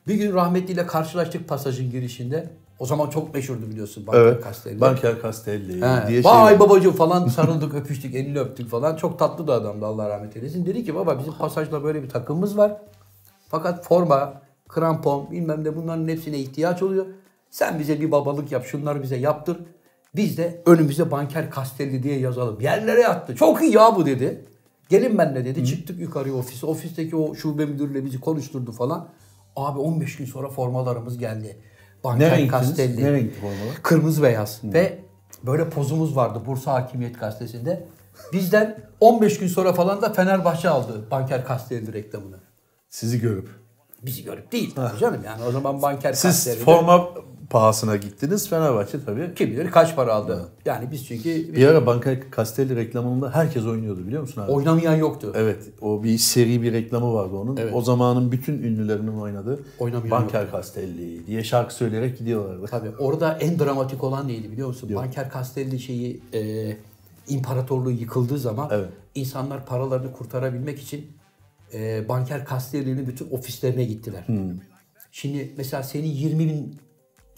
Bir 0.08 0.14
gün 0.14 0.34
rahmetliyle 0.34 0.86
karşılaştık 0.86 1.48
pasajın 1.48 1.90
girişinde. 1.90 2.50
O 2.78 2.86
zaman 2.86 3.10
çok 3.10 3.34
meşhurdu 3.34 3.70
biliyorsun 3.70 4.06
Banker 4.06 4.20
Evet. 4.20 4.44
Castelli. 4.44 4.80
Banker 4.80 5.22
Castelli 5.22 5.72
He, 5.82 6.08
diye 6.08 6.22
şey. 6.22 6.32
Vay 6.32 6.60
babacığım 6.60 6.92
falan 6.92 7.28
sarıldık 7.28 7.74
öpüştük 7.74 8.14
elini 8.14 8.38
öptük 8.38 8.68
falan. 8.70 8.96
Çok 8.96 9.18
tatlı 9.18 9.46
da 9.46 9.54
adamdı 9.54 9.86
Allah 9.86 10.08
rahmet 10.08 10.36
eylesin. 10.36 10.66
Dedi 10.66 10.84
ki 10.84 10.94
baba 10.94 11.18
bizim 11.18 11.32
pasajda 11.32 11.84
böyle 11.84 12.02
bir 12.02 12.08
takımımız 12.08 12.56
var. 12.56 12.76
Fakat 13.48 13.84
forma, 13.84 14.42
krampon 14.68 15.30
bilmem 15.30 15.64
ne 15.64 15.76
bunların 15.76 16.08
hepsine 16.08 16.38
ihtiyaç 16.38 16.82
oluyor. 16.82 17.06
Sen 17.50 17.78
bize 17.78 18.00
bir 18.00 18.12
babalık 18.12 18.52
yap 18.52 18.64
şunları 18.66 19.02
bize 19.02 19.16
yaptır. 19.16 19.56
Biz 20.16 20.38
de 20.38 20.62
önümüze 20.66 21.10
Banker 21.10 21.50
Castelli 21.56 22.02
diye 22.02 22.18
yazalım. 22.18 22.60
Yerlere 22.60 23.00
yattı. 23.00 23.36
Çok 23.36 23.62
iyi 23.62 23.74
ya 23.74 23.96
bu 23.96 24.06
dedi. 24.06 24.44
Gelin 24.88 25.18
benimle 25.18 25.44
dedi. 25.44 25.66
Çıktık 25.66 26.00
yukarıya 26.00 26.34
ofise. 26.34 26.66
Ofisteki 26.66 27.16
o 27.16 27.34
şube 27.34 27.66
müdürüyle 27.66 28.04
bizi 28.04 28.20
konuşturdu 28.20 28.72
falan. 28.72 29.08
Abi 29.56 29.78
15 29.78 30.16
gün 30.16 30.24
sonra 30.24 30.48
formalarımız 30.48 31.18
geldi. 31.18 31.56
Banker 32.04 32.38
Ne? 32.38 32.48
Castelli. 32.48 33.04
Ne 33.04 33.12
renkli 33.12 33.40
formalar? 33.40 33.82
Kırmızı 33.82 34.22
beyaz. 34.22 34.60
Ve 34.64 34.98
böyle 35.42 35.70
pozumuz 35.70 36.16
vardı 36.16 36.42
Bursa 36.46 36.72
Hakimiyet 36.72 37.20
Gazetesi'nde. 37.20 37.86
Bizden 38.32 38.78
15 39.00 39.38
gün 39.38 39.48
sonra 39.48 39.72
falan 39.72 40.02
da 40.02 40.12
Fenerbahçe 40.12 40.68
aldı 40.68 41.10
Banker 41.10 41.48
Castelli 41.48 41.92
reklamını. 41.92 42.36
Sizi 42.88 43.20
görüp. 43.20 43.48
Bizi 44.02 44.24
görüp 44.24 44.52
değil 44.52 44.74
tabii 44.74 44.98
canım 44.98 45.24
yani 45.24 45.44
o 45.44 45.52
zaman 45.52 45.82
Banker 45.82 46.12
Siz 46.12 46.22
Castelli'de 46.22 46.64
forma 46.64 47.08
pahasına 47.50 47.96
gittiniz. 47.96 48.48
Fenerbahçe 48.48 49.04
tabii. 49.04 49.34
kim 49.36 49.50
bilir 49.50 49.70
kaç 49.70 49.96
para 49.96 50.14
aldı. 50.14 50.48
Yani 50.64 50.90
biz 50.92 51.06
çünkü 51.06 51.54
Bir 51.56 51.66
ara 51.66 51.86
Banker 51.86 52.18
Castelli 52.36 52.76
reklamında 52.76 53.34
herkes 53.34 53.64
oynuyordu 53.66 54.06
biliyor 54.06 54.22
musun 54.22 54.42
abi? 54.42 54.52
oynamayan 54.52 54.94
yoktu. 54.94 55.32
Evet. 55.34 55.62
O 55.80 56.02
bir 56.02 56.18
seri 56.18 56.62
bir 56.62 56.72
reklamı 56.72 57.14
vardı 57.14 57.36
onun. 57.36 57.58
O 57.72 57.80
zamanın 57.80 58.32
bütün 58.32 58.52
ünlülerinin 58.62 59.18
oynadığı 59.20 59.60
Oynamayan 59.78 60.10
Banker 60.10 60.50
Castelli 60.52 61.26
diye 61.26 61.44
şarkı 61.44 61.74
söyleyerek 61.74 62.18
gidiyorlardı. 62.18 62.66
Tabii 62.66 62.90
orada 62.98 63.38
en 63.40 63.58
dramatik 63.58 64.04
olan 64.04 64.28
neydi 64.28 64.52
biliyor 64.52 64.68
musun? 64.68 64.90
Banker 64.94 65.30
Castelli 65.32 65.80
şeyi 65.80 66.20
e, 66.34 66.72
imparatorluğu 67.28 67.90
yıkıldığı 67.90 68.38
zaman 68.38 68.68
Evet. 68.72 68.88
insanlar 69.14 69.66
paralarını 69.66 70.12
kurtarabilmek 70.12 70.78
için 70.80 71.06
e, 71.74 72.08
Banker 72.08 72.46
Castelli'nin 72.50 73.06
bütün 73.06 73.30
ofislerine 73.30 73.84
gittiler. 73.84 74.22
Hmm. 74.26 74.50
Şimdi 75.12 75.52
mesela 75.56 75.82
senin 75.82 76.06
20 76.08 76.38
bin 76.38 76.76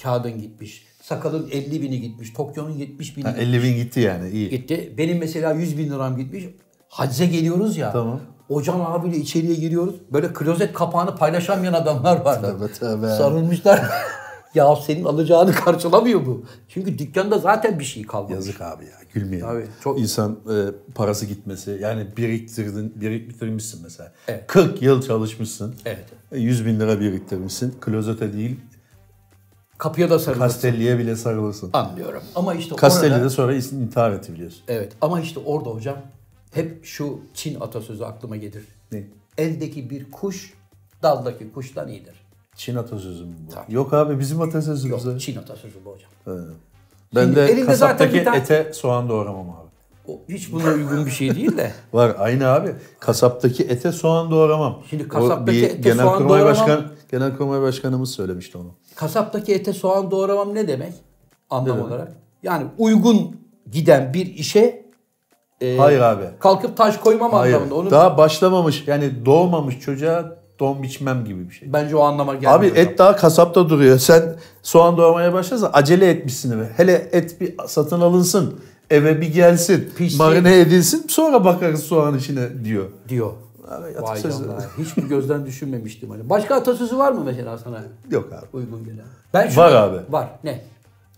kağıdın 0.02 0.38
gitmiş. 0.40 0.86
Sakalın 1.02 1.48
50 1.52 1.82
bini 1.82 2.00
gitmiş. 2.00 2.32
Tokyo'nun 2.32 2.70
70 2.70 3.16
bini 3.16 3.24
Ha, 3.24 3.30
gitmiş. 3.30 3.48
50 3.48 3.62
bin 3.62 3.76
gitti 3.76 4.00
yani 4.00 4.30
iyi. 4.30 4.50
gitti. 4.50 4.94
Benim 4.98 5.18
mesela 5.18 5.52
100 5.52 5.78
bin 5.78 5.90
liram 5.90 6.16
gitmiş. 6.16 6.44
Hacze 6.88 7.26
geliyoruz 7.26 7.76
ya. 7.76 7.92
Tamam. 7.92 8.20
Ocan 8.48 8.80
abiyle 8.80 9.16
içeriye 9.16 9.54
giriyoruz. 9.54 9.94
Böyle 10.12 10.32
klozet 10.32 10.72
kapağını 10.72 11.16
paylaşamayan 11.16 11.72
adamlar 11.72 12.20
var. 12.20 12.40
Tövbe 12.40 12.72
tövbe. 12.72 13.06
Sarılmışlar. 13.08 13.82
ya 14.54 14.76
senin 14.76 15.04
alacağını 15.04 15.52
karşılamıyor 15.52 16.26
bu. 16.26 16.44
Çünkü 16.68 16.98
dükkanda 16.98 17.38
zaten 17.38 17.78
bir 17.78 17.84
şey 17.84 18.02
kalmamış. 18.02 18.34
Yazık 18.34 18.60
abi 18.60 18.84
ya 18.84 18.90
gülmeyelim. 19.14 19.48
Tabii, 19.48 19.66
çok- 19.84 19.98
İnsan 20.00 20.32
e, 20.32 20.54
parası 20.94 21.26
gitmesi 21.26 21.78
yani 21.82 22.06
biriktirdin, 22.16 22.92
biriktirmişsin 23.00 23.80
mesela. 23.82 24.12
Evet. 24.28 24.44
40 24.46 24.82
yıl 24.82 25.02
çalışmışsın. 25.02 25.74
Evet. 25.84 26.04
E, 26.32 26.38
100 26.38 26.66
bin 26.66 26.80
lira 26.80 27.00
biriktirmişsin. 27.00 27.74
Klozete 27.80 28.32
değil 28.32 28.56
Kapıya 29.78 30.10
da 30.10 30.18
sarılırsın. 30.18 30.48
Castelli'ye 30.48 30.98
bile 30.98 31.16
sarılırsın. 31.16 31.70
Anlıyorum. 31.72 32.22
Ama 32.34 32.54
işte 32.54 32.76
Castelli 32.80 33.14
orada... 33.14 33.24
de 33.24 33.30
sonra 33.30 33.54
intihar 33.54 34.12
etti 34.12 34.32
biliyorsun. 34.32 34.60
Evet. 34.68 34.92
Ama 35.00 35.20
işte 35.20 35.40
orada 35.40 35.70
hocam 35.70 35.96
hep 36.52 36.84
şu 36.84 37.20
Çin 37.34 37.60
atasözü 37.60 38.04
aklıma 38.04 38.36
gelir. 38.36 38.64
Ne? 38.92 39.04
Eldeki 39.38 39.90
bir 39.90 40.10
kuş 40.10 40.54
daldaki 41.02 41.52
kuştan 41.52 41.88
iyidir. 41.88 42.14
Çin 42.56 42.76
atasözü 42.76 43.24
mü 43.24 43.34
bu? 43.46 43.54
Tabii. 43.54 43.74
Yok 43.74 43.92
abi 43.92 44.18
bizim 44.18 44.42
atasözümüz. 44.42 45.04
Yok. 45.04 45.20
Çin 45.20 45.36
atasözü 45.36 45.78
bu 45.84 45.90
hocam. 45.90 46.10
Ben 47.14 47.24
Şimdi 47.24 47.36
de 47.36 47.66
kasaptaki 47.66 48.24
tane- 48.24 48.36
ete 48.36 48.72
soğan 48.74 49.08
doğramam 49.08 49.50
abi. 49.50 49.67
O 50.08 50.20
hiç 50.28 50.52
buna 50.52 50.68
uygun 50.72 51.06
bir 51.06 51.10
şey 51.10 51.34
değil 51.36 51.56
de. 51.56 51.72
Var 51.92 52.16
aynı 52.18 52.48
abi. 52.48 52.70
Kasaptaki 53.00 53.62
ete 53.64 53.92
soğan 53.92 54.30
doğramam. 54.30 54.78
Şimdi 54.90 55.04
O 55.04 55.08
kasaptaki 55.08 55.58
bir 55.58 55.62
ete 55.62 55.76
Genelkurmay 55.76 56.18
soğan 56.18 56.28
doğramam- 56.28 56.44
Başkan, 56.50 56.84
Genelkurmay 57.10 57.60
Başkanımız 57.60 58.10
söylemişti 58.10 58.58
onu. 58.58 58.74
Kasaptaki 58.94 59.54
ete 59.54 59.72
soğan 59.72 60.10
doğramam 60.10 60.54
ne 60.54 60.68
demek? 60.68 60.92
Anlam 61.50 61.80
olarak. 61.82 62.12
Yani 62.42 62.66
uygun 62.78 63.36
giden 63.70 64.14
bir 64.14 64.26
işe 64.26 64.88
e, 65.60 65.76
Hayır 65.76 66.00
abi. 66.00 66.24
kalkıp 66.40 66.76
taş 66.76 66.96
koymam 66.96 67.32
Hayır. 67.32 67.54
anlamında. 67.54 67.74
Onu 67.74 67.90
Daha 67.90 68.18
başlamamış 68.18 68.84
yani 68.86 69.26
doğmamış 69.26 69.80
çocuğa 69.80 70.36
don 70.60 70.82
biçmem 70.82 71.24
gibi 71.24 71.48
bir 71.48 71.54
şey. 71.54 71.72
bence 71.72 71.96
o 71.96 72.00
anlama 72.00 72.34
gelmiyor. 72.34 72.52
Abi 72.52 72.66
et 72.66 72.98
daha 72.98 73.16
kasapta 73.16 73.68
duruyor. 73.68 73.98
Sen 73.98 74.36
soğan 74.62 74.96
doğramaya 74.96 75.32
başlarsan 75.32 75.70
acele 75.72 76.10
etmişsin 76.10 76.52
eve. 76.52 76.68
Hele 76.76 76.92
et 77.12 77.40
bir 77.40 77.54
satın 77.66 78.00
alınsın. 78.00 78.60
Eve 78.90 79.20
bir 79.20 79.32
gelsin. 79.34 79.90
Pişsin. 79.96 80.18
Marine 80.18 80.60
edilsin. 80.60 81.06
Sonra 81.08 81.44
bakarız 81.44 81.82
soğan 81.82 82.18
içine 82.18 82.64
diyor. 82.64 82.86
diyor. 83.08 83.32
Abi, 83.68 83.82
Vay 83.84 83.96
atasözü. 83.96 84.38
canına. 84.44 84.64
Hiçbir 84.78 85.02
gözden 85.02 85.46
düşünmemiştim. 85.46 86.10
Hani. 86.10 86.30
Başka 86.30 86.54
atasözü 86.54 86.98
var 86.98 87.12
mı 87.12 87.22
mesela 87.24 87.58
sana 87.58 87.82
Yok 88.10 88.32
abi. 88.32 88.46
uygun 88.52 88.84
gelen? 88.84 89.04
Ben 89.34 89.56
Var 89.56 89.72
abi. 89.72 89.98
Var. 90.12 90.28
Ne? 90.44 90.64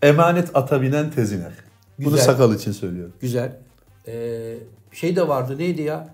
Emanet 0.01 0.49
ata 0.53 0.81
binen 0.81 1.11
teziner. 1.11 1.51
Bunu 1.99 2.09
Güzel. 2.13 2.25
sakal 2.25 2.53
için 2.55 2.71
söylüyorum. 2.71 3.13
Güzel. 3.21 3.57
Ee, 4.07 4.53
şey 4.91 5.15
de 5.15 5.27
vardı 5.27 5.57
neydi 5.57 5.81
ya? 5.81 6.13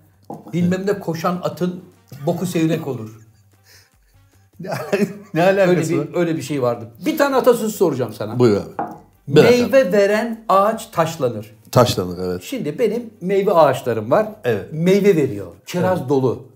Bilmem 0.53 0.87
ne 0.87 0.99
koşan 0.99 1.39
atın 1.43 1.81
boku 2.25 2.45
seyrek 2.45 2.87
olur. 2.87 3.09
ne 5.33 5.47
Öyle 5.47 5.63
alakası 5.63 5.97
var? 5.97 6.07
bir 6.07 6.15
öyle 6.15 6.35
bir 6.37 6.41
şey 6.41 6.61
vardı. 6.61 6.87
Bir 7.05 7.17
tane 7.17 7.35
atasözü 7.35 7.71
soracağım 7.77 8.13
sana. 8.13 8.39
Buyur 8.39 8.57
abi. 8.57 8.96
Bir. 9.27 9.43
Meyve 9.43 9.91
veren 9.91 10.45
ağaç 10.49 10.85
taşlanır. 10.91 11.55
Taşlanır 11.71 12.17
evet. 12.27 12.41
Şimdi 12.43 12.79
benim 12.79 13.09
meyve 13.21 13.51
ağaçlarım 13.53 14.11
var. 14.11 14.27
Evet. 14.43 14.65
Meyve 14.71 15.15
veriyor. 15.15 15.47
Kiraz 15.65 16.09
dolu. 16.09 16.47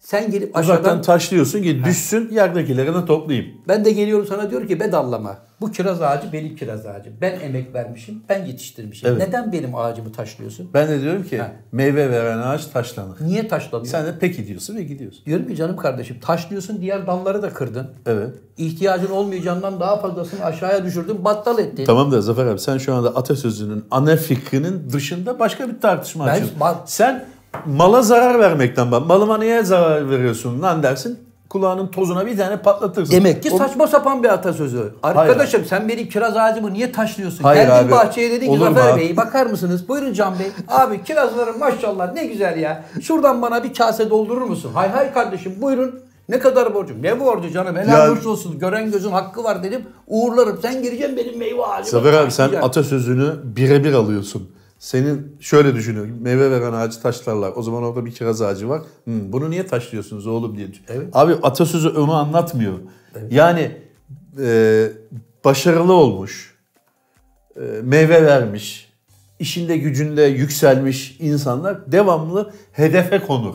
Sen 0.00 0.30
gelip 0.30 0.56
aşağıdan 0.56 0.80
Uzaktan 0.80 1.02
taşlıyorsun 1.02 1.62
ki 1.62 1.84
düşsün 1.84 2.30
yerdekilerini 2.32 3.06
toplayayım. 3.06 3.50
ben 3.68 3.84
de 3.84 3.92
geliyorum 3.92 4.26
sana 4.26 4.50
diyor 4.50 4.68
ki 4.68 4.80
bedallama. 4.80 5.38
Bu 5.60 5.70
kiraz 5.72 6.02
ağacı 6.02 6.32
benim 6.32 6.56
kiraz 6.56 6.86
ağacım. 6.86 7.12
Ben 7.20 7.40
emek 7.40 7.74
vermişim, 7.74 8.22
ben 8.28 8.44
yetiştirmişim. 8.44 9.08
Evet. 9.08 9.26
Neden 9.28 9.52
benim 9.52 9.74
ağacımı 9.74 10.12
taşlıyorsun? 10.12 10.70
Ben 10.74 10.88
de 10.88 11.00
diyorum 11.02 11.22
ki 11.22 11.38
Ha. 11.38 11.52
meyve 11.72 12.10
veren 12.10 12.38
ağaç 12.38 12.66
taşlanır. 12.66 13.16
Niye 13.20 13.48
taşlanıyor? 13.48 13.86
Sen 13.86 14.06
de 14.06 14.14
peki 14.20 14.46
diyorsun 14.46 14.76
ve 14.76 14.82
gidiyorsun. 14.82 15.24
Diyorum 15.26 15.48
ki 15.48 15.56
canım 15.56 15.76
kardeşim 15.76 16.16
taşlıyorsun 16.20 16.80
diğer 16.80 17.06
dalları 17.06 17.42
da 17.42 17.50
kırdın. 17.52 17.90
Evet. 18.06 18.34
İhtiyacın 18.58 19.10
olmayacağından 19.10 19.80
daha 19.80 19.96
fazlasını 20.00 20.44
aşağıya 20.44 20.84
düşürdün, 20.84 21.24
battal 21.24 21.58
ettin. 21.58 21.84
Tamam 21.84 22.12
da 22.12 22.20
Zafer 22.20 22.46
abi 22.46 22.58
sen 22.58 22.78
şu 22.78 22.94
anda 22.94 23.08
atasözünün 23.16 23.84
ana 23.90 24.16
fikrinin 24.16 24.90
dışında 24.90 25.38
başka 25.38 25.68
bir 25.68 25.80
tartışma 25.80 26.26
Ben- 26.26 26.32
açıyorsun. 26.32 26.58
Sen 26.86 27.24
mala 27.66 28.02
zarar 28.02 28.38
vermekten 28.38 28.90
bak. 28.92 29.06
Malıma 29.06 29.38
niye 29.38 29.62
zarar 29.62 30.10
veriyorsun 30.10 30.62
lan 30.62 30.82
dersin. 30.82 31.18
Kulağının 31.48 31.86
tozuna 31.86 32.26
bir 32.26 32.36
tane 32.36 32.56
patlatırsın. 32.56 33.12
Demek 33.12 33.42
ki 33.42 33.50
O- 33.52 33.58
saçma 33.58 33.86
sapan 33.86 34.22
bir 34.22 34.28
atasözü. 34.28 34.94
Arkadaşım 35.02 35.64
sen 35.64 35.88
benim 35.88 36.08
kiraz 36.08 36.36
ağacımı 36.36 36.72
niye 36.72 36.92
taşlıyorsun? 36.92 37.44
Hayır 37.44 37.66
Geldin 37.66 37.84
abi. 37.84 37.90
bahçeye 37.92 38.30
dedin 38.30 38.52
ki 38.52 38.58
Zafer? 38.58 38.96
Bey 38.96 39.16
bakar 39.16 39.46
mısınız? 39.46 39.88
Buyurun 39.88 40.12
Can 40.12 40.38
Bey. 40.38 40.46
Abi 40.68 41.04
kirazlarım 41.04 41.58
maşallah 41.58 42.12
ne 42.12 42.26
güzel 42.26 42.58
ya. 42.58 42.84
Şuradan 43.02 43.42
bana 43.42 43.64
bir 43.64 43.74
kase 43.74 44.10
doldurur 44.10 44.42
musun? 44.42 44.70
Hay 44.74 44.88
hay 44.88 45.12
kardeşim 45.12 45.54
buyurun. 45.60 46.00
Ne 46.28 46.38
kadar 46.38 46.74
borcum? 46.74 47.02
Ne 47.02 47.20
borcu 47.20 47.50
canım? 47.50 47.76
Helal 47.76 48.16
hoş 48.16 48.26
olsun. 48.26 48.58
Gören 48.58 48.90
gözün 48.92 49.10
hakkı 49.10 49.44
var 49.44 49.62
dedim. 49.62 49.82
Uğurlarım. 50.06 50.58
Sen 50.62 50.82
gireceksin 50.82 51.16
benim 51.16 51.38
meyve 51.38 51.62
ağacıma. 51.64 52.02
Zafer 52.02 52.12
abi 52.18 52.30
sen 52.30 52.50
atasözünü 52.62 53.32
birebir 53.44 53.92
alıyorsun. 53.92 54.48
Senin 54.78 55.36
şöyle 55.40 55.74
düşünüyor. 55.74 56.06
Meyve 56.20 56.50
veren 56.50 56.72
ağacı 56.72 57.02
taşlarlar. 57.02 57.52
O 57.56 57.62
zaman 57.62 57.82
orada 57.82 58.04
bir 58.06 58.12
kiraz 58.12 58.42
ağacı 58.42 58.68
var. 58.68 58.82
Hmm, 59.04 59.32
bunu 59.32 59.50
niye 59.50 59.66
taşlıyorsunuz 59.66 60.26
oğlum 60.26 60.56
diye. 60.56 60.68
Evet. 60.88 61.08
Abi 61.12 61.32
atasözü 61.42 61.88
onu 61.88 62.12
anlatmıyor. 62.14 62.78
Yani 63.30 63.76
e, 64.42 64.86
başarılı 65.44 65.92
olmuş. 65.92 66.54
e, 67.56 67.60
meyve 67.82 68.24
vermiş. 68.26 68.92
işinde 69.38 69.76
gücünde 69.76 70.22
yükselmiş 70.22 71.16
insanlar 71.20 71.92
devamlı 71.92 72.52
hedefe 72.72 73.18
konur. 73.18 73.54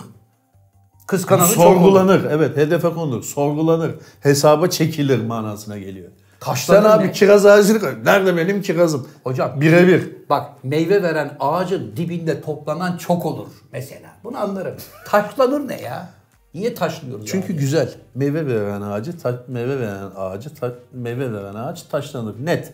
Kıskananı 1.08 1.48
çok 1.54 1.58
olur. 1.58 1.76
Sorgulanır. 1.76 2.26
Evet 2.32 2.58
hedefe 2.58 2.90
konur. 2.90 3.24
Sorgulanır. 3.24 3.92
Hesaba 4.20 4.70
çekilir 4.70 5.26
manasına 5.26 5.78
geliyor. 5.78 6.12
Taşlanır 6.44 6.82
Sen 6.84 6.90
abi 6.90 7.08
ne? 7.08 7.12
kiraz 7.12 7.46
ağacını 7.46 8.06
nerede 8.06 8.38
benim 8.38 8.62
kirazım? 8.62 9.08
Hocam 9.24 9.62
Birebir. 9.62 10.12
Bak 10.30 10.64
meyve 10.64 11.04
veren 11.04 11.38
ağacın 11.40 11.98
dibinde 11.98 12.42
toplanan 12.42 12.98
çok 12.98 13.26
olur 13.26 13.48
mesela. 13.72 14.10
Bunu 14.24 14.38
anlarım. 14.38 14.76
Taşlanır 15.08 15.68
ne 15.68 15.82
ya? 15.82 16.10
Niye 16.54 16.74
taşlıyoruz? 16.74 17.26
Çünkü 17.28 17.54
abi? 17.54 17.60
güzel. 17.60 17.94
Meyve 18.16 18.48
veren 18.48 18.82
ağacı, 18.82 19.20
ta- 19.20 19.44
meyve 19.48 19.80
veren 19.80 20.12
ağacı, 20.18 20.56
ta- 20.56 20.72
meyve 20.94 21.34
veren 21.34 21.56
ağaç 21.56 21.84
taşlanır. 21.84 22.36
Net. 22.46 22.74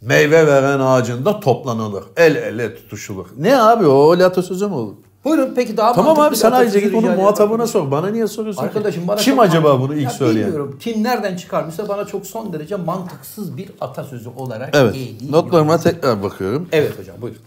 Meyve 0.00 0.46
veren 0.46 0.80
ağacında 0.80 1.40
toplanılır. 1.40 2.04
El 2.16 2.36
ele 2.36 2.74
tutuşulur. 2.74 3.26
Ne 3.36 3.60
abi 3.60 3.86
o 3.86 4.12
öyle 4.12 4.24
atasözü 4.24 4.66
mü 4.66 4.74
olur? 4.74 4.94
Buyurun 5.24 5.52
peki 5.54 5.76
daha 5.76 5.92
Tamam 5.92 6.20
abi 6.20 6.36
sen 6.36 6.52
ayrıca 6.52 6.80
git 6.80 6.92
bunu 6.92 7.02
rica 7.06 7.16
muhatabına 7.16 7.66
sor. 7.66 7.90
Bana 7.90 8.08
niye 8.08 8.26
soruyorsun? 8.26 8.62
Arkadaşım 8.62 9.08
bana 9.08 9.16
Kim 9.16 9.38
acaba 9.40 9.68
mantıklı- 9.68 9.80
bunu 9.88 9.94
ilk 9.94 10.04
Ya 10.04 10.10
söyleyen? 10.10 10.46
Bilmiyorum. 10.46 10.76
Kim 10.80 11.02
nereden 11.02 11.36
çıkarmışsa 11.36 11.88
bana 11.88 12.04
çok 12.04 12.26
son 12.26 12.52
derece 12.52 12.76
mantıksız 12.76 13.56
bir 13.56 13.70
atasözü 13.80 14.28
olarak 14.28 14.70
Evet. 14.76 14.94
geliyor. 14.94 15.32
Notlarıma 15.32 15.78
tekrar 15.78 16.22
bakıyorum. 16.22 16.68
Evet 16.72 16.98
hocam 16.98 17.16
buyurun. 17.20 17.40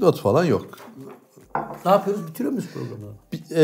Not 0.00 0.20
falan 0.20 0.44
yok. 0.44 0.66
Ne 1.84 1.90
yapıyoruz? 1.90 2.26
Bitiriyor 2.26 2.52
muyuz 2.52 2.68
programı? 2.74 3.12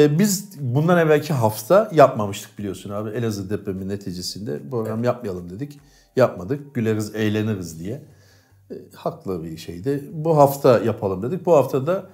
E, 0.01 0.19
Biz 0.19 0.49
bundan 0.61 0.99
evvelki 0.99 1.33
hafta 1.33 1.91
yapmamıştık 1.95 2.59
biliyorsun 2.59 2.91
abi. 2.91 3.11
Elazığ 3.11 3.51
depremi 3.51 3.89
neticesinde 3.89 4.61
program 4.71 5.05
yapmayalım 5.05 5.51
dedik. 5.51 5.79
Yapmadık. 6.17 6.75
Güleriz, 6.75 7.15
eğleniriz 7.15 7.81
diye. 7.81 8.03
E, 8.71 8.75
haklı 8.95 9.45
bir 9.45 9.57
şeydi. 9.57 10.05
Bu 10.13 10.37
hafta 10.37 10.79
yapalım 10.79 11.23
dedik. 11.23 11.47
Bu 11.47 11.57
hafta 11.57 11.87
da 11.87 12.07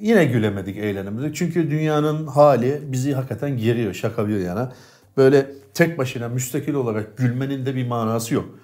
yine 0.00 0.24
gülemedik, 0.24 0.76
eğlenemedik. 0.76 1.36
Çünkü 1.36 1.70
dünyanın 1.70 2.26
hali 2.26 2.80
bizi 2.84 3.12
hakikaten 3.14 3.56
geriyor 3.56 3.94
şaka 3.94 4.28
bir 4.28 4.38
yana. 4.40 4.72
Böyle 5.16 5.46
tek 5.74 5.98
başına 5.98 6.28
müstakil 6.28 6.74
olarak 6.74 7.16
gülmenin 7.16 7.66
de 7.66 7.74
bir 7.74 7.86
manası 7.86 8.34
yok. 8.34 8.58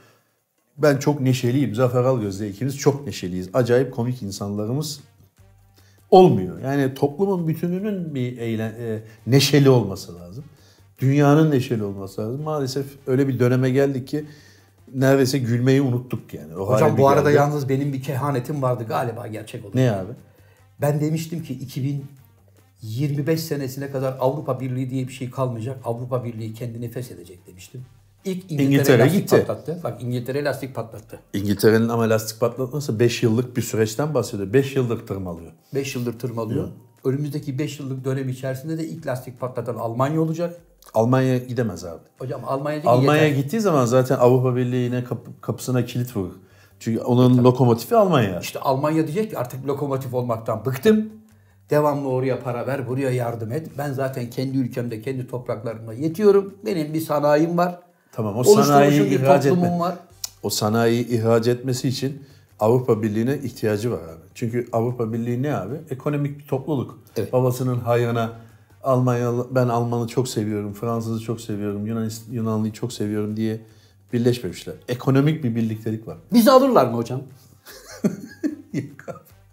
Ben 0.78 0.96
çok 0.96 1.20
neşeliyim. 1.20 1.74
Zafer 1.74 2.04
Algöz'le 2.04 2.40
ikimiz 2.40 2.78
çok 2.78 3.06
neşeliyiz. 3.06 3.48
Acayip 3.54 3.94
komik 3.94 4.22
insanlarımız 4.22 5.00
olmuyor. 6.10 6.60
Yani 6.60 6.94
toplumun 6.94 7.48
bütününün 7.48 8.14
bir 8.14 8.38
eğlen, 8.38 8.70
e, 8.80 9.02
neşeli 9.26 9.70
olması 9.70 10.14
lazım. 10.20 10.44
Dünyanın 10.98 11.50
neşeli 11.50 11.84
olması 11.84 12.20
lazım. 12.20 12.42
Maalesef 12.42 12.86
öyle 13.06 13.28
bir 13.28 13.38
döneme 13.38 13.70
geldik 13.70 14.08
ki 14.08 14.24
neredeyse 14.94 15.38
gülmeyi 15.38 15.82
unuttuk 15.82 16.34
yani. 16.34 16.56
O 16.56 16.68
Hocam 16.68 16.98
bu 16.98 17.08
arada 17.08 17.30
geldi. 17.30 17.38
yalnız 17.38 17.68
benim 17.68 17.92
bir 17.92 18.02
kehanetim 18.02 18.62
vardı 18.62 18.84
galiba 18.88 19.26
gerçek 19.26 19.64
oldu. 19.64 19.72
Ne 19.74 19.92
abi? 19.92 20.12
Ben 20.80 21.00
demiştim 21.00 21.42
ki 21.42 21.54
2025 21.54 23.40
senesine 23.40 23.90
kadar 23.90 24.16
Avrupa 24.20 24.60
Birliği 24.60 24.90
diye 24.90 25.08
bir 25.08 25.12
şey 25.12 25.30
kalmayacak. 25.30 25.78
Avrupa 25.84 26.24
Birliği 26.24 26.54
kendini 26.54 26.90
feshedecek 26.90 27.46
demiştim. 27.46 27.84
İlk 28.24 28.36
İngiltere, 28.44 28.64
İngiltere 28.66 28.98
lastik 28.98 29.20
gitti. 29.20 29.36
patlattı. 29.36 29.80
Bak 29.84 30.02
İngiltere 30.02 30.44
lastik 30.44 30.74
patlattı. 30.74 31.20
İngiltere'nin 31.34 31.88
ama 31.88 32.10
lastik 32.10 32.40
patlatması 32.40 33.00
5 33.00 33.22
yıllık 33.22 33.56
bir 33.56 33.62
süreçten 33.62 34.14
bahsediyor. 34.14 34.52
5 34.52 34.76
yıllık 34.76 35.08
tırmalıyor. 35.08 35.52
5 35.74 35.94
yıldır 35.94 36.18
tırmalıyor. 36.18 36.68
Önümüzdeki 37.04 37.58
5 37.58 37.80
yıllık 37.80 38.04
dönem 38.04 38.28
içerisinde 38.28 38.78
de 38.78 38.88
ilk 38.88 39.06
lastik 39.06 39.40
patlatan 39.40 39.74
Almanya 39.74 40.20
olacak. 40.20 40.60
Almanya 40.94 41.38
gidemez 41.38 41.84
abi. 41.84 42.02
Hocam 42.18 42.40
Almanya 42.46 42.76
değil 42.76 42.88
Almanya 42.88 43.28
gittiği 43.28 43.60
zaman 43.60 43.84
zaten 43.84 44.16
Avrupa 44.16 44.56
Birliği'ne 44.56 45.04
kapı- 45.04 45.40
kapısına 45.40 45.84
kilit 45.84 46.16
vurur. 46.16 46.32
Çünkü 46.80 47.00
onun 47.00 47.44
lokomotifi 47.44 47.96
Almanya. 47.96 48.40
İşte 48.40 48.60
Almanya 48.60 49.06
diyecek 49.06 49.30
ki 49.30 49.38
artık 49.38 49.66
lokomotif 49.66 50.14
olmaktan 50.14 50.64
bıktım. 50.64 51.10
Devamlı 51.70 52.08
oraya 52.08 52.40
para 52.40 52.66
ver, 52.66 52.88
buraya 52.88 53.10
yardım 53.10 53.52
et. 53.52 53.68
Ben 53.78 53.92
zaten 53.92 54.30
kendi 54.30 54.58
ülkemde, 54.58 55.02
kendi 55.02 55.26
topraklarımda 55.26 55.94
yetiyorum. 55.94 56.54
Benim 56.66 56.94
bir 56.94 57.00
sanayim 57.00 57.58
var. 57.58 57.80
Tamam 58.12 58.38
o 58.38 58.44
sanayiyi 58.44 59.18
ihraç 59.18 59.46
etme. 59.46 59.78
var. 59.78 59.94
O 60.42 60.50
sanayiyi 60.50 61.08
ihraç 61.08 61.48
etmesi 61.48 61.88
için 61.88 62.22
Avrupa 62.60 63.02
Birliği'ne 63.02 63.38
ihtiyacı 63.38 63.90
var 63.90 63.98
abi. 63.98 64.22
Çünkü 64.34 64.68
Avrupa 64.72 65.12
Birliği 65.12 65.42
ne 65.42 65.56
abi? 65.56 65.74
Ekonomik 65.90 66.38
bir 66.38 66.46
topluluk. 66.46 66.98
Evet. 67.16 67.32
Babasının 67.32 67.80
hayrına 67.80 68.32
Almanya 68.84 69.32
ben 69.50 69.68
Alman'ı 69.68 70.06
çok 70.06 70.28
seviyorum, 70.28 70.72
Fransız'ı 70.72 71.20
çok 71.20 71.40
seviyorum, 71.40 71.86
Yunan 71.86 72.10
Yunanlı'yı 72.30 72.72
çok 72.72 72.92
seviyorum 72.92 73.36
diye 73.36 73.60
birleşmemişler. 74.12 74.74
Ekonomik 74.88 75.44
bir 75.44 75.54
birliktelik 75.54 76.08
var. 76.08 76.16
Bizi 76.32 76.50
alırlar 76.50 76.86
mı 76.86 76.96
hocam? 76.96 77.22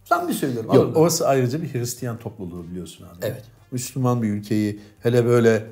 Sen 0.04 0.26
mi 0.26 0.34
söylüyorum? 0.34 0.74
Yok, 0.74 0.84
alırlar. 0.84 1.00
orası 1.02 1.28
ayrıca 1.28 1.62
bir 1.62 1.74
Hristiyan 1.74 2.18
topluluğu 2.18 2.68
biliyorsun 2.68 3.06
abi. 3.06 3.18
Evet. 3.22 3.44
Müslüman 3.72 4.22
bir 4.22 4.28
ülkeyi 4.30 4.80
hele 5.00 5.26
böyle 5.26 5.68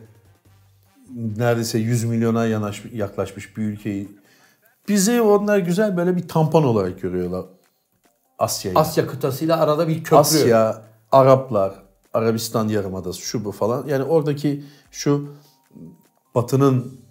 neredeyse 1.38 1.78
100 1.80 2.04
milyona 2.04 2.46
yanaş, 2.46 2.84
yaklaşmış 2.94 3.58
bir 3.58 3.64
ülkeyi 3.64 4.10
bizi 4.88 5.22
onlar 5.22 5.58
güzel 5.58 5.98
böyle 5.98 6.18
bir 6.18 6.28
tampon 6.28 6.64
olarak 6.64 7.02
görüyorlar 7.02 7.46
Asya'yı. 8.40 8.78
Asya 8.78 9.08
kıtasıyla 9.08 9.60
arada 9.60 9.88
bir 9.88 10.04
köprü. 10.04 10.18
Asya, 10.18 10.82
Araplar, 11.12 11.84
Arabistan 12.14 12.68
Yarımadası 12.68 13.22
şu 13.22 13.46
bu 13.46 13.52
falan. 13.52 13.88
Yani 13.88 14.04
oradaki 14.04 14.64
şu 14.92 15.36
batının 16.36 17.02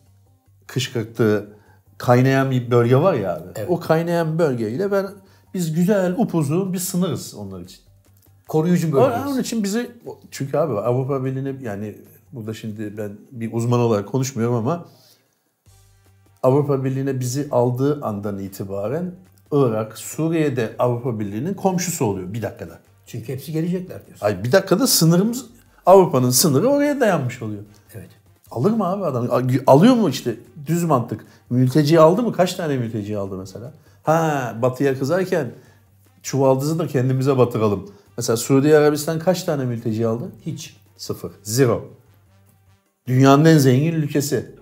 kışkırttığı 0.66 1.56
kaynayan 2.00 2.50
bir 2.50 2.70
bölge 2.70 2.96
var 2.96 3.14
ya 3.14 3.36
abi. 3.36 3.66
O 3.68 3.80
kaynayan 3.80 4.38
bölgeyle 4.38 4.92
ben 4.92 5.06
biz 5.54 5.74
güzel 5.74 6.14
upuzun 6.18 6.72
bir 6.72 6.78
sınırız 6.78 7.34
onlar 7.34 7.60
için. 7.60 7.78
Koruyucu 8.48 8.92
bölgeyiz. 8.92 9.26
Onun 9.26 9.40
için 9.40 9.64
bizi 9.64 9.90
çünkü 10.30 10.56
abi 10.56 10.72
Avrupa 10.72 11.24
Birliği'ne 11.24 11.54
yani 11.62 11.98
burada 12.32 12.54
şimdi 12.54 12.96
ben 12.96 13.12
bir 13.32 13.52
uzman 13.52 13.80
olarak 13.80 14.08
konuşmuyorum 14.08 14.54
ama 14.54 14.84
Avrupa 16.42 16.84
Birliği'ne 16.84 17.20
bizi 17.20 17.48
aldığı 17.50 18.02
andan 18.02 18.38
itibaren 18.38 19.14
Irak, 19.52 19.98
Suriye'de 19.98 20.74
Avrupa 20.78 21.20
Birliği'nin 21.20 21.54
komşusu 21.54 22.04
oluyor 22.04 22.34
bir 22.34 22.42
dakikada. 22.42 22.78
Çünkü 23.06 23.32
hepsi 23.32 23.52
gelecekler 23.52 24.06
diyorsun. 24.06 24.26
Ay 24.26 24.44
bir 24.44 24.52
dakikada 24.52 24.86
sınırımız 24.86 25.46
Avrupa'nın 25.86 26.30
sınırı 26.30 26.68
oraya 26.68 27.00
dayanmış 27.00 27.42
oluyor. 27.42 27.62
Evet. 27.94 28.10
Alır 28.50 28.70
mı 28.70 28.86
abi 28.86 29.04
adam? 29.04 29.28
Alıyor 29.66 29.94
mu 29.94 30.08
işte 30.08 30.36
düz 30.66 30.84
mantık? 30.84 31.26
Mülteci 31.50 32.00
aldı 32.00 32.22
mı? 32.22 32.32
Kaç 32.32 32.54
tane 32.54 32.76
mülteci 32.76 33.18
aldı 33.18 33.36
mesela? 33.36 33.72
Ha 34.02 34.54
batıya 34.62 34.98
kızarken 34.98 35.52
çuvaldızı 36.22 36.78
da 36.78 36.86
kendimize 36.86 37.38
batıralım. 37.38 37.90
Mesela 38.16 38.36
Suudi 38.36 38.76
Arabistan 38.76 39.18
kaç 39.18 39.44
tane 39.44 39.64
mülteci 39.64 40.06
aldı? 40.06 40.32
Hiç. 40.46 40.76
Sıfır. 40.96 41.32
Zero. 41.42 41.84
Dünyanın 43.06 43.44
en 43.44 43.58
zengin 43.58 43.92
ülkesi. 43.92 44.54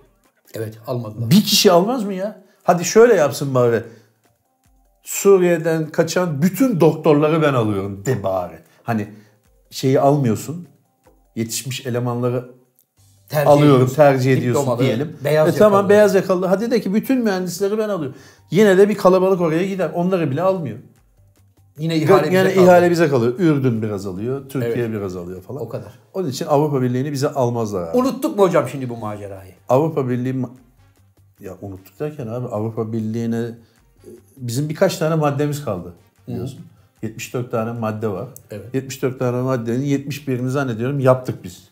Evet 0.53 0.77
almadılar. 0.87 1.29
Bir 1.29 1.43
kişi 1.43 1.71
almaz 1.71 2.03
mı 2.03 2.13
ya? 2.13 2.43
Hadi 2.63 2.85
şöyle 2.85 3.13
yapsın 3.13 3.55
bari. 3.55 3.83
Suriye'den 5.03 5.89
kaçan 5.89 6.41
bütün 6.41 6.79
doktorları 6.79 7.41
ben 7.41 7.53
alıyorum 7.53 8.05
de 8.05 8.23
bari. 8.23 8.59
Hani 8.83 9.07
şeyi 9.69 9.99
almıyorsun. 9.99 10.67
Yetişmiş 11.35 11.85
elemanları 11.85 12.51
Tercih 13.29 13.51
alıyorum, 13.51 13.75
ediyorsun. 13.75 13.95
tercih 13.95 14.33
ediyorsun 14.33 14.61
Diplomalı, 14.61 14.83
diyelim. 14.83 15.17
beyaz 15.23 15.55
e 15.55 15.57
tamam 15.59 15.89
beyaz 15.89 16.15
yakalı. 16.15 16.45
Hadi 16.45 16.71
de 16.71 16.81
ki 16.81 16.93
bütün 16.93 17.17
mühendisleri 17.23 17.77
ben 17.77 17.89
alıyorum. 17.89 18.17
Yine 18.51 18.77
de 18.77 18.89
bir 18.89 18.95
kalabalık 18.95 19.41
oraya 19.41 19.65
gider. 19.67 19.91
Onları 19.93 20.31
bile 20.31 20.41
almıyor. 20.41 20.77
Yine 21.77 21.97
ihale 21.97 22.31
bize 22.31 22.53
kaldı. 22.53 22.63
ihale 22.63 22.91
bize 22.91 23.09
kalıyor. 23.09 23.33
Ürdün 23.39 23.81
biraz 23.81 24.05
alıyor, 24.05 24.49
Türkiye 24.49 24.85
Evet. 24.85 24.91
biraz 24.91 25.15
alıyor 25.15 25.41
falan. 25.41 25.61
O 25.61 25.69
kadar. 25.69 25.93
Onun 26.13 26.29
için 26.29 26.45
Avrupa 26.45 26.81
Birliği'ni 26.81 27.11
bize 27.11 27.29
almazlar 27.29 27.87
abi. 27.87 27.97
Unuttuk 27.97 28.37
mu 28.37 28.43
hocam 28.43 28.67
şimdi 28.69 28.89
bu 28.89 28.97
macerayı? 28.97 29.51
Avrupa 29.69 30.09
Birliği 30.09 30.33
ma- 30.33 30.49
ya 31.39 31.53
unuttuk 31.61 31.99
derken 31.99 32.27
abi 32.27 32.47
Avrupa 32.47 32.93
Birliği'ne 32.93 33.37
e, 33.37 34.09
bizim 34.37 34.69
birkaç 34.69 34.97
tane 34.97 35.15
maddemiz 35.15 35.65
kaldı 35.65 35.93
biliyorsun. 36.27 36.59
74 37.03 37.51
tane 37.51 37.71
madde 37.71 38.07
var. 38.07 38.27
Evet. 38.51 38.65
74 38.75 39.19
tane 39.19 39.41
maddenin 39.41 39.85
71'ini 39.85 40.47
zannediyorum 40.49 40.99
yaptık 40.99 41.43
biz. 41.43 41.69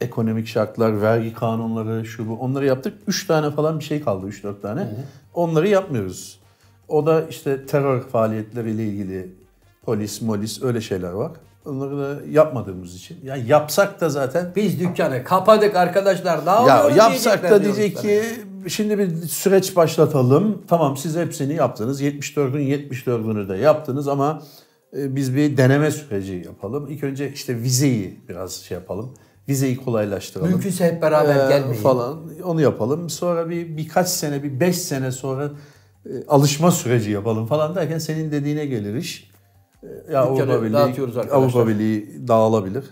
Ekonomik 0.00 0.46
şartlar, 0.46 1.02
vergi 1.02 1.34
kanunları, 1.34 2.06
şu 2.06 2.28
bu 2.28 2.34
onları 2.36 2.66
yaptık. 2.66 2.94
3 3.06 3.26
tane 3.26 3.50
falan 3.50 3.78
bir 3.78 3.84
şey 3.84 4.00
kaldı 4.00 4.26
3-4 4.26 4.60
tane. 4.60 4.88
Onları 5.34 5.68
yapmıyoruz. 5.68 6.38
O 6.88 7.06
da 7.06 7.22
işte 7.28 7.66
terör 7.66 8.00
faaliyetleriyle 8.00 8.84
ilgili 8.84 9.34
polis, 9.82 10.22
molis 10.22 10.62
öyle 10.62 10.80
şeyler 10.80 11.10
var. 11.10 11.32
Onları 11.66 11.98
da 11.98 12.20
yapmadığımız 12.30 12.94
için. 12.94 13.18
Ya 13.24 13.36
yapsak 13.36 14.00
da 14.00 14.08
zaten 14.08 14.52
Biz 14.56 14.80
dükkanı 14.80 15.24
kapadık 15.24 15.76
arkadaşlar. 15.76 16.46
Ne 16.46 16.68
ya 16.68 16.88
yapsak 16.96 17.50
da 17.50 17.64
diyecek 17.64 17.96
ki 17.98 18.22
şimdi 18.68 18.98
bir 18.98 19.16
süreç 19.16 19.76
başlatalım. 19.76 20.62
Tamam 20.68 20.96
siz 20.96 21.16
hepsini 21.16 21.54
yaptınız. 21.54 22.02
74'ün 22.02 22.88
74'ünü 22.88 23.48
de 23.48 23.56
yaptınız 23.56 24.08
ama 24.08 24.42
e, 24.96 25.16
biz 25.16 25.36
bir 25.36 25.56
deneme 25.56 25.90
süreci 25.90 26.42
yapalım. 26.46 26.86
İlk 26.90 27.04
önce 27.04 27.32
işte 27.32 27.56
vizeyi 27.56 28.20
biraz 28.28 28.52
şey 28.52 28.74
yapalım. 28.74 29.14
Vizeyi 29.48 29.76
kolaylaştıralım. 29.76 30.50
Mümkünse 30.52 30.84
hep 30.84 31.02
beraber 31.02 31.46
Ee, 31.46 31.48
gelmeyin. 31.48 31.82
falan 31.82 32.20
onu 32.44 32.60
yapalım. 32.60 33.10
Sonra 33.10 33.50
bir 33.50 33.76
birkaç 33.76 34.08
sene 34.08 34.42
bir 34.42 34.60
5 34.60 34.78
sene 34.78 35.12
sonra 35.12 35.50
e, 36.06 36.10
alışma 36.28 36.70
süreci 36.70 37.10
yapalım 37.10 37.46
falan 37.46 37.74
derken 37.74 37.98
senin 37.98 38.30
dediğine 38.32 38.66
gelir 38.66 38.94
iş. 38.94 39.30
E, 39.82 40.12
Ya 40.12 40.20
Avrupa 40.20 40.62
Birliği. 40.62 41.30
Avrupa 41.32 41.68
Birliği 41.68 42.28
dağılabilir. 42.28 42.84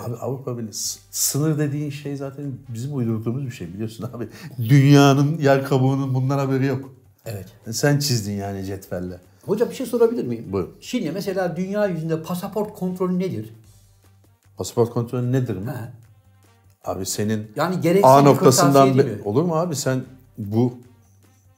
Abi 0.00 0.14
Avrupa 0.16 0.58
Birliği 0.58 0.72
sınır 1.10 1.58
dediğin 1.58 1.90
şey 1.90 2.16
zaten 2.16 2.44
bizim 2.68 2.96
uydurduğumuz 2.96 3.46
bir 3.46 3.50
şey 3.50 3.74
biliyorsun 3.74 4.10
abi. 4.14 4.28
Dünyanın 4.68 5.38
yer 5.38 5.64
kabuğunun 5.64 6.14
bundan 6.14 6.38
haberi 6.38 6.66
yok. 6.66 6.94
Evet. 7.26 7.46
Sen 7.70 7.98
çizdin 7.98 8.32
yani 8.32 8.64
cetvelle. 8.64 9.20
Hocam 9.46 9.70
bir 9.70 9.74
şey 9.74 9.86
sorabilir 9.86 10.24
miyim? 10.24 10.44
Buyur. 10.52 10.68
Şimdi 10.80 11.10
mesela 11.12 11.56
dünya 11.56 11.86
yüzünde 11.86 12.22
pasaport 12.22 12.74
kontrolü 12.78 13.18
nedir? 13.18 13.54
Pasaport 14.56 14.90
kontrolü 14.90 15.32
nedir 15.32 15.56
mi? 15.56 15.70
He. 15.70 15.90
Abi 16.90 17.06
senin 17.06 17.52
Yani 17.56 18.00
A 18.02 18.22
noktasından 18.22 18.98
be- 18.98 19.18
olur 19.24 19.42
mu 19.42 19.54
abi 19.56 19.76
sen 19.76 20.02
bu 20.38 20.74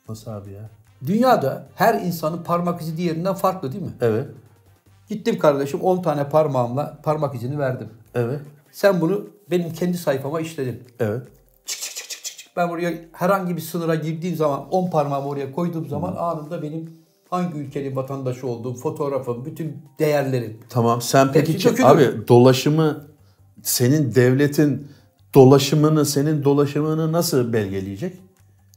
nasıl 0.09 0.31
abi 0.31 0.53
ya? 0.53 0.71
Dünyada 1.07 1.67
her 1.75 1.95
insanın 1.95 2.43
parmak 2.43 2.81
izi 2.81 2.97
diğerinden 2.97 3.35
farklı 3.35 3.73
değil 3.73 3.85
mi? 3.85 3.93
Evet. 4.01 4.29
Gittim 5.09 5.39
kardeşim 5.39 5.81
10 5.81 6.03
tane 6.03 6.29
parmağımla 6.29 6.99
parmak 7.03 7.35
izini 7.35 7.59
verdim. 7.59 7.89
Evet. 8.15 8.41
Sen 8.73 9.01
bunu 9.01 9.27
benim 9.51 9.73
kendi 9.73 9.99
sayfama 9.99 10.41
işledin. 10.41 10.83
Evet. 11.01 11.23
Çık 11.67 11.81
çık 11.83 11.97
çık 11.97 12.09
çık 12.11 12.25
çık 12.25 12.39
çık. 12.39 12.57
Ben 12.57 12.69
buraya 12.71 12.93
herhangi 13.13 13.57
bir 13.57 13.61
sınıra 13.61 13.95
girdiğim 13.95 14.37
zaman 14.37 14.69
10 14.71 14.91
parmağımı 14.91 15.29
oraya 15.29 15.53
koyduğum 15.53 15.89
zaman 15.89 16.17
anında 16.17 16.63
benim 16.63 16.97
hangi 17.31 17.59
ülkenin 17.59 17.97
vatandaşı 17.97 18.47
olduğum, 18.47 18.75
fotoğrafım, 18.75 19.45
bütün 19.45 19.77
değerlerim. 19.99 20.59
Tamam 20.69 21.03
sen 21.03 21.33
peki 21.33 21.57
ki, 21.57 21.85
abi 21.85 22.29
dolaşımı 22.29 23.07
senin 23.63 24.15
devletin 24.15 24.89
dolaşımını 25.35 26.07
senin 26.07 26.45
dolaşımını 26.45 27.13
nasıl 27.13 27.53
belgeleyecek? 27.53 28.17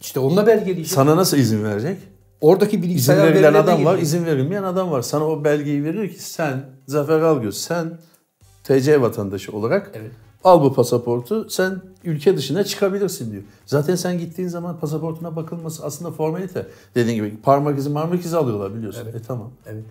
İşte 0.01 0.19
onunla 0.19 0.47
belgeleyeceğim. 0.47 0.87
Sana 0.87 1.15
nasıl 1.17 1.37
izin 1.37 1.63
verecek? 1.63 1.97
Oradaki 2.41 2.77
İzin 2.77 2.89
bilgisayar 2.89 3.17
verilen 3.17 3.33
verilerine 3.33 3.57
adam 3.57 3.85
var, 3.85 3.97
izin 3.97 4.25
verilmeyen 4.25 4.63
adam 4.63 4.91
var. 4.91 5.01
Sana 5.01 5.27
o 5.27 5.43
belgeyi 5.43 5.83
veriyor 5.83 6.07
ki 6.07 6.23
sen 6.23 6.65
Zafer 6.87 7.19
Algöz, 7.19 7.57
sen 7.57 7.99
TC 8.63 9.01
vatandaşı 9.01 9.51
olarak 9.51 9.91
Evet. 9.93 10.11
al 10.43 10.63
bu 10.63 10.73
pasaportu, 10.73 11.49
sen 11.49 11.81
ülke 12.03 12.37
dışına 12.37 12.63
çıkabilirsin 12.63 13.31
diyor. 13.31 13.43
Zaten 13.65 13.95
sen 13.95 14.17
gittiğin 14.19 14.47
zaman 14.49 14.79
pasaportuna 14.79 15.35
bakılması 15.35 15.85
aslında 15.85 16.11
formalite. 16.11 16.67
Dediğin 16.95 17.15
gibi 17.15 17.37
parmak 17.41 17.77
izi 17.79 17.89
marmak 17.89 18.25
izi 18.25 18.37
alıyorlar 18.37 18.75
biliyorsun. 18.75 19.07
E 19.07 19.21
tamam. 19.27 19.51
Evet. 19.65 19.83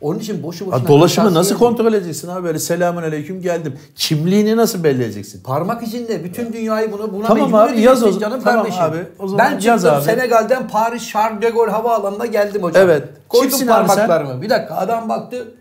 Onun 0.00 0.18
için 0.18 0.42
boşu 0.42 0.66
boşuna 0.66 0.82
Ha, 0.84 0.88
dolaşımı 0.88 1.34
nasıl 1.34 1.58
kontrol 1.58 1.92
edeceksin 1.92 2.28
abi? 2.28 2.44
Böyle 2.44 2.58
selamun 2.58 3.02
aleyküm 3.02 3.40
geldim. 3.42 3.78
Kimliğini 3.96 4.56
nasıl 4.56 4.84
belli 4.84 5.02
edeceksin? 5.04 5.42
Parmak 5.42 5.82
izinde 5.82 6.24
bütün 6.24 6.52
dünyayı 6.52 6.92
buna 6.92 7.12
buna 7.12 7.26
Tamam 7.26 7.54
abi, 7.54 7.80
yaz 7.80 8.02
o 8.02 8.18
canım 8.18 8.40
Tamam 8.44 8.62
kardeşim. 8.64 8.82
abi, 8.82 8.98
o 9.18 9.28
zaman 9.28 9.46
ben 9.46 9.50
çıktım 9.52 9.68
yaz 9.68 9.84
abi. 9.84 10.04
Senegal'den 10.04 10.68
Paris 10.68 11.08
Charles 11.08 11.42
de 11.42 11.50
Gaulle 11.50 11.70
havaalanına 11.70 12.26
geldim 12.26 12.62
hocam. 12.62 12.82
Evet. 12.84 13.08
Koydum 13.28 13.48
Kimsin 13.48 13.66
abi 13.66 13.88
sen? 13.88 13.96
parmaklarımı. 13.96 14.42
Bir 14.42 14.50
dakika 14.50 14.74
adam 14.74 15.08
baktı. 15.08 15.54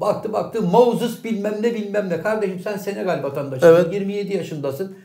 Baktı 0.00 0.32
baktı 0.32 0.62
Moses 0.62 1.24
bilmem 1.24 1.54
ne 1.62 1.74
bilmem 1.74 2.08
ne. 2.08 2.22
Kardeşim 2.22 2.60
sen 2.64 2.76
Senegal 2.76 3.22
vatandaşısın. 3.22 3.68
Evet. 3.68 3.94
27 3.94 4.36
yaşındasın. 4.36 4.96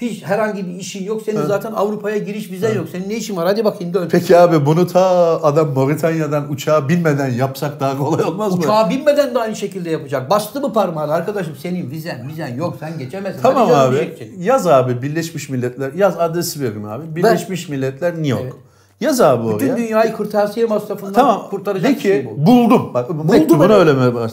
Hiç 0.00 0.24
herhangi 0.24 0.66
bir 0.66 0.74
işin 0.74 1.04
yok. 1.04 1.22
Senin 1.22 1.42
zaten 1.42 1.72
Avrupa'ya 1.72 2.16
giriş 2.16 2.50
vizen 2.50 2.74
yok. 2.74 2.88
Senin 2.92 3.08
ne 3.08 3.14
işin 3.14 3.36
var? 3.36 3.46
Hadi 3.46 3.64
bakayım 3.64 3.94
dön. 3.94 4.08
Peki 4.10 4.38
abi 4.38 4.66
bunu 4.66 4.86
ta 4.86 5.02
adam 5.42 5.72
Moritanya'dan 5.72 6.52
uçağa 6.52 6.88
binmeden 6.88 7.28
yapsak 7.28 7.80
daha 7.80 7.98
kolay 7.98 8.24
olmaz 8.24 8.54
mı? 8.54 8.60
Uçağa 8.60 8.90
binmeden 8.90 9.34
de 9.34 9.38
aynı 9.38 9.56
şekilde 9.56 9.90
yapacak. 9.90 10.30
Bastı 10.30 10.60
mı 10.60 10.72
parmağını 10.72 11.12
arkadaşım 11.12 11.56
senin 11.62 11.90
vizen 11.90 12.28
vizen 12.28 12.54
yok 12.54 12.76
sen 12.80 12.98
geçemezsin. 12.98 13.42
Tamam 13.42 13.68
Hadi 13.68 13.96
abi. 13.96 14.32
Yaz 14.38 14.66
abi 14.66 15.02
Birleşmiş 15.02 15.48
Milletler. 15.48 15.92
Yaz 15.92 16.20
adresi 16.20 16.62
verim 16.62 16.84
abi. 16.84 17.16
Birleşmiş 17.16 17.68
Milletler 17.68 18.12
New 18.12 18.28
York. 18.28 18.56
Yaz 19.00 19.20
abi 19.20 19.46
oraya. 19.46 19.58
Bütün 19.58 19.76
dünyayı 19.76 20.12
kırtasiye 20.12 20.66
masrafından 20.66 21.12
tamam. 21.12 21.46
kurtaracak 21.50 21.94
bir 21.94 22.00
şey 22.00 22.26
bu. 22.26 22.46
buldum. 22.46 22.94
Bak 22.94 23.24
mektubunu 23.24 23.72
evet. 23.72 23.76
öyle 23.76 23.92
mi? 23.92 24.28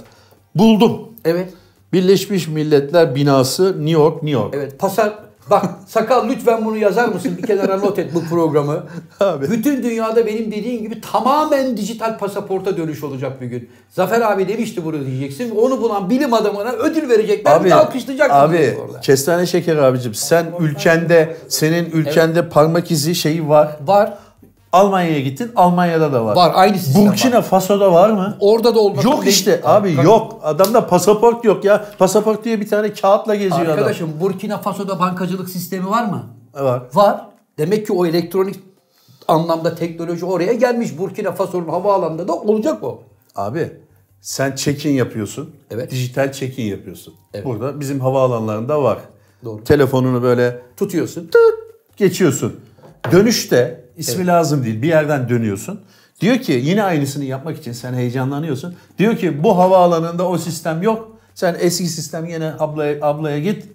Buldum. 0.56 1.00
Evet. 1.26 1.54
Birleşmiş 1.94 2.48
Milletler 2.48 3.16
binası 3.16 3.68
New 3.68 3.92
York, 3.92 4.24
New 4.24 4.42
York. 4.42 4.54
Evet. 4.58 4.80
Pasar 4.80 5.14
Bak 5.50 5.66
sakal 5.88 6.30
lütfen 6.30 6.66
bunu 6.66 6.78
yazar 6.78 7.08
mısın? 7.08 7.38
Bir 7.38 7.48
kenara 7.48 7.78
not 7.78 8.00
et 8.00 8.14
bu 8.16 8.24
programı. 8.24 8.84
Abi. 9.20 9.50
Bütün 9.52 9.84
dünyada 9.84 10.26
benim 10.26 10.52
dediğim 10.52 10.82
gibi 10.82 11.02
tamamen 11.02 11.78
dijital 11.78 12.18
pasaporta 12.18 12.78
dönüş 12.78 13.04
olacak 13.04 13.42
bir 13.42 13.46
gün. 13.46 13.70
Zafer 13.90 14.22
abi 14.22 14.48
demişti 14.48 14.86
bunu 14.86 15.06
diyeceksin. 15.06 15.56
Onu 15.56 15.82
bulan 15.82 16.10
bilim 16.10 16.34
adamına 16.34 16.72
ödül 16.72 17.10
verecekler. 17.10 17.64
de 17.64 17.76
alkışlayacaklar 17.76 18.50
Abi 18.50 18.78
orada. 18.86 19.00
kestane 19.00 19.46
şeker 19.46 19.78
abicim 19.78 20.14
sen 20.14 20.46
ülkende 20.60 21.38
senin 21.48 21.86
ülkende 21.92 22.50
parmak 22.50 22.92
izi 22.92 23.16
şeyi 23.16 23.50
var. 23.50 23.78
Var. 23.86 24.14
Almanya'ya 24.74 25.20
gittin 25.20 25.52
Almanya'da 25.56 26.14
da 26.14 26.26
var. 26.26 26.36
Var. 26.36 26.52
Aynı 26.56 26.78
sistem 26.78 27.06
Burkina. 27.08 27.42
Faso'da 27.42 27.94
var 27.94 28.10
mı? 28.10 28.38
Orada 28.40 28.76
da 28.76 28.80
olması 28.80 29.08
Yok 29.08 29.28
işte 29.28 29.62
abi 29.64 29.94
yok. 29.94 30.40
Adamda 30.44 30.88
pasaport 30.88 31.46
yok 31.46 31.66
ya. 31.66 31.86
Pasaport 32.00 32.46
diye 32.46 32.62
bir 32.62 32.68
tane 32.70 32.94
kağıtla 32.94 33.36
geziyor 33.36 33.68
Arkadaşım 33.68 34.10
Burkina 34.20 34.58
Faso'da 34.58 35.00
bankacılık 35.00 35.50
sistemi 35.50 35.90
var 35.90 36.06
mı? 36.06 36.24
adam. 36.54 36.66
Var. 36.66 36.82
Var. 36.94 37.28
Demek 37.58 37.88
ki 37.88 37.94
o 37.94 38.06
elektronik 38.06 38.60
anlamda 39.28 39.76
teknoloji 39.76 40.26
oraya 40.26 40.54
gelmiş. 40.54 40.98
Burkina 40.98 41.32
Faso'nun 41.32 41.68
havaalanında 41.70 42.28
da 42.28 42.34
olacak 42.34 42.84
o. 42.84 43.02
Abi 43.36 43.72
sen 44.22 44.56
check-in 44.56 44.92
yapıyorsun. 44.94 45.50
Evet. 45.72 45.92
Dijital 45.92 46.32
check-in 46.32 46.64
yapıyorsun. 46.64 47.14
Evet. 47.34 47.46
Burada 47.46 47.80
bizim 47.80 48.00
havaalanlarında 48.00 48.84
var. 48.84 48.98
Doğru. 49.46 49.64
Telefonunu 49.64 50.24
böyle 50.24 50.62
Tutuyorsun. 50.78 51.22
tık 51.22 51.54
geçiyorsun. 51.98 52.60
Dönüşte 53.12 53.86
ismi 53.98 54.28
lazım 54.28 54.64
değil. 54.64 54.82
Bir 54.82 54.88
yerden 54.88 55.30
dönüyorsun. 55.30 55.82
Diyor 56.22 56.38
ki 56.38 56.52
yine 56.52 56.84
aynısını 56.84 57.24
yapmak 57.24 57.58
için 57.58 57.72
sen 57.72 57.94
heyecanlanıyorsun. 57.94 58.76
Diyor 58.98 59.18
ki 59.18 59.44
bu 59.44 59.58
havaalanında 59.58 60.28
o 60.28 60.38
sistem 60.38 60.82
yok. 60.82 61.18
Sen 61.36 61.56
eski 61.60 61.88
sistem 61.88 62.26
yine 62.26 62.54
ablaya, 62.60 62.98
ablaya 63.02 63.40
git 63.40 63.66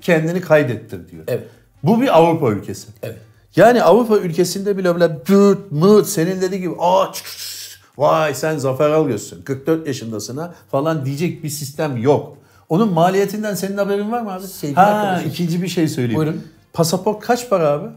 kendini 0.00 0.40
kaydettir 0.40 1.08
diyor. 1.08 1.24
Evet. 1.28 1.48
Bu 1.82 2.00
bir 2.00 2.18
Avrupa 2.18 2.50
ülkesi. 2.50 2.88
Evet. 3.02 3.18
Yani 3.56 3.82
Avrupa 3.82 4.18
ülkesinde 4.18 4.76
bile 4.76 4.94
böyle 4.94 5.16
düt 5.26 5.58
mıt 5.72 6.06
senin 6.06 6.40
dediği 6.40 6.60
gibi 6.60 6.74
aa 6.78 7.12
çık, 7.12 7.26
çık, 7.26 7.38
çık, 7.38 7.80
vay 7.98 8.34
sen 8.34 8.58
Zafer 8.58 8.90
Algöz'sün 8.90 9.42
44 9.42 9.86
yaşındasın 9.86 10.36
ha 10.36 10.54
falan 10.70 11.04
diyecek 11.04 11.44
bir 11.44 11.48
sistem 11.48 11.96
yok. 11.96 12.38
Onun 12.68 12.92
maliyetinden 12.92 13.54
senin 13.54 13.76
haberin 13.76 14.12
var 14.12 14.22
mı 14.22 14.32
abi? 14.32 14.46
Sevgili 14.46 14.76
ha 14.76 14.82
arkadaşım. 14.82 15.30
ikinci 15.30 15.62
bir 15.62 15.68
şey 15.68 15.88
söyleyeyim. 15.88 16.16
Buyurun. 16.20 16.42
Pasaport 16.72 17.20
kaç 17.20 17.50
para 17.50 17.68
abi? 17.68 17.88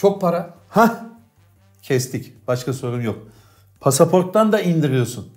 Çok 0.00 0.20
para. 0.20 0.50
Ha 0.68 1.06
kestik. 1.82 2.46
Başka 2.48 2.72
sorun 2.72 3.00
yok. 3.00 3.18
Pasaporttan 3.80 4.52
da 4.52 4.60
indiriyorsun. 4.60 5.28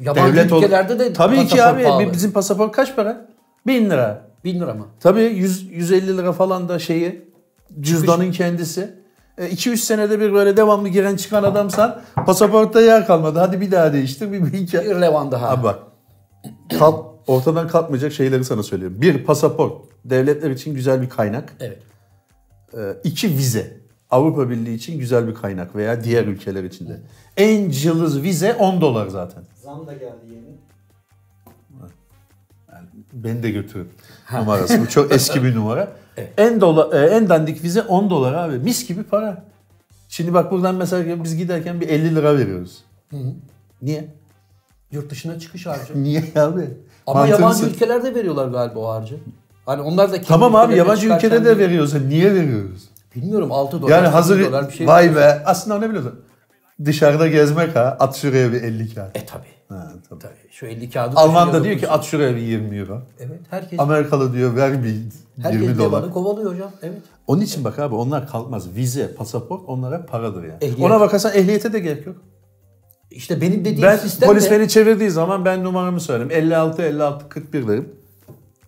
Yabancı 0.00 0.54
ol- 0.56 0.62
ülkelerde 0.62 0.98
de 0.98 1.12
Tabii 1.12 1.46
ki 1.46 1.62
abi 1.64 1.82
pahalı. 1.84 2.12
bizim 2.12 2.32
pasaport 2.32 2.72
kaç 2.72 2.96
para? 2.96 3.28
1000 3.66 3.90
lira. 3.90 4.28
Bin 4.44 4.60
lira 4.60 4.74
mı? 4.74 4.86
Tabii 5.00 5.22
100, 5.22 5.62
150 5.70 6.18
lira 6.18 6.32
falan 6.32 6.68
da 6.68 6.78
şeyi 6.78 7.28
cüzdanın 7.80 8.30
kendisi. 8.32 8.94
2-3 9.38 9.76
senede 9.76 10.20
bir 10.20 10.32
böyle 10.32 10.56
devamlı 10.56 10.88
giren 10.88 11.16
çıkan 11.16 11.42
adamsan 11.42 12.00
pasaportta 12.26 12.80
yer 12.80 13.06
kalmadı. 13.06 13.38
Hadi 13.38 13.60
bir 13.60 13.70
daha 13.70 13.92
değiştir 13.92 14.32
bir, 14.32 14.42
bir 14.46 14.52
hikaye. 14.52 14.90
Bir 14.90 15.00
levan 15.00 15.32
daha. 15.32 15.48
Abi 15.50 15.62
bak 15.62 15.78
kal- 16.78 17.02
ortadan 17.26 17.68
kalkmayacak 17.68 18.12
şeyleri 18.12 18.44
sana 18.44 18.62
söylüyorum. 18.62 18.96
Bir, 19.00 19.24
pasaport. 19.24 19.72
Devletler 20.04 20.50
için 20.50 20.74
güzel 20.74 21.02
bir 21.02 21.08
kaynak. 21.08 21.52
Evet. 21.60 21.78
Ee, 22.74 22.78
iki, 23.04 23.28
vize. 23.28 23.82
Avrupa 24.12 24.50
Birliği 24.50 24.74
için 24.74 24.98
güzel 24.98 25.28
bir 25.28 25.34
kaynak 25.34 25.76
veya 25.76 26.04
diğer 26.04 26.24
ülkeler 26.24 26.64
için 26.64 26.88
de. 26.88 27.00
En 27.36 27.70
cılız 27.70 28.22
vize 28.22 28.54
10 28.54 28.80
dolar 28.80 29.06
zaten. 29.08 29.42
Zam 29.62 29.86
da 29.86 29.92
geldi 29.92 30.26
yeni. 30.30 30.52
Beni 33.12 33.42
de 33.42 33.50
götürün 33.50 33.88
numarası. 34.32 34.80
Bu 34.80 34.88
çok 34.88 35.12
eski 35.12 35.44
bir 35.44 35.54
numara. 35.54 35.92
En 36.38 36.60
dola, 36.60 36.98
e, 36.98 37.06
en 37.06 37.28
dandik 37.28 37.64
vize 37.64 37.82
10 37.82 38.10
dolar 38.10 38.34
abi. 38.34 38.58
Mis 38.58 38.88
gibi 38.88 39.02
para. 39.02 39.44
Şimdi 40.08 40.34
bak 40.34 40.50
buradan 40.50 40.74
mesela 40.74 41.24
biz 41.24 41.36
giderken 41.36 41.80
bir 41.80 41.88
50 41.88 42.14
lira 42.14 42.38
veriyoruz. 42.38 42.84
Niye? 43.82 44.08
Yurt 44.90 45.10
dışına 45.10 45.38
çıkış 45.38 45.66
harcı. 45.66 45.92
Niye 46.02 46.20
abi? 46.36 46.68
Ama 47.06 47.20
Mantığını 47.20 47.40
yabancı 47.40 47.66
ülkelerde 47.66 48.14
veriyorlar 48.14 48.48
galiba 48.48 48.78
o 48.78 48.88
harcı. 48.88 49.16
Hani 49.66 49.82
onlar 49.82 50.08
da 50.08 50.14
kendi 50.14 50.28
Tamam 50.28 50.54
abi 50.56 50.76
yabancı 50.76 51.06
ülkede 51.06 51.40
de 51.40 51.44
değil. 51.44 51.58
veriyoruz. 51.58 51.94
Niye 51.94 52.34
veriyoruz? 52.34 52.88
Bilmiyorum 53.16 53.52
6 53.52 53.82
dolar. 53.82 53.90
Yani 53.90 54.00
8 54.04 54.14
hazır 54.14 54.44
dolar 54.44 54.68
bir 54.68 54.74
şey. 54.74 54.86
vay 54.86 55.16
be. 55.16 55.42
Aslında 55.46 55.78
ne 55.78 55.88
biliyorsun? 55.88 56.20
Dışarıda 56.84 57.28
gezmek 57.28 57.76
ha. 57.76 57.96
At 58.00 58.16
şuraya 58.16 58.52
bir 58.52 58.62
50 58.62 58.94
kağıt. 58.94 59.16
E 59.16 59.26
tabi. 59.26 59.46
Ha, 59.68 59.92
tabii. 60.08 60.18
Tabii. 60.20 60.32
Şu 60.50 60.66
50 60.66 60.90
kağıdı 60.90 61.16
Alman 61.16 61.52
da 61.52 61.64
diyor 61.64 61.78
ki 61.78 61.88
at 61.88 62.04
şuraya 62.04 62.36
bir 62.36 62.40
20 62.40 62.76
euro. 62.76 63.02
Evet 63.20 63.40
herkes 63.50 63.80
Amerikalı 63.80 64.32
diyor 64.32 64.56
ver 64.56 64.84
bir 64.84 64.96
herkes 65.42 65.60
20 65.62 65.78
dolar. 65.78 66.02
devanı 66.02 66.12
kovalıyor 66.12 66.52
hocam. 66.54 66.70
Evet. 66.82 66.98
Onun 67.26 67.40
için 67.40 67.64
bak 67.64 67.78
abi 67.78 67.94
onlar 67.94 68.28
kalkmaz. 68.28 68.76
Vize, 68.76 69.14
pasaport 69.14 69.62
onlara 69.66 70.06
paradır 70.06 70.42
yani. 70.42 70.56
Ehliyet. 70.60 70.80
Ona 70.80 71.00
bakarsan 71.00 71.32
ehliyete 71.34 71.72
de 71.72 71.78
gerek 71.78 72.06
yok. 72.06 72.16
İşte 73.10 73.40
benim 73.40 73.60
dediğim 73.60 73.82
Ben 73.82 73.96
sistem 73.96 74.28
polis 74.28 74.44
de- 74.46 74.50
beni 74.50 74.68
çevirdiği 74.68 75.10
zaman 75.10 75.44
ben 75.44 75.64
numaramı 75.64 76.00
söyleyeyim. 76.00 76.30
56 76.32 76.82
56 76.82 77.28
41 77.28 77.68
derim. 77.68 77.88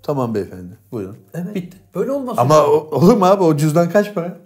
Tamam 0.07 0.35
beyefendi. 0.35 0.79
Buyurun. 0.93 1.17
Evet. 1.35 1.55
Bitti. 1.55 1.77
Böyle 1.95 2.13
olmaz. 2.13 2.35
Ama 2.39 2.59
o- 2.67 2.89
olur 2.93 3.17
mu 3.17 3.25
abi 3.27 3.43
o 3.45 3.57
cüzdan 3.57 3.91
kaç 3.91 4.15
para? 4.15 4.37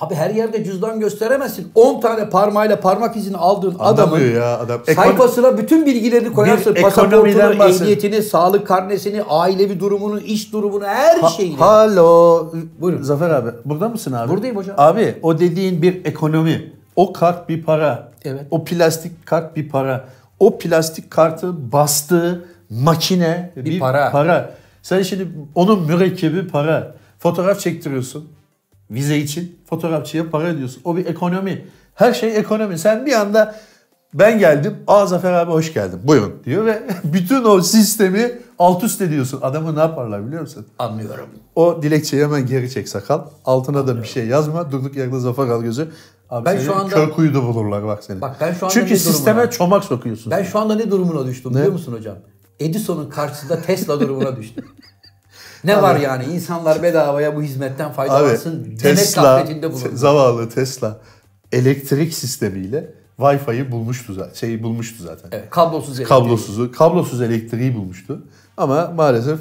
Abi 0.00 0.14
her 0.14 0.30
yerde 0.30 0.64
cüzdan 0.64 1.00
gösteremezsin. 1.00 1.68
10 1.74 2.00
tane 2.00 2.28
parmağıyla 2.30 2.80
parmak 2.80 3.16
izini 3.16 3.36
aldığın 3.36 3.74
Anlamıyor 3.78 3.94
adamın 3.94 4.20
ya 4.34 4.58
adam. 4.58 4.80
Ekon- 4.80 4.94
sayfasına 4.94 5.58
bütün 5.58 5.86
bilgilerini 5.86 6.32
koyarsın. 6.32 6.74
Bir 6.74 6.82
Pasaportunu, 6.82 7.64
ehliyetini, 7.64 8.22
sağlık 8.22 8.66
karnesini, 8.66 9.22
ailevi 9.22 9.80
durumunu, 9.80 10.20
iş 10.20 10.52
durumunu, 10.52 10.84
her 10.84 11.18
Ha- 11.18 11.28
şeyini. 11.28 11.56
Halo. 11.56 12.52
Buyurun. 12.80 13.02
Zafer 13.02 13.30
abi. 13.30 13.50
Burada 13.64 13.88
mısın 13.88 14.12
abi? 14.12 14.30
Buradayım 14.32 14.56
hocam. 14.56 14.74
Abi 14.78 15.14
o 15.22 15.38
dediğin 15.38 15.82
bir 15.82 16.04
ekonomi. 16.04 16.72
O 16.96 17.12
kart 17.12 17.48
bir 17.48 17.62
para. 17.62 18.12
Evet. 18.24 18.42
O 18.50 18.64
plastik 18.64 19.26
kart 19.26 19.56
bir 19.56 19.68
para. 19.68 20.04
O 20.40 20.58
plastik 20.58 21.10
kartı 21.10 21.72
bastığı 21.72 22.44
makine 22.70 23.52
bir, 23.56 23.80
para. 23.80 24.10
para. 24.10 24.50
Sen 24.82 25.02
şimdi 25.02 25.28
onun 25.54 25.82
mürekkebi 25.82 26.48
para. 26.48 26.94
Fotoğraf 27.18 27.60
çektiriyorsun. 27.60 28.28
Vize 28.90 29.18
için 29.18 29.58
fotoğrafçıya 29.70 30.30
para 30.30 30.44
ödüyorsun. 30.44 30.82
O 30.84 30.96
bir 30.96 31.06
ekonomi. 31.06 31.64
Her 31.94 32.12
şey 32.12 32.36
ekonomi. 32.36 32.78
Sen 32.78 33.06
bir 33.06 33.12
anda 33.12 33.54
ben 34.14 34.38
geldim. 34.38 34.76
Aa 34.86 35.06
Zafer 35.06 35.32
abi 35.32 35.50
hoş 35.50 35.74
geldin. 35.74 36.00
Buyurun 36.04 36.34
diyor 36.44 36.66
ve 36.66 36.82
bütün 37.04 37.44
o 37.44 37.60
sistemi 37.62 38.32
alt 38.58 38.84
üst 38.84 39.00
ediyorsun. 39.00 39.38
Adamı 39.42 39.76
ne 39.76 39.80
yaparlar 39.80 40.26
biliyor 40.26 40.42
musun? 40.42 40.66
Anlıyorum. 40.78 41.26
O 41.56 41.82
dilekçeyi 41.82 42.24
hemen 42.24 42.46
geri 42.46 42.70
çek 42.70 42.88
sakal. 42.88 43.20
Altına 43.44 43.86
da 43.86 44.02
bir 44.02 44.08
şey 44.08 44.26
yazma. 44.26 44.72
Durduk 44.72 44.96
yerde 44.96 45.18
Zafer 45.20 45.48
al 45.48 45.62
gözü. 45.62 45.88
Abi 46.30 46.46
Ben 46.46 46.58
şu 46.58 46.76
anda- 46.76 46.94
kör 46.94 47.10
kuyuda 47.10 47.42
bulurlar 47.42 47.86
bak 47.86 48.04
seni. 48.04 48.20
Bak 48.20 48.36
ben 48.40 48.52
şu 48.52 48.66
anda 48.66 48.74
Çünkü 48.74 48.92
ne 48.94 48.98
sisteme 48.98 49.50
çomak 49.50 49.84
sokuyorsun. 49.84 50.30
Ben 50.30 50.42
şu 50.42 50.58
anda 50.58 50.74
ne 50.74 50.90
durumuna 50.90 51.26
düştüm 51.26 51.50
biliyor 51.54 51.72
musun 51.72 51.92
hocam? 51.92 52.16
Edison'un 52.64 53.10
karşısında 53.10 53.62
Tesla 53.62 54.00
durumuna 54.00 54.36
düştüm. 54.36 54.64
Ne 55.64 55.82
var 55.82 55.96
yani 55.96 56.24
insanlar 56.24 56.82
bedavaya 56.82 57.36
bu 57.36 57.42
hizmetten 57.42 57.84
Abi 57.86 57.94
faydalansın 57.94 58.64
demek 58.64 58.78
Tesla, 58.98 59.46
bulundu. 59.62 59.90
zavallı 59.94 60.48
Tesla 60.50 61.00
elektrik 61.52 62.14
sistemiyle 62.14 62.90
Wi-Fi'yi 63.18 63.70
bulmuştu 63.70 64.14
zaten. 64.14 64.34
Şeyi 64.34 64.62
bulmuştu 64.62 65.02
zaten. 65.02 65.28
Evet, 65.32 65.50
kablosuz 65.50 65.88
elektrik. 65.88 66.08
Kablosuzu, 66.08 66.72
kablosuz 66.72 67.20
elektriği 67.20 67.74
bulmuştu. 67.74 68.22
Ama 68.56 68.92
maalesef 68.96 69.38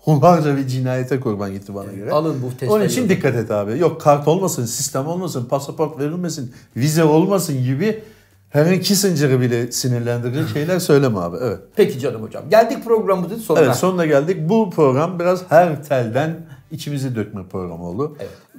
hunharca 0.00 0.56
bir 0.56 0.66
cinayete 0.66 1.20
kurban 1.20 1.52
gitti 1.52 1.74
bana 1.74 1.92
göre. 1.92 2.10
alın 2.10 2.42
bu 2.42 2.50
Tesla'yı 2.50 2.72
Onun 2.72 2.84
için 2.84 3.08
dikkat 3.08 3.34
et 3.34 3.50
abi. 3.50 3.78
Yok 3.78 4.00
kart 4.00 4.28
olmasın, 4.28 4.64
sistem 4.64 5.06
olmasın, 5.06 5.44
pasaport 5.44 5.98
verilmesin, 5.98 6.54
vize 6.76 7.04
olmasın 7.04 7.64
gibi 7.64 8.02
Henry 8.50 8.80
Kissinger'ı 8.80 9.40
bile 9.40 9.72
sinirlendirecek 9.72 10.48
şeyler 10.48 10.78
söyleme 10.78 11.18
abi. 11.18 11.36
Evet. 11.42 11.58
Peki 11.76 11.98
canım 11.98 12.22
hocam. 12.22 12.44
Geldik 12.50 12.84
programımızın 12.84 13.36
sonuna. 13.36 13.64
Evet 13.64 13.76
sonuna 13.76 14.06
geldik. 14.06 14.48
Bu 14.48 14.70
program 14.70 15.18
biraz 15.18 15.42
her 15.50 15.84
telden 15.84 16.36
içimizi 16.70 17.14
dökme 17.16 17.42
programı 17.48 17.84
oldu. 17.84 18.16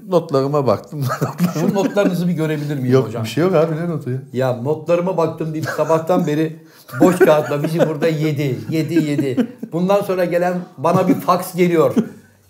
Notlarıma 0.08 0.68
baktım. 0.68 1.06
Şu 1.54 1.74
notlarınızı 1.74 2.28
bir 2.28 2.34
görebilir 2.34 2.76
miyim 2.76 2.94
Yok 2.94 3.08
hocam? 3.08 3.24
bir 3.24 3.30
şey 3.30 3.44
yok 3.44 3.56
abi 3.56 3.76
ne 3.76 3.90
notu 3.90 4.10
ya? 4.10 4.18
Ya 4.34 4.54
notlarıma 4.54 5.18
baktım 5.18 5.54
deyip 5.54 5.66
sabahtan 5.66 6.28
beri 6.28 6.60
boş 7.00 7.20
kağıtla 7.20 7.64
bizi 7.64 7.80
burada 7.90 8.08
yedi, 8.08 8.60
yedi, 8.70 8.94
yedi. 8.94 9.48
Bundan 9.72 10.02
sonra 10.02 10.26
gelen 10.26 10.54
bana 10.78 11.08
bir 11.08 11.14
faks 11.14 11.56
geliyor. 11.56 11.96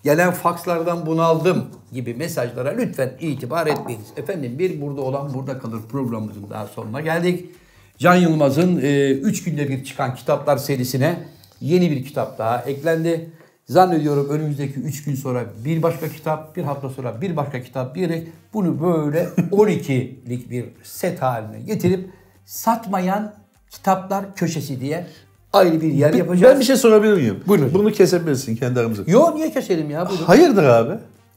Gelen 0.03 0.31
fakslardan 0.31 1.05
bunaldım 1.05 1.65
gibi 1.91 2.13
mesajlara 2.13 2.69
lütfen 2.69 3.11
itibar 3.19 3.67
etmeyiniz. 3.67 4.07
Efendim 4.17 4.59
bir 4.59 4.81
burada 4.81 5.01
olan 5.01 5.33
burada 5.33 5.59
kalır 5.59 5.81
programımızın 5.91 6.49
daha 6.49 6.67
sonuna 6.67 7.01
geldik. 7.01 7.49
Can 7.97 8.15
Yılmaz'ın 8.15 8.77
3 8.77 9.43
günde 9.43 9.69
bir 9.69 9.83
çıkan 9.83 10.15
kitaplar 10.15 10.57
serisine 10.57 11.23
yeni 11.61 11.91
bir 11.91 12.05
kitap 12.05 12.37
daha 12.37 12.61
eklendi. 12.61 13.29
Zannediyorum 13.65 14.29
önümüzdeki 14.29 14.79
3 14.79 15.03
gün 15.03 15.15
sonra 15.15 15.45
bir 15.65 15.83
başka 15.83 16.09
kitap, 16.09 16.55
bir 16.55 16.63
hafta 16.63 16.89
sonra 16.89 17.21
bir 17.21 17.35
başka 17.35 17.61
kitap 17.61 17.95
diyerek 17.95 18.27
bunu 18.53 18.81
böyle 18.81 19.23
12'lik 19.51 20.49
bir 20.49 20.65
set 20.83 21.21
haline 21.21 21.61
getirip 21.61 22.09
satmayan 22.45 23.33
kitaplar 23.69 24.35
köşesi 24.35 24.79
diye 24.79 25.07
ayrı 25.53 25.81
bir 25.81 25.93
yer 25.93 26.13
yapacağız. 26.13 26.53
Ben 26.53 26.59
bir 26.59 26.65
şey 26.65 26.75
sorabilir 26.75 27.13
miyim? 27.13 27.39
Buyurun 27.47 27.65
hocam. 27.67 27.79
Bunu 27.81 27.91
kesebilirsin 27.91 28.55
kendi 28.55 28.79
aramızda. 28.79 29.03
Yo 29.11 29.35
niye 29.35 29.51
keselim 29.51 29.89
ya? 29.89 30.09
Buyurun. 30.09 30.23
Hayırdır 30.25 30.63
abi? 30.63 30.93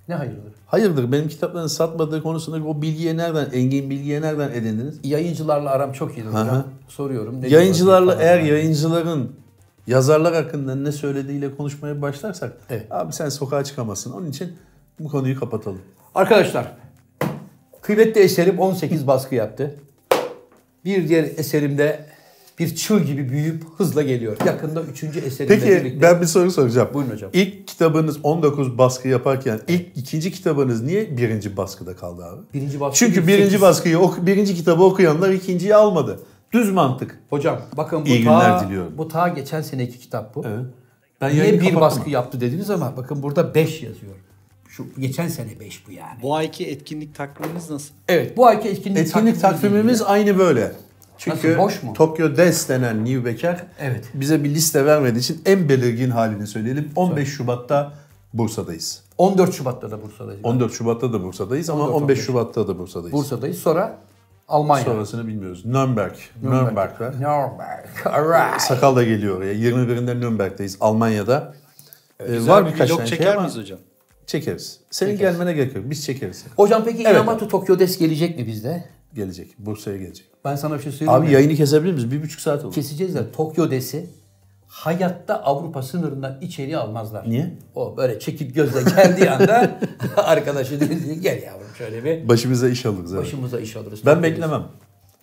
Ne 0.09 0.15
hayırdır? 0.15 0.55
Hayırdır 0.67 1.13
benim 1.13 1.29
kitapların 1.29 1.67
satmadığı 1.67 2.23
konusunda 2.23 2.69
o 2.69 2.83
bilgiye 2.83 3.17
nereden, 3.17 3.49
engin 3.53 3.91
bilgiye 3.91 4.21
nereden 4.23 4.51
edindiniz? 4.51 4.95
Yayıncılarla 5.05 5.71
aram 5.71 5.93
çok 5.93 6.17
iyidir 6.19 6.29
hocam. 6.29 6.49
Aha. 6.49 6.65
Soruyorum. 6.89 7.43
ne 7.43 7.49
Yayıncılarla 7.49 8.15
eğer 8.23 8.39
falan. 8.39 8.49
yayıncıların 8.49 9.31
yazarlar 9.87 10.35
hakkında 10.35 10.75
ne 10.75 10.93
söylediğiyle 10.93 11.57
konuşmaya 11.57 12.03
başlarsak 12.03 12.53
Evet. 12.71 12.87
abi 12.91 13.13
sen 13.13 13.29
sokağa 13.29 13.65
çıkamazsın. 13.65 14.13
Onun 14.13 14.27
için 14.31 14.53
bu 15.01 15.09
konuyu 15.09 15.41
kapatalım. 15.41 15.81
Arkadaşlar 16.15 16.73
kıymetli 17.83 18.21
eserim 18.21 18.59
18 18.59 19.07
baskı 19.07 19.35
yaptı. 19.35 19.75
Bir 20.85 21.09
diğer 21.09 21.25
eserimde 21.25 22.07
bir 22.59 22.75
çığ 22.77 22.99
gibi 22.99 23.29
büyüyüp 23.29 23.65
hızla 23.77 24.03
geliyor. 24.03 24.37
Yakında 24.47 24.83
üçüncü 24.83 25.21
eserimle 25.21 25.55
Peki 25.59 25.71
birlikte. 25.71 26.03
ben 26.03 26.21
bir 26.21 26.27
soru 26.27 26.51
soracağım. 26.51 26.89
Buyurun 26.95 27.11
hocam. 27.13 27.31
İlk 27.33 27.69
kitabınız 27.69 28.19
19 28.23 28.79
baskı 28.79 29.09
yaparken 29.09 29.61
ilk 29.69 29.87
ikinci 29.97 30.33
kitabınız 30.33 30.83
niye 30.83 31.17
birinci 31.17 31.57
baskıda 31.57 31.97
kaldı 31.97 32.25
abi? 32.25 32.41
Birinci 32.55 32.81
baskı 32.81 32.99
Çünkü 32.99 33.23
bir 33.23 33.27
birinci 33.29 33.45
sekiz. 33.45 33.61
baskıyı 33.63 33.99
ok- 33.99 34.27
birinci 34.27 34.55
kitabı 34.55 34.83
okuyanlar 34.85 35.31
ikinciyi 35.31 35.75
almadı. 35.75 36.21
Düz 36.53 36.71
mantık. 36.73 37.19
Hocam 37.31 37.61
bakın 37.77 38.03
bu 38.03 38.09
İyi 38.09 38.25
ta, 38.25 38.65
diliyorum. 38.67 38.93
bu 38.99 39.09
ta 39.09 39.29
geçen 39.29 39.63
seneki 39.63 39.99
kitap 39.99 40.35
bu. 40.35 40.45
Evet. 40.49 40.65
Ben 41.21 41.33
Niye 41.35 41.53
bir 41.53 41.59
kapattım. 41.59 41.81
baskı 41.81 42.11
yaptı 42.11 42.41
dediniz 42.41 42.71
ama 42.71 42.97
bakın 42.97 43.23
burada 43.23 43.55
5 43.55 43.83
yazıyor. 43.83 44.15
Şu 44.69 44.87
geçen 44.99 45.29
sene 45.29 45.61
5 45.61 45.89
bu 45.89 45.93
yani. 45.93 46.23
Bu 46.23 46.35
ayki 46.37 46.67
etkinlik 46.67 47.15
takviminiz 47.15 47.71
nasıl? 47.71 47.95
Evet 48.09 48.37
bu 48.37 48.47
ayki 48.47 48.69
etkinlik, 48.69 48.99
Etkinlik 48.99 49.41
takvimimiz 49.41 50.03
aynı 50.03 50.39
böyle. 50.39 50.73
Çünkü 51.25 51.49
Nasıl, 51.49 51.59
boş 51.63 51.83
mu? 51.83 51.93
Tokyo 51.93 52.37
Des 52.37 52.69
denen 52.69 53.05
New 53.05 53.25
Bekar 53.25 53.65
Evet. 53.81 54.05
bize 54.15 54.45
bir 54.45 54.51
liste 54.51 54.87
vermediği 54.87 55.21
için 55.21 55.43
en 55.47 55.69
belirgin 55.69 56.11
halini 56.11 56.47
söyleyelim. 56.47 56.91
15 56.97 57.29
Şubat'ta 57.29 57.93
Bursa'dayız. 58.35 59.03
14 59.19 59.55
Şubat'ta 59.55 59.91
da 59.91 60.03
Bursa'dayız. 60.03 60.41
14 60.45 60.73
Şubat'ta 60.73 61.13
da 61.13 61.23
Bursa'dayız 61.23 61.71
ama 61.71 61.83
14, 61.85 62.03
15 62.03 62.21
Şubat'ta 62.21 62.69
da 62.69 62.79
Bursa'dayız. 62.79 63.13
Bursa'dayız. 63.13 63.59
Sonra 63.59 63.99
Almanya. 64.49 64.85
Sonrasını 64.85 65.27
bilmiyoruz. 65.27 65.65
Nürnberg. 65.67 66.15
Nürnberg 66.43 67.01
var. 67.01 67.13
Nürnberg. 67.15 67.87
Alright. 68.07 68.61
Sakal 68.61 68.97
da 68.97 69.05
geliyor 69.05 69.37
oraya. 69.39 69.55
21'inde 69.55 70.21
Nürnberg'deyiz. 70.21 70.77
Almanya'da. 70.81 71.55
Ee, 72.21 72.27
Güzel 72.27 72.55
var 72.55 72.67
bir 72.67 72.73
birkaç 72.73 72.91
tane 72.91 73.07
şey 73.07 73.19
çeker 73.19 73.33
ama 73.33 73.41
miyiz 73.43 73.57
hocam? 73.57 73.79
çekeriz. 74.27 74.81
Senin 74.91 75.19
gelmene 75.19 75.53
gerek 75.53 75.77
yok. 75.77 75.85
Biz 75.91 76.05
çekeriz. 76.05 76.45
Hocam 76.57 76.83
peki 76.85 77.03
Evet. 77.03 77.15
Yamato 77.17 77.49
Tokyo 77.49 77.79
Des 77.79 77.99
gelecek 77.99 78.39
mi 78.39 78.47
bizde? 78.47 78.85
Gelecek. 79.15 79.55
Bursa'ya 79.59 79.97
gelecek. 79.97 80.27
Ben 80.45 80.57
sana 80.57 80.75
bir 80.75 80.83
şey 80.83 80.93
söyleyeyim 80.93 81.21
Abi 81.21 81.27
mi? 81.27 81.33
yayını 81.33 81.55
kesebilir 81.55 81.93
miyiz? 81.93 82.11
Bir 82.11 82.23
buçuk 82.23 82.41
saat 82.41 82.65
oldu. 82.65 82.75
Keseceğiz 82.75 83.15
de 83.15 83.33
Tokyo 83.33 83.71
Des'i 83.71 84.07
hayatta 84.67 85.43
Avrupa 85.43 85.83
sınırından 85.83 86.39
içeri 86.41 86.77
almazlar. 86.79 87.31
Niye? 87.31 87.59
O 87.75 87.97
böyle 87.97 88.19
çekip 88.21 88.55
gözle 88.55 88.83
geldiği 88.97 89.31
anda 89.31 89.79
arkadaşı 90.17 90.81
dedi 90.81 91.21
gel 91.21 91.43
yavrum 91.43 91.67
şöyle 91.79 92.05
bir 92.05 92.29
Başımıza 92.29 92.69
iş 92.69 92.87
alırız. 92.87 93.13
evet. 93.15 93.23
başımıza 93.25 93.61
iş 93.61 93.77
alırız. 93.77 94.01
Ben 94.07 94.15
Tokyo 94.15 94.23
Des." 94.31 94.33
beklemem. 94.33 94.63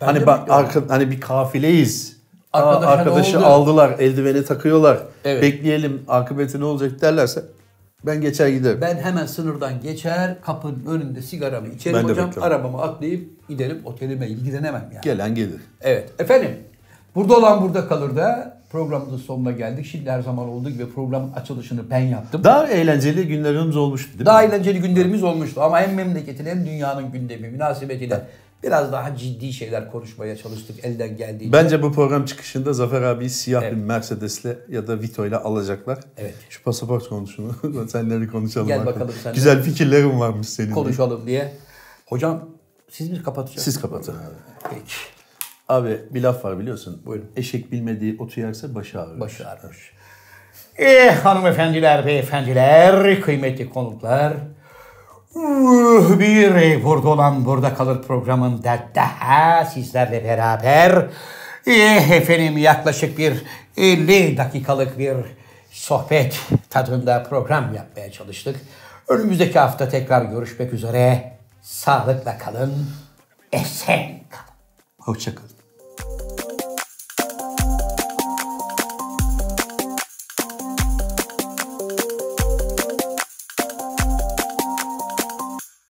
Ben 0.02 0.06
hani 0.06 0.26
bak 0.26 0.50
arka, 0.52 0.84
hani 0.88 1.12
bir 1.12 1.22
kafileyiz. 1.22 2.18
Aa, 2.54 2.60
Arkadaşa 2.60 2.86
ne 2.96 3.02
arkadaşı 3.02 3.40
aldılar, 3.46 4.00
eldiveni 4.00 4.46
takıyorlar. 4.46 5.00
Evet. 5.26 5.44
Bekleyelim 5.44 6.02
akıbeti 6.08 6.60
ne 6.60 6.64
olacak 6.66 7.02
derlerse 7.02 7.44
ben 8.06 8.22
geçer 8.22 8.48
giderim. 8.48 8.82
Ben 8.82 8.98
hemen 8.98 9.26
sınırdan 9.26 9.82
geçer, 9.82 10.36
kapının 10.42 10.86
önünde 10.86 11.22
sigaramı 11.22 11.68
içerim 11.68 11.98
Ben 11.98 12.04
hocam. 12.04 12.32
Arabamı 12.42 12.82
atlayıp 12.82 13.50
giderim 13.50 13.82
otelime 13.86 14.28
ilgilenemem 14.28 14.90
yani. 14.94 15.04
Gelen 15.04 15.36
gelir. 15.36 15.62
Evet 15.82 16.10
efendim. 16.20 16.52
Burada 17.16 17.38
olan 17.38 17.62
burada 17.62 17.88
kalır 17.88 18.16
da 18.16 18.58
programımızın 18.72 19.18
sonuna 19.18 19.52
geldik. 19.52 19.86
Şimdi 19.86 20.12
her 20.12 20.22
zaman 20.22 20.50
olduğu 20.50 20.70
gibi 20.70 20.90
programın 20.90 21.32
açılışını 21.34 21.90
ben 21.90 22.00
yaptım. 22.00 22.44
Daha 22.44 22.68
eğlenceli 22.68 23.28
günlerimiz 23.28 23.78
olmuştu 23.78 24.14
değil 24.14 24.26
Daha 24.26 24.42
mi? 24.42 24.48
eğlenceli 24.48 24.82
günlerimiz 24.82 25.24
olmuştu 25.24 25.62
ama 25.62 25.82
hem 25.82 25.94
memleketin 25.94 26.46
hem 26.46 26.66
dünyanın 26.66 27.12
gündemi 27.12 27.50
münasebetiyle 27.50 28.22
biraz 28.64 28.92
daha 28.92 29.16
ciddi 29.16 29.54
şeyler 29.54 29.92
konuşmaya 29.92 30.38
çalıştık 30.38 30.86
elden 30.86 31.18
geldiğince. 31.18 31.58
Bence 31.58 31.84
bu 31.84 31.92
program 31.92 32.26
çıkışında 32.26 32.74
Zafer 32.74 33.02
abi 33.02 33.30
siyah 33.30 33.64
Evet. 33.64 33.74
bir 33.74 33.78
Mercedes'le 33.82 34.46
ya 34.70 34.88
da 34.88 35.02
Vito'yla 35.02 35.44
alacaklar. 35.44 36.00
Evet. 36.18 36.36
Şu 36.50 36.64
pasaport 36.64 37.10
konusunu 37.10 37.56
senle 37.90 38.22
bir 38.22 38.28
konuşalım. 38.28 38.68
Gel 38.68 38.80
artık. 38.82 38.96
bakalım 38.96 39.14
sen. 39.24 39.34
Güzel 39.34 39.64
fikirlerim 39.64 40.20
varmış 40.20 40.50
senin. 40.50 40.72
konuşalım 40.72 41.28
diye. 41.28 41.54
Hocam 42.06 42.50
siz 42.90 43.10
mi 43.10 43.24
kapatacaksınız? 43.24 43.64
Siz 43.64 43.82
kapatın 43.82 44.14
abi. 44.14 44.36
Peki. 44.70 44.94
Abi 45.70 46.00
bir 46.12 46.22
laf 46.22 46.46
var 46.46 46.60
biliyorsun. 46.60 47.02
Buyurun. 47.06 47.32
Eşek 47.36 47.72
bilmediği 47.72 48.18
otu 48.20 48.40
yerse 48.40 48.76
başı 48.76 49.02
ağrır. 49.02 49.20
Başı 49.20 49.48
ağrımış. 49.50 49.92
Eh 50.78 51.16
hanımefendiler, 51.16 52.06
beyefendiler, 52.06 53.22
kıymetli 53.22 53.70
konuklar. 53.70 54.34
Bir 56.20 56.84
burada 56.84 57.10
olan 57.10 57.46
burada 57.46 57.74
kalır 57.74 58.04
programında 58.04 58.80
daha 58.96 59.66
sizlerle 59.66 60.24
beraber 60.24 61.06
eh, 61.68 62.12
efendim 62.12 62.58
yaklaşık 62.58 63.18
bir 63.18 63.44
50 63.78 64.38
dakikalık 64.38 65.00
bir 65.00 65.16
sohbet 65.72 66.42
tadında 66.70 67.24
program 67.24 67.74
yapmaya 67.76 68.12
çalıştık. 68.12 68.56
Önümüzdeki 69.08 69.60
hafta 69.60 69.90
tekrar 69.90 70.22
görüşmek 70.26 70.74
üzere. 70.74 71.34
Sağlıkla 71.62 72.38
kalın, 72.38 72.90
esen 73.52 74.20
kalın. 74.30 74.52
Hoşçakalın. 75.00 75.51